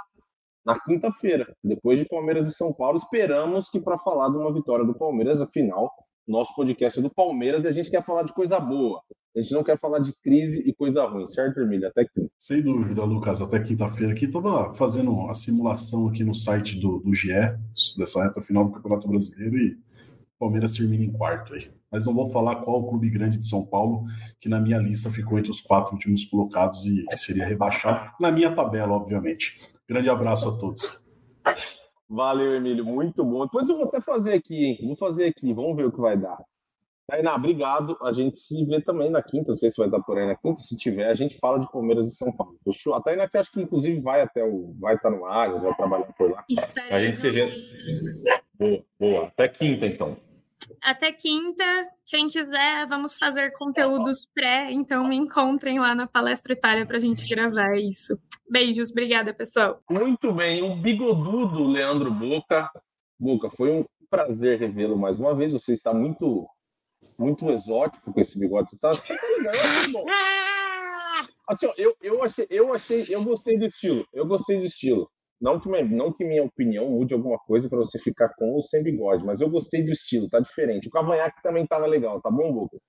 na 0.66 0.80
quinta-feira, 0.80 1.54
depois 1.64 2.00
de 2.00 2.06
Palmeiras 2.06 2.48
e 2.48 2.54
São 2.54 2.74
Paulo. 2.74 2.98
Esperamos 2.98 3.70
que 3.70 3.82
para 3.82 3.98
falar 3.98 4.30
de 4.30 4.38
uma 4.38 4.54
vitória 4.54 4.86
do 4.86 4.94
Palmeiras, 4.94 5.42
afinal, 5.42 5.92
nosso 6.28 6.56
podcast 6.56 7.00
é 7.00 7.02
do 7.02 7.10
Palmeiras 7.10 7.64
e 7.64 7.68
a 7.68 7.72
gente 7.72 7.92
quer 7.92 8.04
falar 8.04 8.24
de 8.24 8.34
coisa 8.34 8.60
boa. 8.60 9.02
A 9.36 9.42
gente 9.42 9.54
não 9.54 9.64
quer 9.64 9.80
falar 9.80 10.00
de 10.00 10.14
crise 10.22 10.62
e 10.66 10.74
coisa 10.74 11.04
ruim, 11.06 11.28
certo, 11.28 11.60
Emílio? 11.60 11.88
Até 11.88 12.06
quinta. 12.06 12.30
Sem 12.40 12.62
dúvida, 12.62 13.04
Lucas. 13.04 13.42
Até 13.42 13.60
quinta-feira 13.60 14.14
aqui. 14.14 14.26
Estava 14.26 14.74
fazendo 14.76 15.28
a 15.28 15.34
simulação 15.34 16.08
aqui 16.08 16.24
no 16.24 16.36
site 16.36 16.80
do, 16.80 17.00
do 17.00 17.14
GE, 17.14 17.34
dessa 17.98 18.24
reta 18.24 18.42
final 18.42 18.66
do 18.66 18.72
Campeonato 18.72 19.08
Brasileiro 19.08 19.58
e 19.58 19.78
Palmeiras 20.40 20.74
termina 20.74 21.04
em 21.04 21.12
quarto 21.12 21.54
aí. 21.54 21.72
Mas 21.92 22.06
não 22.06 22.14
vou 22.14 22.30
falar 22.30 22.58
qual 22.58 22.88
clube 22.88 23.10
grande 23.10 23.38
de 23.38 23.48
São 23.48 23.66
Paulo, 23.66 24.06
que 24.42 24.50
na 24.50 24.60
minha 24.60 24.78
lista 24.78 25.12
ficou 25.12 25.38
entre 25.38 25.52
os 25.52 25.62
quatro 25.62 25.94
últimos 25.94 26.26
colocados 26.26 26.86
e 26.86 27.06
seria 27.16 27.46
rebaixado, 27.46 28.12
na 28.20 28.32
minha 28.32 28.54
tabela, 28.54 28.94
obviamente. 28.94 29.56
Grande 29.88 30.10
abraço 30.10 30.50
a 30.50 30.58
todos. 30.58 31.04
Valeu, 32.10 32.56
Emílio, 32.56 32.86
muito 32.86 33.24
bom. 33.24 33.46
Depois 33.46 33.68
eu 33.70 33.76
vou 33.76 33.86
até 33.86 34.02
fazer 34.02 34.34
aqui, 34.34 34.66
hein? 34.66 34.80
Vou 34.84 34.96
fazer 34.96 35.26
aqui, 35.26 35.54
vamos 35.54 35.76
ver 35.76 35.86
o 35.86 35.92
que 35.92 36.02
vai 36.02 36.18
dar. 36.18 36.38
Tainá, 37.14 37.36
obrigado. 37.36 37.95
A 38.01 38.11
gente 38.11 38.39
se 38.39 38.66
vê 38.66 38.82
também 38.82 39.11
na 39.11 39.22
quinta. 39.22 39.49
Não 39.49 39.55
sei 39.55 39.70
se 39.70 39.78
vai 39.78 39.86
estar 39.86 40.01
por 40.01 40.18
aí 40.18 40.26
na 40.26 40.36
quinta. 40.36 40.59
Se 40.59 40.76
tiver, 40.76 41.07
a 41.07 41.14
gente 41.14 41.38
fala 41.38 41.59
de 41.59 41.72
Palmeiras 41.72 42.07
e 42.07 42.16
São 42.16 42.36
Paulo. 42.36 42.57
Fechou? 42.64 42.95
A 42.95 43.01
Tainá 43.01 43.30
que 43.30 43.38
acho 43.38 43.51
que 43.51 43.61
inclusive 43.61 44.01
vai 44.01 44.22
até 44.22 44.43
o. 44.43 44.74
Vai 44.80 44.95
estar 44.95 45.11
no 45.11 45.24
Águas, 45.28 45.61
vai 45.61 45.76
trabalhar 45.76 46.11
por 46.18 46.32
lá. 46.32 46.43
Espero 46.49 46.95
a 46.95 46.99
gente 46.99 47.20
se 47.20 47.30
vê. 47.30 47.51
Boa, 48.55 48.84
boa. 48.99 49.28
Até 49.28 49.47
quinta, 49.47 49.86
então. 49.86 50.18
Até 50.82 51.11
quinta, 51.11 51.64
quem 52.07 52.28
quiser, 52.28 52.88
vamos 52.88 53.18
fazer 53.18 53.51
conteúdos 53.51 54.26
pré, 54.34 54.72
então 54.72 55.07
me 55.07 55.16
encontrem 55.16 55.78
lá 55.78 55.93
na 55.93 56.07
Palestra 56.07 56.53
Itália 56.53 56.86
para 56.86 56.97
a 56.97 56.99
gente 56.99 57.28
gravar 57.28 57.78
isso. 57.78 58.18
Beijos, 58.49 58.89
obrigada, 58.89 59.34
pessoal. 59.34 59.82
Muito 59.89 60.32
bem, 60.34 60.64
o 60.64 60.76
bigodudo 60.78 61.68
Leandro 61.68 62.11
Boca. 62.11 62.72
Boca, 63.20 63.49
foi 63.51 63.72
um 63.72 63.86
prazer 64.09 64.59
revê-lo 64.59 64.97
mais 64.97 65.20
uma 65.20 65.36
vez. 65.36 65.51
Você 65.51 65.74
está 65.74 65.93
muito, 65.93 66.47
muito 67.18 67.49
exótico 67.51 68.14
com 68.14 68.20
esse 68.20 68.39
bigode. 68.39 68.70
Você 68.70 68.76
está 68.76 68.91
tá 68.91 68.99
legal, 69.38 69.91
bom. 69.91 70.05
Assim, 71.47 71.66
ó, 71.66 71.74
eu, 71.78 71.95
eu, 72.01 72.24
achei, 72.24 72.47
eu 72.49 72.74
achei, 72.74 73.05
eu 73.09 73.24
gostei 73.24 73.57
do 73.57 73.66
estilo. 73.66 74.05
Eu 74.14 74.26
gostei 74.26 74.59
do 74.59 74.66
estilo. 74.66 75.09
Não 75.41 75.59
que, 75.59 75.68
minha, 75.68 75.84
não 75.84 76.14
que 76.14 76.24
minha 76.24 76.43
opinião 76.43 76.89
mude 76.89 77.14
alguma 77.14 77.38
coisa 77.38 77.68
para 77.68 77.80
você 77.80 77.99
ficar 77.99 78.30
com 78.36 78.53
ou 78.53 78.61
sem 78.61 78.82
bigode, 78.82 79.26
mas 79.26 79.41
eu 79.41 79.49
gostei 79.49 79.84
do 79.84 79.91
estilo, 79.91 80.30
tá 80.30 80.39
diferente. 80.39 80.88
O 80.88 80.91
cavanhaque 80.91 81.41
também 81.43 81.68
tava 81.68 81.86
legal, 81.86 82.22
tá 82.22 82.32
bom, 82.32 82.53
Boca? 82.53 82.78
Não 82.78 82.80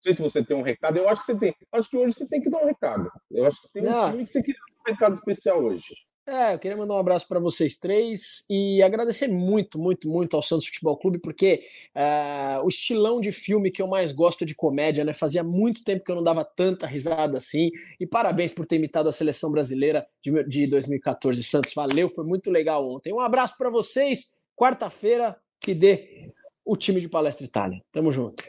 sei 0.00 0.12
se 0.14 0.22
você 0.22 0.44
tem 0.44 0.56
um 0.56 0.62
recado. 0.62 0.96
Eu 0.96 1.08
acho 1.08 1.22
que 1.22 1.26
você 1.26 1.38
tem. 1.38 1.54
Acho 1.72 1.90
que 1.90 1.96
hoje 1.96 2.12
você 2.12 2.28
tem 2.28 2.40
que 2.40 2.50
dar 2.50 2.62
um 2.62 2.66
recado. 2.66 3.10
Eu 3.30 3.46
acho 3.46 3.60
que 3.62 3.72
tem 3.72 3.88
um 3.88 4.10
time 4.10 4.24
que 4.24 4.30
você 4.30 4.42
quer 4.42 4.52
dar 4.52 4.80
um 4.80 4.92
recado 4.92 5.14
especial 5.14 5.64
hoje. 5.64 5.84
É, 6.26 6.54
eu 6.54 6.58
queria 6.58 6.76
mandar 6.76 6.94
um 6.94 6.98
abraço 6.98 7.28
para 7.28 7.38
vocês 7.38 7.76
três 7.76 8.46
e 8.48 8.82
agradecer 8.82 9.28
muito, 9.28 9.78
muito, 9.78 10.08
muito 10.08 10.34
ao 10.34 10.42
Santos 10.42 10.66
Futebol 10.66 10.96
Clube, 10.96 11.18
porque 11.18 11.66
uh, 11.94 12.64
o 12.64 12.68
estilão 12.68 13.20
de 13.20 13.30
filme 13.30 13.70
que 13.70 13.82
eu 13.82 13.86
mais 13.86 14.10
gosto 14.10 14.46
de 14.46 14.54
comédia, 14.54 15.04
né? 15.04 15.12
Fazia 15.12 15.44
muito 15.44 15.84
tempo 15.84 16.02
que 16.02 16.10
eu 16.10 16.16
não 16.16 16.24
dava 16.24 16.42
tanta 16.42 16.86
risada 16.86 17.36
assim. 17.36 17.70
E 18.00 18.06
parabéns 18.06 18.52
por 18.52 18.64
ter 18.64 18.76
imitado 18.76 19.06
a 19.06 19.12
seleção 19.12 19.52
brasileira 19.52 20.06
de, 20.22 20.42
de 20.44 20.66
2014. 20.66 21.44
Santos, 21.44 21.74
valeu, 21.74 22.08
foi 22.08 22.24
muito 22.24 22.50
legal 22.50 22.88
ontem. 22.88 23.12
Um 23.12 23.20
abraço 23.20 23.58
para 23.58 23.68
vocês. 23.68 24.34
Quarta-feira, 24.56 25.36
que 25.60 25.74
dê 25.74 26.32
o 26.64 26.74
time 26.74 27.02
de 27.02 27.08
Palestra 27.08 27.44
Itália. 27.44 27.82
Tamo 27.92 28.10
junto. 28.10 28.42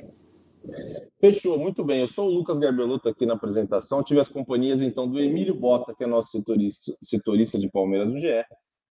Fechou, 1.20 1.58
muito 1.58 1.84
bem. 1.84 2.02
Eu 2.02 2.08
sou 2.08 2.28
o 2.28 2.32
Lucas 2.32 2.58
Garbelotto 2.58 3.10
aqui 3.10 3.26
na 3.26 3.34
apresentação. 3.34 4.04
Tive 4.04 4.20
as 4.20 4.30
companhias 4.30 4.82
então 4.82 5.08
do 5.08 5.20
Emílio 5.20 5.56
Bota, 5.56 5.94
que 5.96 6.04
é 6.04 6.08
nosso 6.08 6.32
setorista, 6.32 6.96
setorista 7.02 7.60
de 7.60 7.70
Palmeiras 7.70 8.12
do 8.12 8.20
GE, 8.20 8.44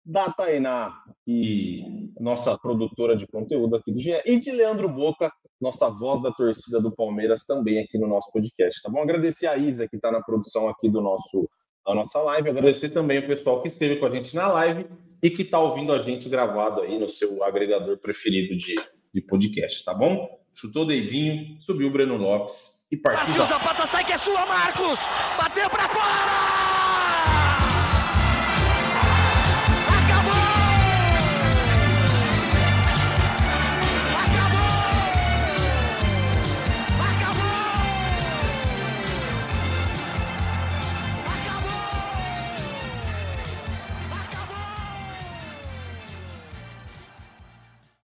da 0.04 0.30
Tainá, 0.30 0.92
e 1.26 2.10
nossa 2.18 2.56
produtora 2.58 3.16
de 3.16 3.26
conteúdo 3.26 3.76
aqui 3.76 3.92
do 3.92 3.98
GE, 3.98 4.22
e 4.24 4.38
de 4.38 4.50
Leandro 4.50 4.88
Boca, 4.88 5.32
nossa 5.60 5.88
voz 5.90 6.22
da 6.22 6.32
torcida 6.32 6.80
do 6.80 6.90
Palmeiras 6.90 7.44
também 7.44 7.78
aqui 7.78 7.98
no 7.98 8.06
nosso 8.06 8.30
podcast. 8.32 8.80
Tá 8.82 8.90
bom? 8.90 9.00
Agradecer 9.00 9.46
a 9.46 9.56
Isa, 9.56 9.88
que 9.88 9.96
está 9.96 10.10
na 10.10 10.22
produção 10.22 10.68
aqui 10.68 10.88
do 10.88 11.00
nosso 11.00 11.48
da 11.86 11.94
nossa 11.94 12.20
live. 12.20 12.50
Agradecer 12.50 12.90
também 12.90 13.18
o 13.18 13.26
pessoal 13.26 13.60
que 13.62 13.68
esteve 13.68 13.96
com 13.96 14.06
a 14.06 14.10
gente 14.10 14.34
na 14.34 14.48
live 14.48 14.86
e 15.22 15.30
que 15.30 15.42
está 15.42 15.58
ouvindo 15.58 15.92
a 15.92 15.98
gente 15.98 16.28
gravado 16.28 16.82
aí 16.82 16.98
no 16.98 17.08
seu 17.08 17.42
agregador 17.42 17.98
preferido 17.98 18.56
de, 18.56 18.74
de 19.12 19.20
podcast, 19.20 19.84
tá 19.84 19.94
bom? 19.94 20.39
Chutou 20.52 20.84
Deivinho, 20.86 21.56
subiu 21.60 21.90
Breno 21.90 22.16
Lopes 22.16 22.86
e 22.90 22.96
partiu. 22.96 23.26
Partiu 23.26 23.44
Zapata, 23.44 23.86
sai 23.86 24.04
que 24.04 24.12
é 24.12 24.18
sua, 24.18 24.44
Marcos! 24.46 25.00
Bateu 25.38 25.70
para 25.70 25.88
fora! 25.88 26.69